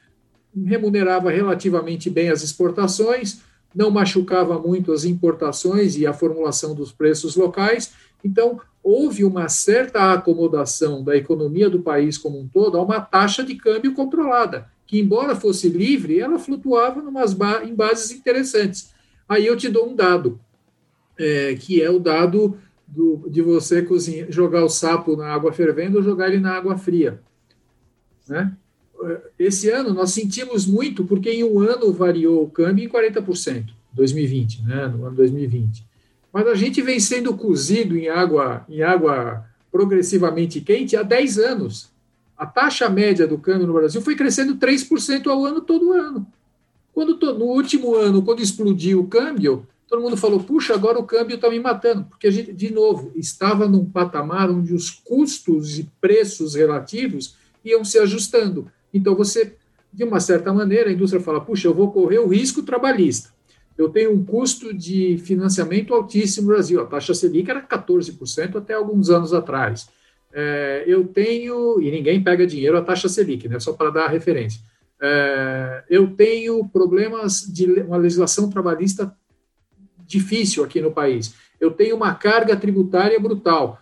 Remunerava 0.65 1.31
relativamente 1.31 2.11
bem 2.11 2.31
as 2.31 2.43
exportações, 2.43 3.41
não 3.75 3.91
machucava 3.91 4.59
muito 4.59 4.93
as 4.93 5.05
importações 5.05 5.97
e 5.97 6.07
a 6.07 6.13
formulação 6.13 6.75
dos 6.75 6.91
preços 6.91 7.37
locais. 7.37 7.93
Então, 8.25 8.61
houve 8.89 9.23
uma 9.23 9.51
certa 9.51 10.15
acomodação 10.15 11.05
da 11.05 11.15
economia 11.15 11.69
do 11.69 11.83
país 11.83 12.17
como 12.17 12.41
um 12.41 12.49
todo 12.49 12.79
a 12.79 12.83
uma 12.83 13.03
taxa 13.03 13.45
de 13.45 13.55
câmbio 13.55 13.93
controlada 13.93 14.67
que, 14.87 14.99
embora 14.99 15.37
fosse 15.37 15.69
livre, 15.69 16.19
ela 16.19 16.39
flutuava 16.39 17.03
ba 17.37 17.63
em 17.63 17.75
bases 17.75 18.11
interessantes. 18.11 18.91
Aí 19.29 19.45
eu 19.45 19.59
te 19.59 19.69
dou 19.69 19.91
um 19.91 19.95
dado, 19.95 20.41
é, 21.19 21.55
que 21.57 21.83
é 21.83 21.91
o 21.91 21.99
dado 21.99 22.57
do, 22.87 23.29
de 23.29 23.43
você 23.43 23.83
cozinhar, 23.83 24.33
jogar 24.33 24.65
o 24.65 24.71
sapo 24.71 25.15
na 25.15 25.27
água 25.27 25.53
fervendo 25.53 25.99
ou 25.99 26.03
jogar 26.03 26.29
ele 26.29 26.41
na 26.41 26.57
água 26.57 26.79
fria. 26.79 27.21
Né? 28.27 28.57
Esse 29.39 29.69
ano 29.69 29.93
nós 29.93 30.13
sentimos 30.13 30.67
muito, 30.67 31.05
porque 31.05 31.31
em 31.31 31.45
um 31.45 31.61
ano 31.61 31.93
variou 31.93 32.43
o 32.43 32.51
câmbio 32.51 32.87
em 32.87 32.89
40%, 32.89 33.67
2020, 33.93 34.63
né? 34.63 34.87
no 34.87 35.05
ano 35.05 35.17
2020. 35.17 35.88
Mas 36.39 36.47
a 36.47 36.55
gente 36.55 36.81
vem 36.81 37.01
sendo 37.01 37.37
cozido 37.37 37.99
em 37.99 38.09
água, 38.09 38.65
em 38.69 38.81
água 38.81 39.45
progressivamente 39.73 40.61
quente 40.61 40.97
há 40.97 41.03
10 41.03 41.37
anos. 41.37 41.91
A 42.37 42.47
taxa 42.47 42.89
média 42.89 43.27
do 43.27 43.37
câmbio 43.39 43.67
no 43.67 43.73
Brasil 43.73 44.01
foi 44.01 44.15
crescendo 44.15 44.55
3% 44.55 45.27
ao 45.27 45.45
ano 45.45 45.61
todo 45.61 45.93
ano. 45.93 46.25
Quando 46.95 47.19
no 47.37 47.47
último 47.47 47.97
ano, 47.97 48.23
quando 48.23 48.41
explodiu 48.41 49.01
o 49.01 49.09
câmbio, 49.09 49.67
todo 49.89 50.01
mundo 50.01 50.17
falou: 50.17 50.39
puxa, 50.39 50.75
agora 50.75 51.01
o 51.01 51.03
câmbio 51.03 51.35
está 51.35 51.51
me 51.51 51.59
matando, 51.59 52.05
porque 52.05 52.29
a 52.29 52.31
gente, 52.31 52.53
de 52.53 52.73
novo, 52.73 53.11
estava 53.17 53.67
num 53.67 53.85
patamar 53.85 54.49
onde 54.49 54.73
os 54.73 54.91
custos 54.91 55.77
e 55.81 55.91
preços 56.01 56.55
relativos 56.55 57.35
iam 57.65 57.85
se 57.85 57.99
ajustando. 57.99 58.71
Então, 58.95 59.17
você, 59.17 59.57
de 59.93 60.05
uma 60.05 60.21
certa 60.21 60.53
maneira, 60.53 60.89
a 60.89 60.93
indústria 60.93 61.21
fala: 61.21 61.41
puxa, 61.41 61.67
eu 61.67 61.75
vou 61.75 61.91
correr 61.91 62.21
o 62.21 62.29
risco 62.29 62.63
trabalhista. 62.63 63.37
Eu 63.79 63.89
tenho 63.89 64.13
um 64.13 64.25
custo 64.25 64.75
de 64.75 65.19
financiamento 65.19 65.95
altíssimo 65.95 66.49
no 66.49 66.55
Brasil. 66.55 66.81
A 66.81 66.85
taxa 66.85 67.15
Selic 67.15 67.49
era 67.49 67.63
14% 67.63 68.57
até 68.57 68.75
alguns 68.75 69.09
anos 69.09 69.33
atrás. 69.33 69.89
É, 70.33 70.83
eu 70.85 71.07
tenho, 71.07 71.81
e 71.81 71.89
ninguém 71.89 72.23
pega 72.23 72.45
dinheiro 72.45 72.77
a 72.77 72.83
taxa 72.83 73.09
Selic, 73.09 73.49
né, 73.49 73.61
só 73.61 73.73
para 73.73 73.91
dar 73.91 74.07
a 74.07 74.09
referência. 74.09 74.61
É, 75.01 75.85
eu 75.89 76.09
tenho 76.09 76.69
problemas 76.69 77.41
de 77.41 77.67
uma 77.83 77.97
legislação 77.97 78.51
trabalhista 78.51 79.15
difícil 80.05 80.65
aqui 80.65 80.81
no 80.81 80.91
país. 80.91 81.35
Eu 81.61 81.71
tenho 81.71 81.95
uma 81.95 82.15
carga 82.15 82.57
tributária 82.57 83.19
brutal. 83.21 83.81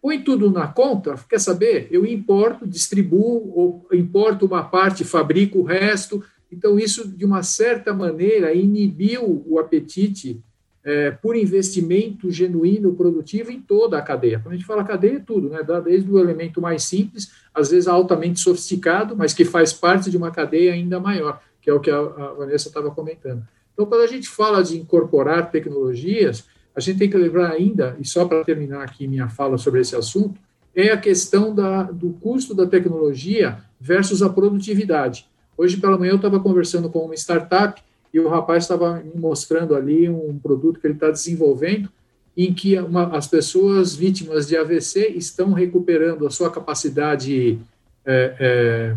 Põe 0.00 0.20
tudo 0.20 0.50
na 0.50 0.66
conta, 0.66 1.14
quer 1.28 1.38
saber? 1.38 1.86
Eu 1.92 2.04
importo, 2.04 2.66
distribuo, 2.66 3.86
importo 3.92 4.46
uma 4.46 4.64
parte, 4.64 5.04
fabrico 5.04 5.60
o 5.60 5.62
resto. 5.62 6.24
Então, 6.52 6.78
isso, 6.78 7.08
de 7.08 7.24
uma 7.24 7.42
certa 7.42 7.94
maneira, 7.94 8.52
inibiu 8.52 9.42
o 9.46 9.58
apetite 9.58 10.38
é, 10.84 11.10
por 11.10 11.34
investimento 11.34 12.30
genuíno, 12.30 12.94
produtivo 12.94 13.50
em 13.50 13.60
toda 13.60 13.96
a 13.96 14.02
cadeia. 14.02 14.38
Quando 14.38 14.54
a 14.54 14.56
gente 14.56 14.66
fala 14.66 14.84
cadeia, 14.84 15.16
é 15.16 15.20
tudo, 15.20 15.48
né? 15.48 15.60
desde 15.82 16.10
o 16.10 16.18
elemento 16.18 16.60
mais 16.60 16.82
simples, 16.82 17.32
às 17.54 17.70
vezes 17.70 17.88
altamente 17.88 18.40
sofisticado, 18.40 19.16
mas 19.16 19.32
que 19.32 19.44
faz 19.44 19.72
parte 19.72 20.10
de 20.10 20.16
uma 20.16 20.30
cadeia 20.30 20.74
ainda 20.74 21.00
maior, 21.00 21.40
que 21.60 21.70
é 21.70 21.72
o 21.72 21.80
que 21.80 21.90
a, 21.90 22.00
Vanessa 22.36 22.68
estava 22.68 22.90
comentando. 22.90 23.42
Então, 23.72 23.86
quando 23.86 24.02
a 24.02 24.06
gente 24.06 24.28
fala 24.28 24.62
de 24.62 24.78
incorporar 24.78 25.50
tecnologias, 25.50 26.44
a 26.74 26.80
gente 26.80 26.98
tem 26.98 27.08
que 27.08 27.16
lembrar 27.16 27.50
ainda, 27.50 27.96
e 27.98 28.06
só 28.06 28.26
para 28.26 28.44
terminar 28.44 28.82
aqui 28.82 29.06
minha 29.06 29.28
fala 29.28 29.56
sobre 29.56 29.80
esse 29.80 29.96
assunto, 29.96 30.38
é 30.74 30.90
a 30.90 30.96
questão 30.96 31.54
da, 31.54 31.84
do 31.84 32.10
custo 32.14 32.54
da 32.54 32.66
tecnologia 32.66 33.58
versus 33.80 34.22
a 34.22 34.28
produtividade. 34.28 35.26
Hoje 35.62 35.76
pela 35.76 35.96
manhã 35.96 36.10
eu 36.10 36.16
estava 36.16 36.40
conversando 36.40 36.90
com 36.90 37.04
uma 37.04 37.14
startup 37.14 37.80
e 38.12 38.18
o 38.18 38.28
rapaz 38.28 38.64
estava 38.64 38.96
me 38.96 39.14
mostrando 39.14 39.76
ali 39.76 40.08
um 40.08 40.36
produto 40.36 40.80
que 40.80 40.88
ele 40.88 40.94
está 40.94 41.08
desenvolvendo, 41.08 41.88
em 42.36 42.52
que 42.52 42.76
uma, 42.80 43.16
as 43.16 43.28
pessoas 43.28 43.94
vítimas 43.94 44.48
de 44.48 44.56
AVC 44.56 45.10
estão 45.10 45.52
recuperando 45.52 46.26
a 46.26 46.30
sua 46.30 46.50
capacidade 46.50 47.60
é, 48.04 48.36
é, 48.40 48.96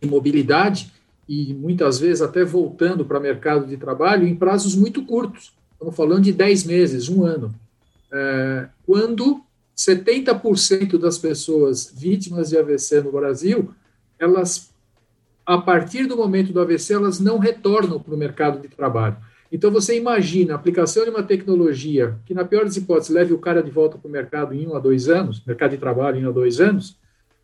de 0.00 0.08
mobilidade 0.08 0.92
e 1.28 1.54
muitas 1.54 2.00
vezes 2.00 2.22
até 2.22 2.44
voltando 2.44 3.04
para 3.04 3.20
o 3.20 3.22
mercado 3.22 3.64
de 3.64 3.76
trabalho 3.76 4.26
em 4.26 4.34
prazos 4.34 4.74
muito 4.74 5.04
curtos. 5.04 5.52
Estamos 5.74 5.94
falando 5.94 6.24
de 6.24 6.32
10 6.32 6.64
meses, 6.64 7.08
um 7.08 7.24
ano. 7.24 7.54
É, 8.12 8.66
quando 8.84 9.40
70% 9.78 10.98
das 10.98 11.18
pessoas 11.18 11.88
vítimas 11.96 12.48
de 12.48 12.58
AVC 12.58 13.00
no 13.00 13.12
Brasil, 13.12 13.72
elas 14.18 14.71
a 15.44 15.58
partir 15.58 16.06
do 16.06 16.16
momento 16.16 16.52
do 16.52 16.60
AVC, 16.60 16.94
elas 16.94 17.18
não 17.18 17.38
retornam 17.38 17.98
para 18.00 18.14
o 18.14 18.18
mercado 18.18 18.60
de 18.60 18.68
trabalho. 18.68 19.16
Então, 19.50 19.70
você 19.70 19.96
imagina 19.96 20.54
a 20.54 20.56
aplicação 20.56 21.04
de 21.04 21.10
uma 21.10 21.22
tecnologia 21.22 22.16
que, 22.24 22.32
na 22.32 22.44
pior 22.44 22.64
das 22.64 22.76
hipóteses, 22.76 23.14
leve 23.14 23.34
o 23.34 23.38
cara 23.38 23.62
de 23.62 23.70
volta 23.70 23.98
para 23.98 24.08
o 24.08 24.10
mercado 24.10 24.54
em 24.54 24.66
um 24.66 24.74
a 24.74 24.78
dois 24.78 25.08
anos, 25.08 25.42
mercado 25.46 25.72
de 25.72 25.76
trabalho 25.76 26.18
em 26.18 26.24
um 26.24 26.30
a 26.30 26.32
dois 26.32 26.58
anos, 26.58 26.96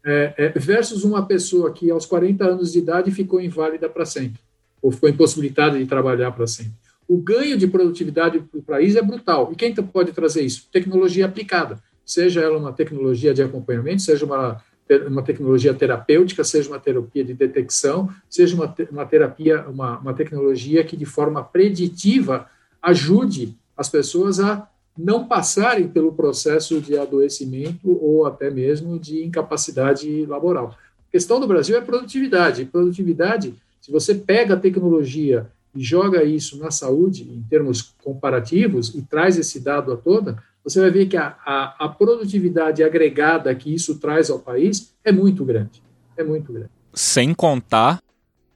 é, 0.04 0.32
é, 0.38 0.58
versus 0.58 1.04
uma 1.04 1.26
pessoa 1.26 1.70
que, 1.70 1.90
aos 1.90 2.06
40 2.06 2.44
anos 2.44 2.72
de 2.72 2.78
idade, 2.78 3.10
ficou 3.10 3.40
inválida 3.40 3.90
para 3.90 4.06
sempre, 4.06 4.40
ou 4.80 4.90
ficou 4.90 5.08
impossibilitada 5.08 5.78
de 5.78 5.84
trabalhar 5.84 6.30
para 6.32 6.46
sempre. 6.46 6.72
O 7.06 7.18
ganho 7.18 7.58
de 7.58 7.66
produtividade 7.66 8.38
para 8.38 8.58
o 8.58 8.62
país 8.62 8.96
é 8.96 9.02
brutal. 9.02 9.50
E 9.52 9.56
quem 9.56 9.74
pode 9.74 10.12
trazer 10.12 10.42
isso? 10.42 10.66
Tecnologia 10.72 11.26
aplicada, 11.26 11.78
seja 12.06 12.40
ela 12.40 12.56
uma 12.56 12.72
tecnologia 12.72 13.34
de 13.34 13.42
acompanhamento, 13.42 14.00
seja 14.00 14.24
uma 14.24 14.62
uma 15.06 15.22
tecnologia 15.22 15.74
terapêutica, 15.74 16.42
seja 16.44 16.68
uma 16.68 16.78
terapia 16.78 17.24
de 17.24 17.34
detecção, 17.34 18.08
seja 18.28 18.54
uma, 18.54 18.74
uma 18.90 19.06
terapia, 19.06 19.66
uma, 19.68 19.98
uma 19.98 20.14
tecnologia 20.14 20.84
que 20.84 20.96
de 20.96 21.04
forma 21.04 21.42
preditiva 21.42 22.46
ajude 22.82 23.56
as 23.76 23.88
pessoas 23.88 24.40
a 24.40 24.68
não 24.96 25.28
passarem 25.28 25.86
pelo 25.86 26.12
processo 26.12 26.80
de 26.80 26.98
adoecimento 26.98 27.88
ou 28.02 28.26
até 28.26 28.50
mesmo 28.50 28.98
de 28.98 29.22
incapacidade 29.24 30.26
laboral. 30.26 30.76
A 31.08 31.12
questão 31.12 31.38
do 31.38 31.46
Brasil 31.46 31.76
é 31.76 31.80
produtividade. 31.80 32.64
Produtividade, 32.64 33.54
se 33.80 33.92
você 33.92 34.14
pega 34.14 34.54
a 34.54 34.58
tecnologia 34.58 35.46
e 35.74 35.82
joga 35.82 36.24
isso 36.24 36.58
na 36.58 36.72
saúde, 36.72 37.22
em 37.22 37.40
termos 37.48 37.94
comparativos, 38.02 38.92
e 38.94 39.02
traz 39.02 39.38
esse 39.38 39.60
dado 39.60 39.92
a 39.92 39.96
toda, 39.96 40.42
você 40.68 40.80
vai 40.80 40.90
ver 40.90 41.06
que 41.06 41.16
a, 41.16 41.34
a, 41.46 41.86
a 41.86 41.88
produtividade 41.88 42.82
agregada 42.82 43.54
que 43.54 43.74
isso 43.74 43.98
traz 43.98 44.28
ao 44.28 44.38
país 44.38 44.92
é 45.02 45.10
muito 45.10 45.44
grande. 45.44 45.82
É 46.16 46.22
muito 46.22 46.52
grande. 46.52 46.70
Sem 46.92 47.32
contar 47.32 48.02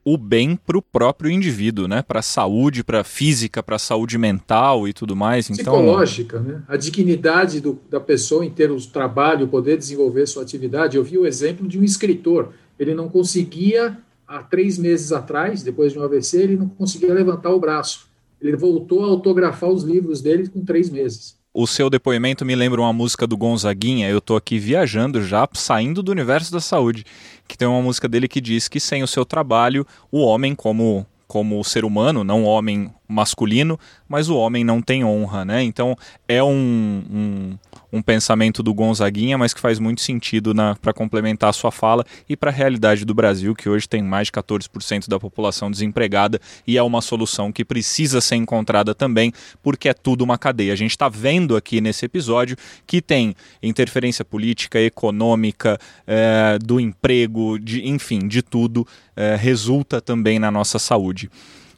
o 0.04 0.18
bem 0.18 0.56
para 0.56 0.76
o 0.76 0.82
próprio 0.82 1.30
indivíduo, 1.30 1.88
né? 1.88 2.02
Para 2.02 2.18
a 2.18 2.22
saúde, 2.22 2.84
para 2.84 3.00
a 3.00 3.04
física, 3.04 3.62
para 3.62 3.76
a 3.76 3.78
saúde 3.78 4.18
mental 4.18 4.86
e 4.86 4.92
tudo 4.92 5.16
mais. 5.16 5.48
Então... 5.48 5.72
Psicológica, 5.72 6.40
né? 6.40 6.62
A 6.68 6.76
dignidade 6.76 7.60
do, 7.60 7.80
da 7.88 8.00
pessoa 8.00 8.44
em 8.44 8.50
termos 8.50 8.82
de 8.82 8.92
trabalho, 8.92 9.48
poder 9.48 9.78
desenvolver 9.78 10.26
sua 10.26 10.42
atividade. 10.42 10.96
Eu 10.96 11.04
vi 11.04 11.16
o 11.16 11.26
exemplo 11.26 11.66
de 11.66 11.78
um 11.78 11.84
escritor. 11.84 12.52
Ele 12.78 12.94
não 12.94 13.08
conseguia, 13.08 13.96
há 14.26 14.42
três 14.42 14.76
meses 14.76 15.12
atrás, 15.12 15.62
depois 15.62 15.92
de 15.92 15.98
um 15.98 16.02
AVC, 16.02 16.42
ele 16.42 16.56
não 16.56 16.68
conseguia 16.68 17.14
levantar 17.14 17.50
o 17.50 17.60
braço. 17.60 18.10
Ele 18.40 18.56
voltou 18.56 19.04
a 19.04 19.06
autografar 19.06 19.70
os 19.70 19.84
livros 19.84 20.20
dele 20.20 20.48
com 20.48 20.64
três 20.64 20.90
meses 20.90 21.40
o 21.55 21.66
seu 21.66 21.90
depoimento 21.90 22.44
me 22.44 22.55
lembra 22.55 22.80
uma 22.80 22.92
música 22.92 23.26
do 23.26 23.36
Gonzaguinha. 23.36 24.09
Eu 24.09 24.20
tô 24.20 24.36
aqui 24.36 24.59
viajando 24.59 25.22
já, 25.22 25.46
saindo 25.53 26.03
do 26.03 26.11
universo 26.11 26.50
da 26.53 26.61
saúde, 26.61 27.05
que 27.46 27.57
tem 27.59 27.68
uma 27.68 27.82
música 27.82 28.09
dele 28.09 28.28
que 28.28 28.40
diz 28.40 28.68
que 28.68 28.80
sem 28.80 29.03
o 29.03 29.07
seu 29.07 29.24
trabalho, 29.24 29.86
o 30.11 30.20
homem, 30.20 30.55
como 30.55 31.07
como 31.32 31.64
ser 31.64 31.82
humano, 31.82 32.22
não 32.22 32.44
homem 32.44 32.92
masculino, 33.09 33.80
mas 34.07 34.28
o 34.28 34.36
homem 34.36 34.62
não 34.62 34.82
tem 34.82 35.03
honra, 35.03 35.46
né? 35.46 35.62
Então 35.62 35.96
é 36.28 36.44
um, 36.44 37.03
um, 37.11 37.59
um 37.93 38.01
pensamento 38.01 38.62
do 38.62 38.72
Gonzaguinha, 38.72 39.36
mas 39.36 39.53
que 39.53 39.61
faz 39.61 39.78
muito 39.78 40.01
sentido 40.01 40.55
para 40.80 40.93
complementar 40.93 41.51
a 41.51 41.53
sua 41.53 41.70
fala 41.70 42.05
e 42.28 42.36
para 42.36 42.51
a 42.51 42.55
realidade 42.55 43.05
do 43.05 43.12
Brasil, 43.12 43.55
que 43.55 43.68
hoje 43.68 43.88
tem 43.88 44.03
mais 44.03 44.28
de 44.28 44.32
14% 44.32 45.09
da 45.09 45.20
população 45.20 45.70
desempregada 45.70 46.40
e 46.66 46.78
é 46.78 46.82
uma 46.82 47.03
solução 47.03 47.53
que 47.53 47.64
precisa 47.64 48.20
ser 48.20 48.36
encontrada 48.36 48.95
também, 48.95 49.32
porque 49.62 49.88
é 49.88 49.95
tudo 49.95 50.22
uma 50.22 50.38
cadeia. 50.38 50.72
A 50.72 50.76
gente 50.76 50.93
está 50.93 51.09
vendo 51.09 51.57
aqui 51.57 51.80
nesse 51.80 52.07
episódio 52.07 52.57
que 52.86 53.03
tem 53.03 53.34
interferência 53.62 54.24
política, 54.24 54.80
econômica, 54.80 55.78
é, 56.07 56.59
do 56.64 56.80
emprego, 56.80 57.59
de, 57.59 57.86
enfim, 57.86 58.26
de 58.26 58.43
tudo, 58.43 58.86
é, 59.14 59.36
resulta 59.36 60.01
também 60.01 60.38
na 60.38 60.51
nossa 60.51 60.78
saúde. 60.78 61.30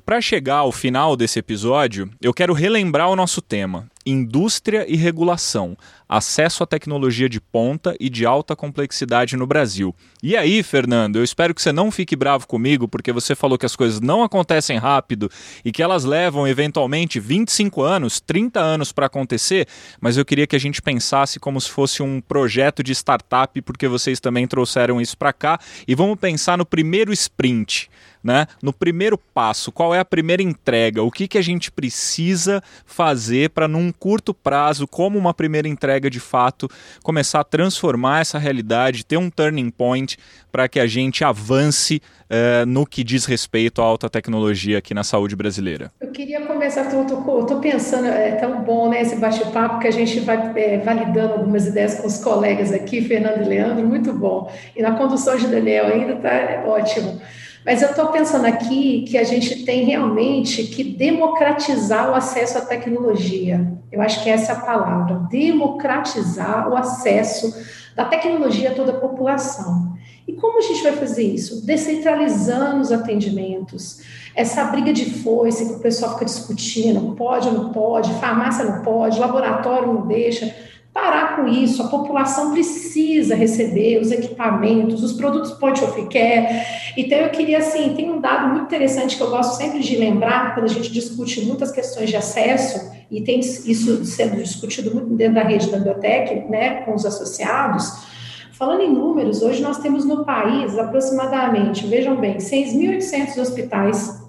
Para 0.04 0.20
chegar 0.20 0.56
ao 0.56 0.70
final 0.70 1.16
desse 1.16 1.38
episódio, 1.38 2.10
eu 2.20 2.34
quero 2.34 2.52
relembrar 2.52 3.08
o 3.08 3.16
nosso 3.16 3.40
tema: 3.40 3.88
indústria 4.04 4.84
e 4.86 4.96
regulação, 4.96 5.78
acesso 6.06 6.62
à 6.62 6.66
tecnologia 6.66 7.26
de 7.26 7.40
ponta 7.40 7.96
e 7.98 8.10
de 8.10 8.26
alta 8.26 8.54
complexidade 8.54 9.34
no 9.34 9.46
Brasil. 9.46 9.96
E 10.22 10.36
aí, 10.36 10.62
Fernando, 10.62 11.16
eu 11.16 11.24
espero 11.24 11.54
que 11.54 11.62
você 11.62 11.72
não 11.72 11.90
fique 11.90 12.14
bravo 12.14 12.46
comigo, 12.46 12.86
porque 12.86 13.12
você 13.12 13.34
falou 13.34 13.56
que 13.56 13.64
as 13.64 13.74
coisas 13.74 13.98
não 13.98 14.22
acontecem 14.22 14.76
rápido 14.76 15.30
e 15.64 15.72
que 15.72 15.82
elas 15.82 16.04
levam 16.04 16.46
eventualmente 16.46 17.18
25 17.18 17.80
anos, 17.80 18.20
30 18.20 18.60
anos 18.60 18.92
para 18.92 19.06
acontecer, 19.06 19.66
mas 19.98 20.18
eu 20.18 20.24
queria 20.24 20.46
que 20.46 20.54
a 20.54 20.60
gente 20.60 20.82
pensasse 20.82 21.40
como 21.40 21.58
se 21.58 21.70
fosse 21.70 22.02
um 22.02 22.20
projeto 22.20 22.82
de 22.82 22.92
startup, 22.92 23.58
porque 23.62 23.88
vocês 23.88 24.20
também 24.20 24.46
trouxeram 24.46 25.00
isso 25.00 25.16
para 25.16 25.32
cá, 25.32 25.58
e 25.88 25.94
vamos 25.94 26.18
pensar 26.20 26.58
no 26.58 26.66
primeiro 26.66 27.10
sprint 27.10 27.88
né? 28.24 28.46
No 28.62 28.72
primeiro 28.72 29.18
passo, 29.18 29.70
qual 29.70 29.94
é 29.94 29.98
a 29.98 30.04
primeira 30.04 30.42
entrega? 30.42 31.02
O 31.02 31.10
que, 31.10 31.28
que 31.28 31.36
a 31.36 31.42
gente 31.42 31.70
precisa 31.70 32.62
fazer 32.86 33.50
para, 33.50 33.68
num 33.68 33.92
curto 33.92 34.32
prazo, 34.32 34.88
como 34.88 35.18
uma 35.18 35.34
primeira 35.34 35.68
entrega 35.68 36.08
de 36.08 36.18
fato, 36.18 36.68
começar 37.02 37.40
a 37.40 37.44
transformar 37.44 38.22
essa 38.22 38.38
realidade, 38.38 39.04
ter 39.04 39.18
um 39.18 39.28
turning 39.28 39.70
point 39.70 40.16
para 40.50 40.68
que 40.68 40.80
a 40.80 40.86
gente 40.86 41.22
avance 41.22 42.00
uh, 42.30 42.64
no 42.64 42.86
que 42.86 43.04
diz 43.04 43.26
respeito 43.26 43.82
à 43.82 43.84
alta 43.84 44.08
tecnologia 44.08 44.78
aqui 44.78 44.94
na 44.94 45.04
saúde 45.04 45.36
brasileira? 45.36 45.92
Eu 46.00 46.10
queria 46.10 46.46
começar, 46.46 46.86
estou 46.86 47.60
pensando, 47.60 48.06
é 48.06 48.32
tão 48.36 48.62
bom 48.62 48.88
né, 48.88 49.02
esse 49.02 49.16
bate-papo 49.16 49.80
que 49.80 49.88
a 49.88 49.90
gente 49.90 50.20
vai 50.20 50.52
é, 50.56 50.78
validando 50.78 51.34
algumas 51.34 51.66
ideias 51.66 51.96
com 51.96 52.06
os 52.06 52.22
colegas 52.22 52.72
aqui, 52.72 53.02
Fernando 53.02 53.42
e 53.42 53.48
Leandro, 53.48 53.86
muito 53.86 54.12
bom. 54.12 54.50
E 54.74 54.80
na 54.80 54.92
condução 54.92 55.36
de 55.36 55.48
Daniel 55.48 55.86
ainda 55.86 56.14
está 56.14 56.30
é, 56.30 56.64
ótimo. 56.64 57.20
Mas 57.64 57.80
eu 57.80 57.90
estou 57.90 58.08
pensando 58.08 58.44
aqui 58.44 59.02
que 59.08 59.16
a 59.16 59.24
gente 59.24 59.64
tem 59.64 59.84
realmente 59.84 60.64
que 60.64 60.84
democratizar 60.84 62.10
o 62.10 62.14
acesso 62.14 62.58
à 62.58 62.60
tecnologia. 62.60 63.72
Eu 63.90 64.02
acho 64.02 64.22
que 64.22 64.28
essa 64.28 64.52
é 64.52 64.56
a 64.56 64.60
palavra: 64.60 65.26
democratizar 65.30 66.68
o 66.68 66.76
acesso 66.76 67.54
da 67.96 68.04
tecnologia 68.04 68.70
a 68.70 68.74
toda 68.74 68.92
a 68.92 69.00
população. 69.00 69.94
E 70.26 70.32
como 70.32 70.58
a 70.58 70.62
gente 70.62 70.82
vai 70.82 70.92
fazer 70.92 71.22
isso? 71.22 71.64
Descentralizando 71.66 72.80
os 72.80 72.90
atendimentos. 72.90 74.00
Essa 74.34 74.64
briga 74.64 74.92
de 74.92 75.04
foice 75.04 75.66
que 75.66 75.74
o 75.74 75.80
pessoal 75.80 76.14
fica 76.14 76.24
discutindo, 76.24 77.14
pode 77.14 77.48
ou 77.48 77.54
não 77.54 77.72
pode, 77.72 78.12
farmácia 78.14 78.64
não 78.64 78.82
pode, 78.82 79.20
laboratório 79.20 79.92
não 79.92 80.06
deixa 80.06 80.54
parar 80.94 81.34
com 81.34 81.48
isso. 81.48 81.82
A 81.82 81.88
população 81.88 82.52
precisa 82.52 83.34
receber 83.34 84.00
os 84.00 84.12
equipamentos, 84.12 85.02
os 85.02 85.12
produtos 85.12 85.50
point 85.50 85.82
of 85.82 86.00
care. 86.06 86.64
Então, 86.96 87.18
eu 87.18 87.30
queria, 87.30 87.58
assim, 87.58 87.92
tem 87.94 88.08
um 88.08 88.20
dado 88.20 88.48
muito 88.48 88.66
interessante 88.66 89.16
que 89.16 89.22
eu 89.22 89.28
gosto 89.28 89.56
sempre 89.56 89.80
de 89.80 89.96
lembrar, 89.96 90.54
quando 90.54 90.66
a 90.66 90.72
gente 90.72 90.92
discute 90.92 91.44
muitas 91.44 91.72
questões 91.72 92.08
de 92.08 92.16
acesso, 92.16 92.92
e 93.10 93.20
tem 93.20 93.40
isso 93.40 94.04
sendo 94.04 94.36
discutido 94.36 94.94
muito 94.94 95.14
dentro 95.14 95.34
da 95.34 95.42
rede 95.42 95.68
da 95.68 95.78
biotech, 95.78 96.48
né, 96.48 96.82
com 96.82 96.94
os 96.94 97.04
associados. 97.04 98.14
Falando 98.52 98.82
em 98.82 98.92
números, 98.92 99.42
hoje 99.42 99.60
nós 99.60 99.78
temos 99.78 100.04
no 100.04 100.24
país 100.24 100.78
aproximadamente, 100.78 101.86
vejam 101.88 102.16
bem, 102.16 102.36
6.800 102.36 103.36
hospitais, 103.38 104.22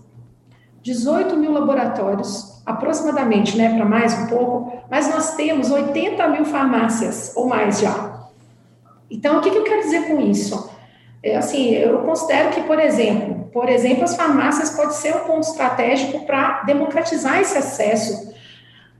18 0.81 1.37
mil 1.37 1.51
laboratórios, 1.51 2.54
aproximadamente, 2.65 3.55
né, 3.57 3.75
para 3.75 3.85
mais 3.85 4.13
um 4.13 4.27
pouco, 4.27 4.81
mas 4.89 5.09
nós 5.09 5.35
temos 5.35 5.69
80 5.69 6.27
mil 6.29 6.45
farmácias 6.45 7.31
ou 7.35 7.47
mais 7.47 7.79
já. 7.79 8.27
Então, 9.09 9.37
o 9.37 9.41
que, 9.41 9.51
que 9.51 9.57
eu 9.57 9.63
quero 9.63 9.81
dizer 9.81 10.07
com 10.07 10.19
isso? 10.19 10.69
É, 11.21 11.35
assim, 11.37 11.69
eu 11.75 11.99
considero 11.99 12.49
que, 12.49 12.61
por 12.61 12.79
exemplo, 12.79 13.49
por 13.53 13.69
exemplo, 13.69 14.03
as 14.03 14.15
farmácias 14.15 14.71
pode 14.71 14.95
ser 14.95 15.15
um 15.15 15.19
ponto 15.19 15.47
estratégico 15.47 16.25
para 16.25 16.63
democratizar 16.63 17.39
esse 17.39 17.57
acesso. 17.57 18.33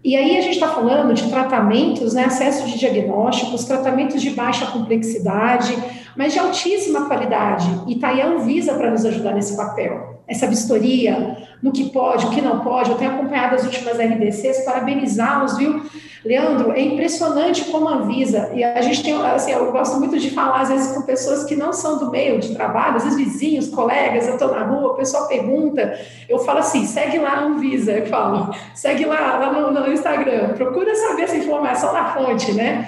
E 0.03 0.16
aí 0.16 0.38
a 0.38 0.41
gente 0.41 0.53
está 0.53 0.68
falando 0.68 1.13
de 1.13 1.28
tratamentos, 1.30 2.13
né, 2.13 2.26
acesso 2.26 2.68
de 2.68 2.78
diagnósticos, 2.78 3.66
tratamentos 3.66 4.22
de 4.22 4.30
baixa 4.30 4.68
complexidade, 4.68 5.76
mas 6.16 6.32
de 6.32 6.39
altíssima 6.39 7.07
qualidade. 7.07 7.68
E 7.88 7.95
está 7.95 8.09
aí 8.09 8.22
a 8.22 8.28
Anvisa 8.28 8.76
para 8.76 8.91
nos 8.91 9.03
ajudar 9.03 9.34
nesse 9.34 9.57
papel 9.57 10.14
essa 10.28 10.47
vistoria 10.47 11.38
no 11.61 11.71
que 11.71 11.89
pode, 11.89 12.26
o 12.26 12.30
que 12.30 12.41
não 12.41 12.59
pode. 12.59 12.91
Eu 12.91 12.97
tenho 12.97 13.11
acompanhado 13.11 13.55
as 13.55 13.63
últimas 13.63 13.97
RDCs, 13.97 14.65
parabenizá-los, 14.65 15.57
viu? 15.57 15.82
Leandro, 16.26 16.71
é 16.71 16.82
impressionante 16.82 17.65
como 17.65 17.88
avisa. 17.88 18.49
E 18.55 18.63
a 18.63 18.82
gente 18.82 19.03
tem, 19.03 19.13
assim, 19.13 19.51
eu 19.51 19.71
gosto 19.71 19.99
muito 19.99 20.17
de 20.17 20.32
falar, 20.32 20.61
às 20.61 20.69
vezes, 20.69 20.91
com 20.91 21.03
pessoas 21.03 21.43
que 21.43 21.55
não 21.55 21.71
são 21.71 21.99
do 21.99 22.09
meio 22.09 22.39
de 22.39 22.55
trabalho, 22.55 22.95
às 22.95 23.03
vezes 23.03 23.17
vizinhos, 23.17 23.69
colegas, 23.69 24.28
eu 24.28 24.34
estou 24.34 24.51
na 24.51 24.63
rua, 24.63 24.93
o 24.93 24.95
pessoal 24.95 25.28
pergunta, 25.28 25.99
eu 26.28 26.39
falo 26.39 26.59
assim, 26.59 26.84
segue 26.86 27.19
lá 27.19 27.34
a 27.34 27.43
Anvisa, 27.43 27.91
eu 27.91 28.07
falo, 28.07 28.55
segue 28.73 29.05
lá, 29.05 29.38
lá 29.38 29.53
no, 29.53 29.71
no 29.71 29.93
Instagram, 29.93 30.53
procura 30.55 30.95
saber 30.95 31.23
essa 31.23 31.38
informação 31.38 31.93
na 31.93 32.13
fonte, 32.15 32.51
né? 32.53 32.88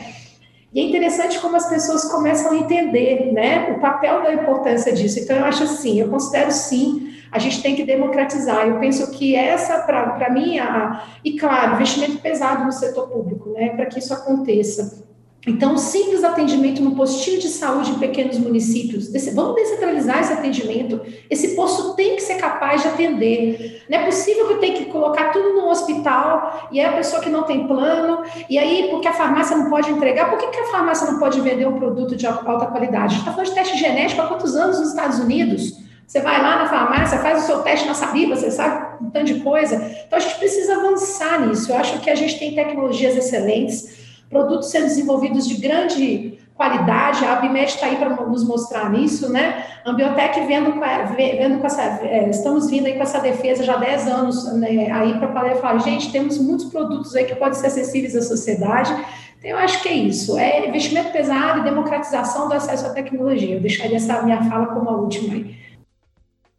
E 0.73 0.81
é 0.81 0.83
interessante 0.83 1.39
como 1.39 1.55
as 1.55 1.69
pessoas 1.69 2.05
começam 2.05 2.51
a 2.51 2.55
entender 2.57 3.31
né, 3.31 3.71
o 3.75 3.79
papel 3.79 4.21
da 4.23 4.33
importância 4.33 4.91
disso. 4.91 5.19
Então, 5.19 5.38
eu 5.38 5.45
acho 5.45 5.63
assim, 5.63 5.99
eu 5.99 6.09
considero 6.09 6.51
sim 6.51 7.16
a 7.32 7.39
gente 7.39 7.61
tem 7.61 7.75
que 7.75 7.84
democratizar. 7.84 8.67
Eu 8.67 8.80
penso 8.80 9.11
que 9.11 9.36
essa, 9.36 9.80
para 9.80 10.30
mim, 10.30 10.59
a, 10.59 11.03
e 11.23 11.38
claro, 11.38 11.75
investimento 11.75 12.19
pesado 12.19 12.65
no 12.65 12.71
setor 12.71 13.07
público, 13.09 13.49
né, 13.51 13.69
para 13.69 13.86
que 13.86 13.99
isso 13.99 14.13
aconteça. 14.13 15.07
Então, 15.47 15.78
simples 15.78 16.25
atendimento 16.25 16.82
no 16.82 16.93
postinho 16.93 17.39
de 17.39 17.47
saúde 17.47 17.91
em 17.91 17.99
pequenos 17.99 18.38
municípios. 18.38 19.09
Vamos 19.34 19.55
descentralizar 19.55 20.19
esse 20.19 20.34
atendimento. 20.34 20.99
Esse 21.30 21.55
posto 21.55 21.93
tem 21.93 22.17
que 22.17 22.21
ser 22.21 22.36
capaz 22.36 22.82
de 22.82 22.89
atender. 22.89 23.86
Não 23.89 23.97
é 23.97 24.05
possível 24.05 24.45
que 24.45 24.53
eu 24.55 24.59
tenha 24.59 24.75
que 24.75 24.86
colocar 24.86 25.32
tudo 25.32 25.53
no 25.53 25.69
hospital 25.69 26.67
e 26.69 26.82
é 26.82 26.86
a 26.88 26.91
pessoa 26.91 27.21
que 27.21 27.30
não 27.30 27.43
tem 27.43 27.65
plano, 27.65 28.23
e 28.49 28.59
aí, 28.59 28.89
porque 28.91 29.07
a 29.07 29.13
farmácia 29.13 29.55
não 29.55 29.69
pode 29.69 29.89
entregar, 29.89 30.30
por 30.30 30.38
que, 30.38 30.47
que 30.47 30.59
a 30.59 30.65
farmácia 30.65 31.09
não 31.09 31.17
pode 31.17 31.39
vender 31.39 31.65
um 31.65 31.80
produto 31.80 32.17
de 32.17 32.28
alta 32.28 32.65
qualidade? 32.65 33.05
A 33.05 33.07
gente 33.07 33.19
está 33.19 33.32
falando 33.32 33.47
de 33.47 33.55
teste 33.55 33.78
genético 33.78 34.21
há 34.21 34.28
quantos 34.28 34.53
anos 34.53 34.80
nos 34.80 34.89
Estados 34.89 35.19
Unidos? 35.19 35.86
Você 36.08 36.22
vai 36.22 36.41
lá 36.41 36.55
na 36.55 36.70
farmácia, 36.70 37.20
faz 37.20 37.43
o 37.43 37.45
seu 37.45 37.62
teste 37.64 37.86
na 37.86 37.93
saliva, 37.93 38.34
você 38.34 38.49
sabe 38.49 39.03
um 39.03 39.10
tanto 39.10 39.26
de 39.26 39.41
coisa. 39.41 39.76
Então, 39.76 40.18
a 40.18 40.22
gente 40.22 40.36
precisa 40.36 40.78
avançar 40.78 41.45
nisso. 41.45 41.70
Eu 41.70 41.76
acho 41.76 41.99
que 41.99 42.10
a 42.10 42.16
gente 42.16 42.39
tem 42.39 42.55
tecnologias 42.55 43.18
excelentes, 43.18 43.97
produtos 44.30 44.72
sendo 44.72 44.86
desenvolvidos 44.86 45.45
de 45.45 45.55
grande 45.55 46.39
qualidade. 46.55 47.26
A 47.26 47.34
Abimed 47.34 47.66
está 47.66 47.88
aí 47.88 47.97
para 47.97 48.10
nos 48.26 48.47
mostrar 48.47 48.89
nisso, 48.89 49.30
né? 49.30 49.66
A 49.84 49.91
Ambiotec 49.91 50.39
vendo, 50.47 50.74
vendo 51.18 51.60
com 51.60 51.68
essa, 51.68 51.82
é, 52.01 52.30
estamos 52.30 52.70
vindo 52.70 52.86
aí 52.86 52.93
com 52.93 53.03
essa 53.03 53.20
defesa 53.20 53.66
já 53.66 53.74
há 53.74 53.78
10 53.78 54.08
anos 54.08 54.53
né, 54.53 54.89
aí 54.89 55.14
para 55.20 55.55
falar, 55.55 55.78
gente, 55.80 56.10
temos 56.10 56.38
muitos 56.38 56.68
produtos 56.68 57.14
aí 57.18 57.26
que 57.26 57.36
podem 57.36 57.60
ser 57.60 57.68
acessíveis 57.68 58.16
à 58.16 58.22
sociedade. 58.22 58.91
Então, 59.38 59.51
eu 59.51 59.58
acho 59.58 59.84
que 59.84 59.89
é 59.89 59.93
isso, 59.93 60.38
é 60.39 60.68
investimento 60.68 61.12
pesado 61.12 61.60
e 61.60 61.64
democratização 61.64 62.47
do 62.47 62.53
acesso 62.53 62.86
à 62.86 62.89
tecnologia. 62.91 63.55
Eu 63.55 63.62
deixaria 63.62 63.97
essa 63.97 64.22
minha 64.24 64.41
fala 64.43 64.68
como 64.68 64.89
a 64.89 64.93
última 64.93 65.34
aí. 65.34 65.66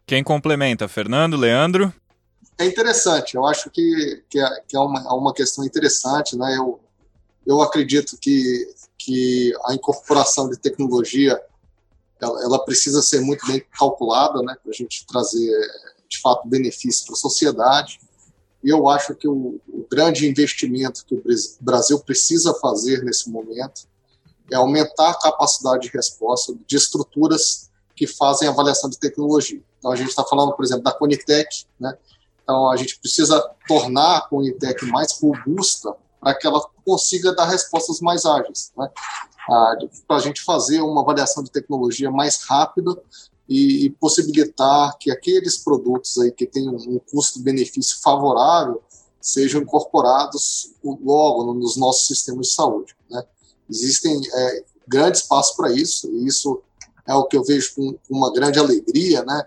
Quem 0.08 0.24
complementa? 0.24 0.88
Fernando, 0.88 1.36
Leandro? 1.36 1.92
É 2.56 2.64
interessante, 2.64 3.34
eu 3.34 3.44
acho 3.44 3.68
que, 3.68 4.24
que, 4.30 4.40
é, 4.40 4.60
que 4.66 4.74
é, 4.74 4.80
uma, 4.80 5.00
é 5.00 5.12
uma 5.12 5.34
questão 5.34 5.62
interessante, 5.66 6.34
né? 6.34 6.56
Eu, 6.56 6.80
eu 7.46 7.60
acredito 7.60 8.16
que, 8.16 8.74
que 8.96 9.52
a 9.66 9.74
incorporação 9.74 10.48
de 10.48 10.56
tecnologia 10.56 11.38
ela, 12.22 12.42
ela 12.42 12.64
precisa 12.64 13.02
ser 13.02 13.20
muito 13.20 13.46
bem 13.46 13.62
calculada, 13.78 14.40
né? 14.40 14.56
Para 14.62 14.72
a 14.72 14.74
gente 14.74 15.06
trazer, 15.06 15.52
de 16.08 16.18
fato, 16.22 16.48
benefício 16.48 17.04
para 17.04 17.14
a 17.14 17.18
sociedade. 17.18 18.00
E 18.64 18.70
eu 18.70 18.88
acho 18.88 19.14
que 19.14 19.28
o, 19.28 19.60
o 19.68 19.86
grande 19.90 20.26
investimento 20.26 21.04
que 21.04 21.16
o 21.16 21.22
Brasil 21.60 22.00
precisa 22.00 22.54
fazer 22.54 23.04
nesse 23.04 23.28
momento 23.28 23.86
é 24.50 24.56
aumentar 24.56 25.10
a 25.10 25.18
capacidade 25.18 25.82
de 25.82 25.94
resposta 25.94 26.54
de 26.66 26.76
estruturas 26.76 27.67
que 27.98 28.06
fazem 28.06 28.48
avaliação 28.48 28.88
de 28.88 28.96
tecnologia. 28.96 29.60
Então, 29.78 29.90
a 29.90 29.96
gente 29.96 30.10
está 30.10 30.22
falando, 30.22 30.52
por 30.52 30.64
exemplo, 30.64 30.84
da 30.84 30.92
Conitec, 30.92 31.66
né? 31.80 31.98
Então, 32.44 32.70
a 32.70 32.76
gente 32.76 32.98
precisa 33.00 33.44
tornar 33.66 34.18
a 34.18 34.20
Conitec 34.20 34.86
mais 34.86 35.20
robusta 35.20 35.94
para 36.20 36.32
que 36.34 36.46
ela 36.46 36.64
consiga 36.84 37.34
dar 37.34 37.46
respostas 37.46 38.00
mais 38.00 38.24
ágeis, 38.24 38.70
né? 38.76 38.88
Ah, 39.50 39.74
para 40.06 40.18
a 40.18 40.20
gente 40.20 40.42
fazer 40.42 40.80
uma 40.80 41.00
avaliação 41.00 41.42
de 41.42 41.50
tecnologia 41.50 42.10
mais 42.10 42.44
rápida 42.44 42.96
e, 43.48 43.86
e 43.86 43.90
possibilitar 43.90 44.96
que 44.98 45.10
aqueles 45.10 45.58
produtos 45.58 46.18
aí 46.18 46.30
que 46.30 46.46
têm 46.46 46.68
um 46.68 47.00
custo-benefício 47.10 48.00
favorável 48.00 48.80
sejam 49.20 49.62
incorporados 49.62 50.72
logo 50.84 51.52
nos 51.54 51.76
nossos 51.76 52.06
sistemas 52.06 52.48
de 52.48 52.54
saúde. 52.54 52.94
Né? 53.10 53.24
Existem 53.68 54.20
é, 54.32 54.64
grandes 54.86 55.22
passos 55.22 55.56
para 55.56 55.72
isso, 55.72 56.08
e 56.10 56.26
isso 56.26 56.62
é 57.08 57.14
o 57.14 57.24
que 57.24 57.36
eu 57.36 57.42
vejo 57.42 57.74
com, 57.74 57.98
uma 58.10 58.32
grande 58.32 58.58
alegria, 58.58 59.24
né? 59.24 59.46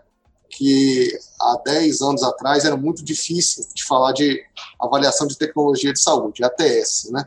que 0.52 1.18
há 1.40 1.62
10 1.64 2.02
anos 2.02 2.24
atrás 2.24 2.66
era 2.66 2.76
muito 2.76 3.04
difícil 3.04 3.66
de 3.74 3.86
falar 3.86 4.12
de 4.12 4.44
avaliação 4.80 5.26
de 5.26 5.38
tecnologia 5.38 5.94
de 5.94 6.02
saúde, 6.02 6.44
ATS, 6.44 7.10
né? 7.10 7.26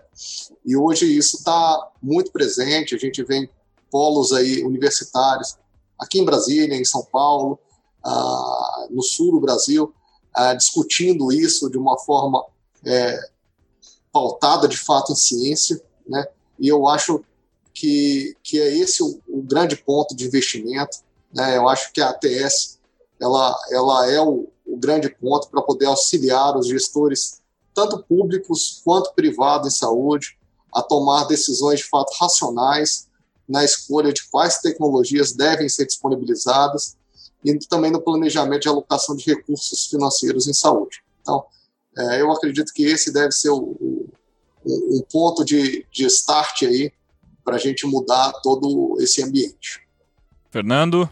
E 0.64 0.76
hoje 0.76 1.06
isso 1.16 1.38
está 1.38 1.90
muito 2.02 2.30
presente, 2.30 2.94
a 2.94 2.98
gente 2.98 3.22
vê 3.24 3.48
polos 3.90 4.32
aí 4.32 4.62
universitários, 4.62 5.56
aqui 5.98 6.18
em 6.18 6.24
Brasília, 6.24 6.76
em 6.76 6.84
São 6.84 7.02
Paulo, 7.02 7.58
ah, 8.04 8.88
no 8.90 9.02
sul 9.02 9.32
do 9.32 9.40
Brasil, 9.40 9.94
ah, 10.34 10.52
discutindo 10.52 11.32
isso 11.32 11.70
de 11.70 11.78
uma 11.78 11.98
forma 11.98 12.44
é, 12.84 13.18
pautada 14.12 14.68
de 14.68 14.76
fato 14.76 15.12
em 15.12 15.16
ciência, 15.16 15.80
né? 16.06 16.26
E 16.58 16.68
eu 16.68 16.86
acho 16.86 17.24
que, 17.74 18.36
que 18.42 18.60
é 18.60 18.76
esse 18.78 19.02
o, 19.02 19.20
o 19.28 19.42
grande 19.42 19.76
ponto 19.76 20.14
de 20.14 20.24
investimento, 20.24 20.98
né? 21.34 21.56
Eu 21.56 21.68
acho 21.68 21.92
que 21.92 22.00
a 22.00 22.10
ATS 22.10 22.78
ela, 23.20 23.56
ela 23.70 24.10
é 24.10 24.20
o, 24.20 24.48
o 24.64 24.76
grande 24.76 25.08
ponto 25.08 25.48
para 25.48 25.62
poder 25.62 25.86
auxiliar 25.86 26.56
os 26.56 26.68
gestores, 26.68 27.40
tanto 27.74 28.02
públicos 28.04 28.80
quanto 28.84 29.12
privados 29.14 29.74
em 29.74 29.76
saúde, 29.76 30.38
a 30.72 30.82
tomar 30.82 31.24
decisões 31.24 31.80
de 31.80 31.88
fato 31.88 32.12
racionais 32.18 33.08
na 33.48 33.64
escolha 33.64 34.12
de 34.12 34.24
quais 34.28 34.58
tecnologias 34.58 35.32
devem 35.32 35.68
ser 35.68 35.86
disponibilizadas 35.86 36.96
e 37.44 37.56
também 37.66 37.90
no 37.90 38.00
planejamento 38.00 38.62
de 38.62 38.68
alocação 38.68 39.14
de 39.14 39.24
recursos 39.26 39.86
financeiros 39.86 40.46
em 40.48 40.54
saúde. 40.54 41.02
Então, 41.20 41.44
é, 41.96 42.20
eu 42.20 42.32
acredito 42.32 42.72
que 42.72 42.84
esse 42.84 43.12
deve 43.12 43.32
ser 43.32 43.50
o, 43.50 43.60
o 43.60 44.08
um 44.64 45.02
ponto 45.12 45.44
de, 45.44 45.86
de 45.92 46.06
start 46.06 46.62
aí 46.62 46.90
para 47.44 47.56
a 47.56 47.58
gente 47.58 47.86
mudar 47.86 48.32
todo 48.42 48.96
esse 49.00 49.22
ambiente. 49.22 49.80
Fernando? 50.50 51.08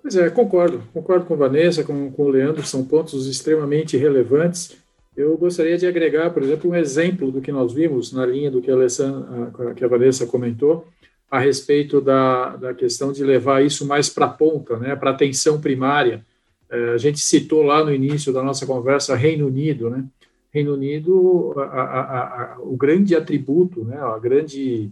Pois 0.00 0.16
é, 0.16 0.30
concordo. 0.30 0.82
Concordo 0.92 1.26
com 1.26 1.34
a 1.34 1.36
Vanessa, 1.36 1.84
com, 1.84 2.10
com 2.10 2.24
o 2.24 2.28
Leandro, 2.28 2.64
são 2.66 2.84
pontos 2.84 3.26
extremamente 3.26 3.96
relevantes. 3.96 4.76
Eu 5.16 5.36
gostaria 5.36 5.76
de 5.76 5.86
agregar, 5.86 6.30
por 6.30 6.42
exemplo, 6.42 6.70
um 6.70 6.74
exemplo 6.74 7.30
do 7.30 7.40
que 7.40 7.52
nós 7.52 7.72
vimos 7.72 8.12
na 8.12 8.24
linha 8.24 8.50
do 8.50 8.62
que 8.62 8.70
a, 8.70 8.74
Alessandra, 8.74 9.74
que 9.74 9.84
a 9.84 9.88
Vanessa 9.88 10.26
comentou, 10.26 10.86
a 11.30 11.38
respeito 11.38 12.00
da, 12.00 12.56
da 12.56 12.74
questão 12.74 13.12
de 13.12 13.22
levar 13.22 13.64
isso 13.64 13.86
mais 13.86 14.08
para 14.08 14.26
a 14.26 14.30
ponta, 14.30 14.76
né, 14.78 14.96
para 14.96 15.10
a 15.10 15.14
atenção 15.14 15.60
primária. 15.60 16.24
É, 16.70 16.90
a 16.90 16.98
gente 16.98 17.20
citou 17.20 17.62
lá 17.62 17.84
no 17.84 17.92
início 17.92 18.32
da 18.32 18.42
nossa 18.42 18.66
conversa 18.66 19.14
Reino 19.14 19.46
Unido, 19.46 19.88
né? 19.90 20.04
Reino 20.50 20.74
Unido, 20.74 21.54
a, 21.56 21.62
a, 21.62 22.00
a, 22.54 22.58
o 22.60 22.76
grande 22.76 23.14
atributo, 23.14 23.84
né, 23.84 23.98
a 23.98 24.18
grande 24.18 24.90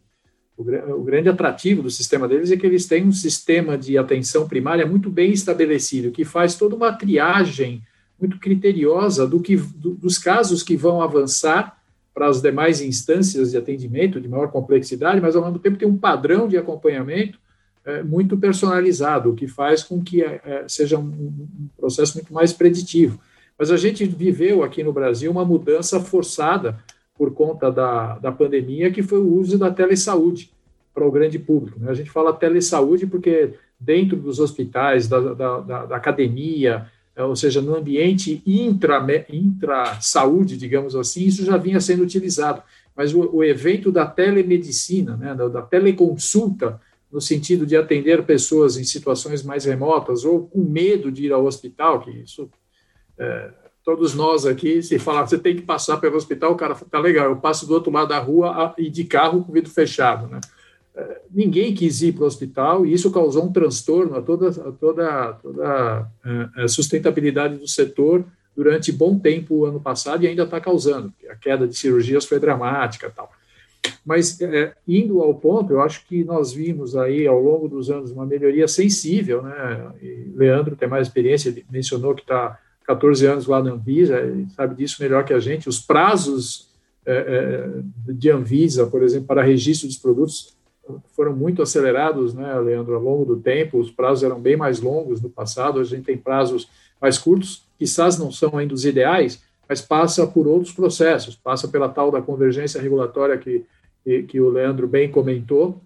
O, 0.60 1.02
grande 1.02 1.30
atrativo 1.30 1.82
do 1.82 1.90
sistema 1.90 2.28
deles 2.28 2.52
é 2.52 2.56
que 2.56 2.66
eles 2.66 2.84
têm 2.84 3.06
um 3.06 3.12
sistema 3.12 3.78
de 3.78 3.96
atenção 3.96 4.46
primária 4.46 4.84
muito 4.84 5.08
bem 5.08 5.32
estabelecido, 5.32 6.10
que 6.10 6.22
faz 6.22 6.54
toda 6.54 6.76
uma 6.76 6.92
triagem 6.92 7.82
muito 8.20 8.38
criteriosa 8.38 9.26
do 9.26 9.40
que, 9.40 9.56
do, 9.56 9.94
dos 9.94 10.18
casos 10.18 10.62
que 10.62 10.76
vão 10.76 11.00
avançar 11.00 11.80
para 12.12 12.26
as 12.26 12.42
demais 12.42 12.82
instâncias 12.82 13.52
de 13.52 13.56
atendimento 13.56 14.20
de 14.20 14.28
maior 14.28 14.50
complexidade, 14.50 15.18
mas 15.18 15.34
ao 15.34 15.42
mesmo 15.42 15.58
tempo 15.58 15.78
tem 15.78 15.88
um 15.88 15.96
padrão 15.96 16.46
de 16.46 16.58
acompanhamento 16.58 17.38
é, 17.82 18.02
muito 18.02 18.36
personalizado, 18.36 19.30
o 19.30 19.34
que 19.34 19.48
faz 19.48 19.82
com 19.82 20.02
que 20.02 20.22
é 20.22 20.64
seja 20.68 20.98
um, 20.98 21.04
um, 21.06 21.68
processo 21.78 22.18
muito 22.18 22.34
mais 22.34 22.52
preditivo. 22.52 23.18
Mas 23.58 23.70
a 23.70 23.78
gente 23.78 24.04
viveu 24.04 24.62
aqui 24.62 24.84
no 24.84 24.92
Brasil 24.92 25.30
uma 25.30 25.44
mudança 25.44 25.98
forçada 26.00 26.78
por 27.20 27.34
conta 27.34 27.70
da, 27.70 28.18
da 28.18 28.32
pandemia, 28.32 28.90
que 28.90 29.02
foi 29.02 29.18
o 29.18 29.34
uso 29.34 29.58
da 29.58 29.70
telesaúde 29.70 30.50
para 30.94 31.06
o 31.06 31.12
grande 31.12 31.38
público. 31.38 31.78
Né? 31.78 31.90
A 31.90 31.94
gente 31.94 32.10
fala 32.10 32.32
telesaúde 32.32 33.06
porque 33.06 33.52
dentro 33.78 34.16
dos 34.16 34.40
hospitais, 34.40 35.06
da, 35.06 35.34
da, 35.34 35.84
da, 35.84 35.96
academia, 35.96 36.86
é, 37.14 37.22
ou 37.22 37.36
seja, 37.36 37.60
no 37.60 37.76
ambiente 37.76 38.42
intra-saúde, 38.46 40.54
intra 40.54 40.66
digamos 40.66 40.96
assim, 40.96 41.26
isso 41.26 41.44
já 41.44 41.58
vinha 41.58 41.78
sendo 41.78 42.04
utilizado. 42.04 42.62
Mas 42.96 43.12
o, 43.12 43.36
o 43.36 43.44
evento 43.44 43.92
da 43.92 44.06
telemedicina, 44.06 45.14
né, 45.14 45.34
da, 45.34 45.48
da, 45.48 45.60
teleconsulta, 45.60 46.80
no 47.12 47.20
sentido 47.20 47.66
de 47.66 47.76
atender 47.76 48.24
pessoas 48.24 48.78
em 48.78 48.84
situações 48.84 49.42
mais 49.42 49.66
remotas 49.66 50.24
ou 50.24 50.46
com 50.46 50.64
medo 50.64 51.12
de 51.12 51.26
ir 51.26 51.32
ao 51.32 51.44
hospital, 51.44 52.00
que 52.00 52.12
isso, 52.12 52.48
é, 53.18 53.50
todos 53.84 54.14
nós 54.14 54.46
aqui, 54.46 54.82
se 54.82 54.98
falar, 54.98 55.26
você 55.26 55.38
tem 55.38 55.56
que 55.56 55.62
passar 55.62 55.96
pelo 55.98 56.16
hospital, 56.16 56.52
o 56.52 56.56
cara 56.56 56.74
fala, 56.74 56.90
tá 56.90 56.98
legal, 56.98 57.30
eu 57.30 57.36
passo 57.36 57.66
do 57.66 57.74
outro 57.74 57.90
lado 57.90 58.08
da 58.08 58.18
rua 58.18 58.74
e 58.76 58.90
de 58.90 59.04
carro 59.04 59.44
com 59.44 59.50
o 59.50 59.54
vidro 59.54 59.70
fechado, 59.70 60.26
né? 60.26 60.40
ninguém 61.30 61.74
quis 61.74 62.02
ir 62.02 62.12
para 62.12 62.24
o 62.24 62.26
hospital 62.26 62.84
e 62.84 62.92
isso 62.92 63.10
causou 63.10 63.44
um 63.44 63.52
transtorno 63.52 64.16
a 64.16 64.22
toda, 64.22 64.48
a 64.48 64.72
toda, 64.72 65.32
toda 65.34 66.06
a 66.56 66.68
sustentabilidade 66.68 67.56
do 67.56 67.68
setor 67.68 68.24
durante 68.54 68.92
bom 68.92 69.18
tempo 69.18 69.54
o 69.54 69.64
ano 69.64 69.80
passado 69.80 70.24
e 70.24 70.26
ainda 70.26 70.42
está 70.42 70.60
causando. 70.60 71.12
A 71.30 71.36
queda 71.36 71.66
de 71.66 71.76
cirurgias 71.76 72.24
foi 72.24 72.38
dramática 72.38 73.10
tal. 73.14 73.30
Mas, 74.04 74.40
é, 74.40 74.74
indo 74.86 75.22
ao 75.22 75.34
ponto, 75.34 75.72
eu 75.72 75.80
acho 75.80 76.06
que 76.06 76.24
nós 76.24 76.52
vimos 76.52 76.96
aí, 76.96 77.26
ao 77.26 77.40
longo 77.40 77.68
dos 77.68 77.90
anos, 77.90 78.10
uma 78.10 78.26
melhoria 78.26 78.68
sensível, 78.68 79.42
né? 79.42 79.92
E 80.02 80.30
Leandro 80.34 80.76
tem 80.76 80.88
mais 80.88 81.06
experiência, 81.06 81.48
ele 81.48 81.64
mencionou 81.70 82.14
que 82.14 82.22
está 82.22 82.58
14 82.90 83.24
anos 83.26 83.46
lá 83.46 83.62
na 83.62 83.70
Anvisa, 83.70 84.20
sabe 84.56 84.74
disso 84.74 85.00
melhor 85.00 85.24
que 85.24 85.32
a 85.32 85.38
gente. 85.38 85.68
Os 85.68 85.78
prazos 85.78 86.68
é, 87.06 87.14
é, 87.14 88.12
de 88.12 88.30
Anvisa, 88.30 88.86
por 88.86 89.02
exemplo, 89.02 89.28
para 89.28 89.42
registro 89.42 89.86
dos 89.86 89.96
produtos, 89.96 90.56
foram 91.14 91.34
muito 91.34 91.62
acelerados, 91.62 92.34
né, 92.34 92.52
Leandro, 92.58 92.96
ao 92.96 93.02
longo 93.02 93.24
do 93.24 93.36
tempo, 93.36 93.78
os 93.78 93.92
prazos 93.92 94.24
eram 94.24 94.40
bem 94.40 94.56
mais 94.56 94.80
longos 94.80 95.20
no 95.20 95.30
passado, 95.30 95.78
a 95.78 95.84
gente 95.84 96.02
tem 96.02 96.16
prazos 96.16 96.68
mais 97.00 97.16
curtos, 97.16 97.62
quizás 97.78 98.18
não 98.18 98.32
são 98.32 98.58
ainda 98.58 98.74
os 98.74 98.84
ideais, 98.84 99.40
mas 99.68 99.80
passa 99.80 100.26
por 100.26 100.48
outros 100.48 100.72
processos, 100.72 101.36
passa 101.36 101.68
pela 101.68 101.88
tal 101.88 102.10
da 102.10 102.20
convergência 102.20 102.82
regulatória 102.82 103.38
que, 103.38 103.64
que, 104.02 104.24
que 104.24 104.40
o 104.40 104.50
Leandro 104.50 104.88
bem 104.88 105.08
comentou, 105.08 105.80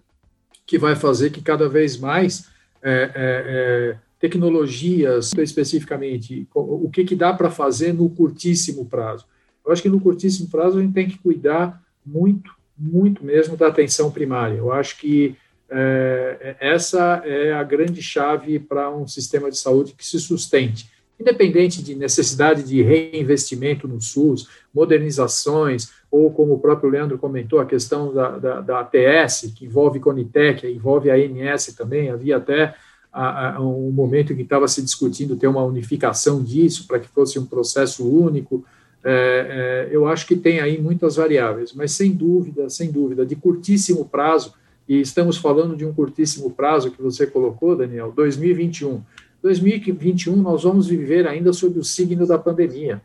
que 0.65 0.79
vai 0.79 0.95
fazer 0.95 1.29
que 1.29 1.41
cada 1.41 1.69
vez 1.69 1.97
mais 1.97 2.49
é, 2.81 2.91
é, 2.91 3.11
é, 3.15 3.97
tecnologias, 4.25 5.31
especificamente, 5.37 6.47
o 6.53 6.89
que, 6.89 7.03
que 7.03 7.15
dá 7.15 7.33
para 7.33 7.51
fazer 7.51 7.93
no 7.93 8.09
curtíssimo 8.09 8.85
prazo. 8.85 9.25
Eu 9.65 9.71
acho 9.71 9.81
que 9.81 9.89
no 9.89 9.99
curtíssimo 9.99 10.49
prazo 10.49 10.77
a 10.77 10.81
gente 10.81 10.93
tem 10.93 11.07
que 11.07 11.17
cuidar 11.17 11.81
muito 12.05 12.51
muito 12.77 13.23
mesmo 13.23 13.55
da 13.55 13.67
atenção 13.67 14.11
primária. 14.11 14.57
Eu 14.57 14.71
acho 14.71 14.97
que 14.97 15.35
é, 15.69 16.57
essa 16.59 17.21
é 17.25 17.53
a 17.53 17.63
grande 17.63 18.01
chave 18.01 18.59
para 18.59 18.93
um 18.93 19.07
sistema 19.07 19.49
de 19.49 19.57
saúde 19.57 19.93
que 19.97 20.05
se 20.05 20.19
sustente, 20.19 20.89
independente 21.17 21.81
de 21.81 21.95
necessidade 21.95 22.63
de 22.63 22.81
reinvestimento 22.81 23.87
no 23.87 24.01
SUS, 24.01 24.49
modernizações, 24.73 25.89
ou 26.11 26.29
como 26.31 26.53
o 26.53 26.59
próprio 26.59 26.89
Leandro 26.89 27.17
comentou, 27.17 27.59
a 27.59 27.65
questão 27.65 28.13
da, 28.13 28.37
da, 28.37 28.61
da 28.61 28.79
ATS, 28.81 29.53
que 29.55 29.65
envolve 29.65 29.99
Conitec, 29.99 30.67
envolve 30.67 31.09
a 31.09 31.15
ANS 31.15 31.67
também, 31.67 32.09
havia 32.09 32.37
até 32.37 32.75
a, 33.15 33.55
a, 33.55 33.61
um 33.61 33.91
momento 33.91 34.35
que 34.35 34.41
estava 34.41 34.67
se 34.67 34.81
discutindo 34.81 35.37
ter 35.37 35.47
uma 35.47 35.63
unificação 35.63 36.43
disso, 36.43 36.85
para 36.85 36.99
que 36.99 37.07
fosse 37.07 37.39
um 37.39 37.45
processo 37.45 38.05
único, 38.05 38.65
é, 39.01 39.87
é, 39.89 39.95
eu 39.95 40.05
acho 40.05 40.27
que 40.27 40.35
tem 40.35 40.59
aí 40.59 40.81
muitas 40.81 41.15
variáveis, 41.15 41.71
mas 41.71 41.93
sem 41.93 42.11
dúvida, 42.11 42.69
sem 42.69 42.91
dúvida, 42.91 43.25
de 43.25 43.37
curtíssimo 43.37 44.03
prazo, 44.03 44.53
e 44.87 44.99
estamos 44.99 45.37
falando 45.37 45.77
de 45.77 45.85
um 45.85 45.93
curtíssimo 45.93 46.51
prazo 46.51 46.91
que 46.91 47.01
você 47.01 47.25
colocou, 47.25 47.75
Daniel, 47.75 48.11
2021. 48.13 49.01
2021 49.41 50.35
nós 50.35 50.63
vamos 50.63 50.87
viver 50.87 51.25
ainda 51.25 51.53
sob 51.53 51.79
o 51.79 51.83
signo 51.83 52.27
da 52.27 52.37
pandemia. 52.37 53.01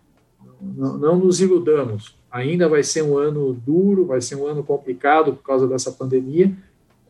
Não, 0.61 0.99
não 0.99 1.19
nos 1.19 1.41
iludamos. 1.41 2.17
Ainda 2.31 2.69
vai 2.69 2.83
ser 2.83 3.03
um 3.03 3.17
ano 3.17 3.53
duro, 3.53 4.07
vai 4.07 4.21
ser 4.21 4.35
um 4.35 4.47
ano 4.47 4.65
complicado 4.65 5.35
por 5.35 5.43
causa 5.43 5.69
dessa 5.69 5.93
pandemia, 5.93 6.53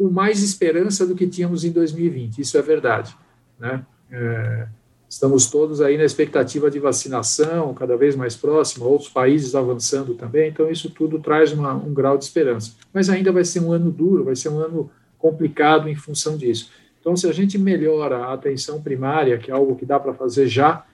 com 0.00 0.08
mais 0.08 0.42
esperança 0.42 1.06
do 1.06 1.14
que 1.14 1.26
tínhamos 1.26 1.62
em 1.62 1.70
2020. 1.70 2.38
Isso 2.38 2.56
é 2.56 2.62
verdade, 2.62 3.14
né? 3.58 3.84
É, 4.10 4.66
Estamos 5.06 5.50
todos 5.50 5.80
aí 5.80 5.98
na 5.98 6.04
expectativa 6.04 6.70
de 6.70 6.78
vacinação, 6.78 7.74
cada 7.74 7.96
vez 7.96 8.14
mais 8.14 8.36
próxima, 8.36 8.86
outros 8.86 9.10
países 9.10 9.56
avançando 9.56 10.14
também, 10.14 10.48
então 10.48 10.70
isso 10.70 10.88
tudo 10.88 11.18
traz 11.18 11.50
uma, 11.50 11.74
um 11.74 11.92
grau 11.92 12.16
de 12.16 12.22
esperança. 12.22 12.74
Mas 12.94 13.10
ainda 13.10 13.32
vai 13.32 13.44
ser 13.44 13.58
um 13.58 13.72
ano 13.72 13.90
duro, 13.90 14.22
vai 14.22 14.36
ser 14.36 14.50
um 14.50 14.60
ano 14.60 14.88
complicado 15.18 15.88
em 15.88 15.96
função 15.96 16.36
disso. 16.36 16.70
Então, 17.00 17.16
se 17.16 17.28
a 17.28 17.32
gente 17.32 17.58
melhora 17.58 18.18
a 18.18 18.34
atenção 18.34 18.80
primária, 18.80 19.36
que 19.36 19.50
é 19.50 19.54
algo 19.54 19.74
que 19.74 19.84
dá 19.84 19.98
para 19.98 20.14
fazer 20.14 20.46
já, 20.46 20.86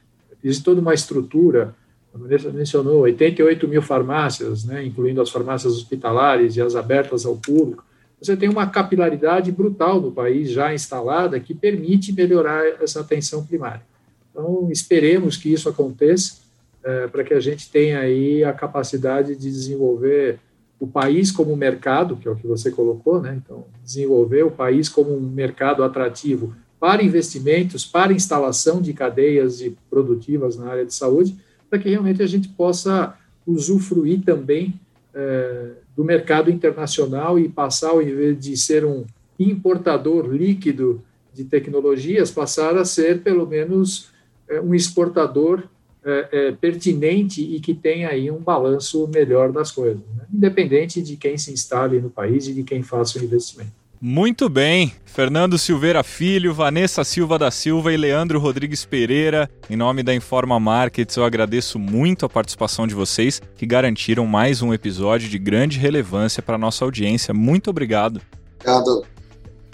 existe 0.42 0.64
toda 0.64 0.80
uma 0.80 0.94
estrutura, 0.94 1.74
a 2.14 2.18
Vanessa 2.18 2.50
mencionou, 2.50 3.00
88 3.00 3.68
mil 3.68 3.82
farmácias, 3.82 4.64
né, 4.64 4.82
incluindo 4.82 5.20
as 5.20 5.28
farmácias 5.28 5.74
hospitalares 5.74 6.56
e 6.56 6.62
as 6.62 6.74
abertas 6.74 7.26
ao 7.26 7.36
público, 7.36 7.84
você 8.20 8.36
tem 8.36 8.48
uma 8.48 8.66
capilaridade 8.66 9.52
brutal 9.52 10.00
no 10.00 10.10
país 10.10 10.50
já 10.50 10.74
instalada 10.74 11.38
que 11.38 11.54
permite 11.54 12.12
melhorar 12.12 12.64
essa 12.82 13.00
atenção 13.00 13.44
primária. 13.44 13.82
Então, 14.30 14.68
esperemos 14.70 15.36
que 15.36 15.52
isso 15.52 15.68
aconteça 15.68 16.36
é, 16.82 17.06
para 17.08 17.24
que 17.24 17.34
a 17.34 17.40
gente 17.40 17.70
tenha 17.70 18.00
aí 18.00 18.44
a 18.44 18.52
capacidade 18.52 19.34
de 19.36 19.50
desenvolver 19.50 20.38
o 20.78 20.86
país 20.86 21.30
como 21.30 21.56
mercado, 21.56 22.16
que 22.16 22.28
é 22.28 22.30
o 22.30 22.36
que 22.36 22.46
você 22.46 22.70
colocou, 22.70 23.20
né? 23.20 23.40
Então, 23.42 23.64
desenvolver 23.82 24.42
o 24.44 24.50
país 24.50 24.88
como 24.88 25.16
um 25.16 25.20
mercado 25.20 25.82
atrativo 25.82 26.54
para 26.78 27.02
investimentos, 27.02 27.84
para 27.84 28.12
instalação 28.12 28.82
de 28.82 28.92
cadeias 28.92 29.58
de 29.58 29.76
produtivas 29.88 30.56
na 30.56 30.68
área 30.68 30.84
de 30.84 30.94
saúde, 30.94 31.36
para 31.68 31.78
que 31.78 31.88
realmente 31.88 32.22
a 32.22 32.26
gente 32.26 32.48
possa 32.50 33.16
usufruir 33.46 34.22
também 34.22 34.78
é, 35.14 35.70
do 35.96 36.04
mercado 36.04 36.50
internacional 36.50 37.38
e 37.38 37.48
passar, 37.48 37.90
ao 37.90 38.02
invés 38.02 38.38
de 38.38 38.56
ser 38.56 38.84
um 38.84 39.04
importador 39.38 40.28
líquido 40.28 41.02
de 41.32 41.44
tecnologias, 41.44 42.30
passar 42.30 42.76
a 42.76 42.84
ser, 42.84 43.22
pelo 43.22 43.46
menos, 43.46 44.10
é, 44.48 44.60
um 44.60 44.74
exportador 44.74 45.64
é, 46.04 46.28
é, 46.30 46.52
pertinente 46.52 47.42
e 47.42 47.58
que 47.60 47.74
tenha 47.74 48.08
aí 48.08 48.30
um 48.30 48.38
balanço 48.38 49.08
melhor 49.08 49.50
das 49.50 49.72
coisas, 49.72 50.02
né? 50.16 50.24
independente 50.32 51.02
de 51.02 51.16
quem 51.16 51.36
se 51.36 51.52
instale 51.52 52.00
no 52.00 52.10
país 52.10 52.46
e 52.46 52.54
de 52.54 52.62
quem 52.62 52.82
faça 52.82 53.18
o 53.18 53.24
investimento. 53.24 53.72
Muito 54.00 54.48
bem, 54.48 54.92
Fernando 55.04 55.58
Silveira 55.58 56.02
Filho, 56.02 56.52
Vanessa 56.52 57.02
Silva 57.02 57.38
da 57.38 57.50
Silva 57.50 57.92
e 57.92 57.96
Leandro 57.96 58.38
Rodrigues 58.38 58.84
Pereira. 58.84 59.48
Em 59.70 59.76
nome 59.76 60.02
da 60.02 60.14
Informa 60.14 60.60
Markets, 60.60 61.16
eu 61.16 61.24
agradeço 61.24 61.78
muito 61.78 62.26
a 62.26 62.28
participação 62.28 62.86
de 62.86 62.94
vocês 62.94 63.40
que 63.56 63.64
garantiram 63.64 64.26
mais 64.26 64.60
um 64.60 64.74
episódio 64.74 65.28
de 65.28 65.38
grande 65.38 65.78
relevância 65.78 66.42
para 66.42 66.56
a 66.56 66.58
nossa 66.58 66.84
audiência. 66.84 67.32
Muito 67.32 67.70
obrigado. 67.70 68.20
Obrigado. 68.60 69.06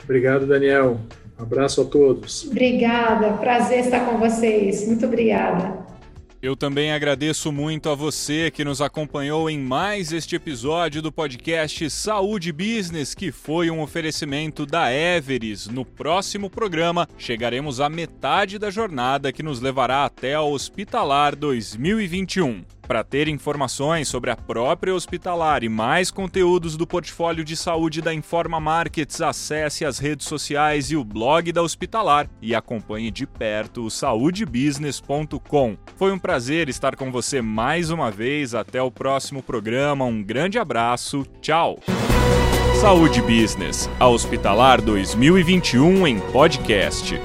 Obrigado, 0.04 0.46
Daniel. 0.46 1.00
Um 1.38 1.42
abraço 1.42 1.80
a 1.80 1.84
todos. 1.84 2.46
Obrigada, 2.46 3.32
prazer 3.32 3.80
estar 3.80 4.06
com 4.06 4.18
vocês. 4.18 4.86
Muito 4.86 5.06
obrigada. 5.06 5.81
Eu 6.42 6.56
também 6.56 6.90
agradeço 6.90 7.52
muito 7.52 7.88
a 7.88 7.94
você 7.94 8.50
que 8.50 8.64
nos 8.64 8.82
acompanhou 8.82 9.48
em 9.48 9.56
mais 9.56 10.10
este 10.10 10.34
episódio 10.34 11.00
do 11.00 11.12
podcast 11.12 11.88
Saúde 11.88 12.50
Business, 12.50 13.14
que 13.14 13.30
foi 13.30 13.70
um 13.70 13.80
oferecimento 13.80 14.66
da 14.66 14.92
Everest. 14.92 15.70
No 15.70 15.84
próximo 15.84 16.50
programa, 16.50 17.08
chegaremos 17.16 17.80
à 17.80 17.88
metade 17.88 18.58
da 18.58 18.70
jornada 18.70 19.32
que 19.32 19.40
nos 19.40 19.60
levará 19.60 20.04
até 20.04 20.34
a 20.34 20.42
Hospitalar 20.42 21.36
2021. 21.36 22.64
Para 22.86 23.04
ter 23.04 23.28
informações 23.28 24.08
sobre 24.08 24.30
a 24.30 24.36
própria 24.36 24.94
hospitalar 24.94 25.62
e 25.62 25.68
mais 25.68 26.10
conteúdos 26.10 26.76
do 26.76 26.86
portfólio 26.86 27.44
de 27.44 27.56
saúde 27.56 28.02
da 28.02 28.12
Informa 28.12 28.60
Markets, 28.60 29.20
acesse 29.20 29.84
as 29.84 29.98
redes 29.98 30.26
sociais 30.26 30.90
e 30.90 30.96
o 30.96 31.04
blog 31.04 31.52
da 31.52 31.62
Hospitalar 31.62 32.28
e 32.40 32.54
acompanhe 32.54 33.10
de 33.10 33.26
perto 33.26 33.84
o 33.84 33.90
saudebusiness.com. 33.90 35.76
Foi 35.96 36.12
um 36.12 36.18
prazer 36.18 36.68
estar 36.68 36.96
com 36.96 37.10
você 37.10 37.40
mais 37.40 37.90
uma 37.90 38.10
vez. 38.10 38.54
Até 38.54 38.82
o 38.82 38.90
próximo 38.90 39.42
programa. 39.42 40.04
Um 40.04 40.22
grande 40.22 40.58
abraço. 40.58 41.24
Tchau. 41.40 41.78
Saúde 42.80 43.22
Business, 43.22 43.88
a 44.00 44.08
Hospitalar 44.08 44.82
2021 44.82 46.06
em 46.06 46.18
podcast. 46.18 47.20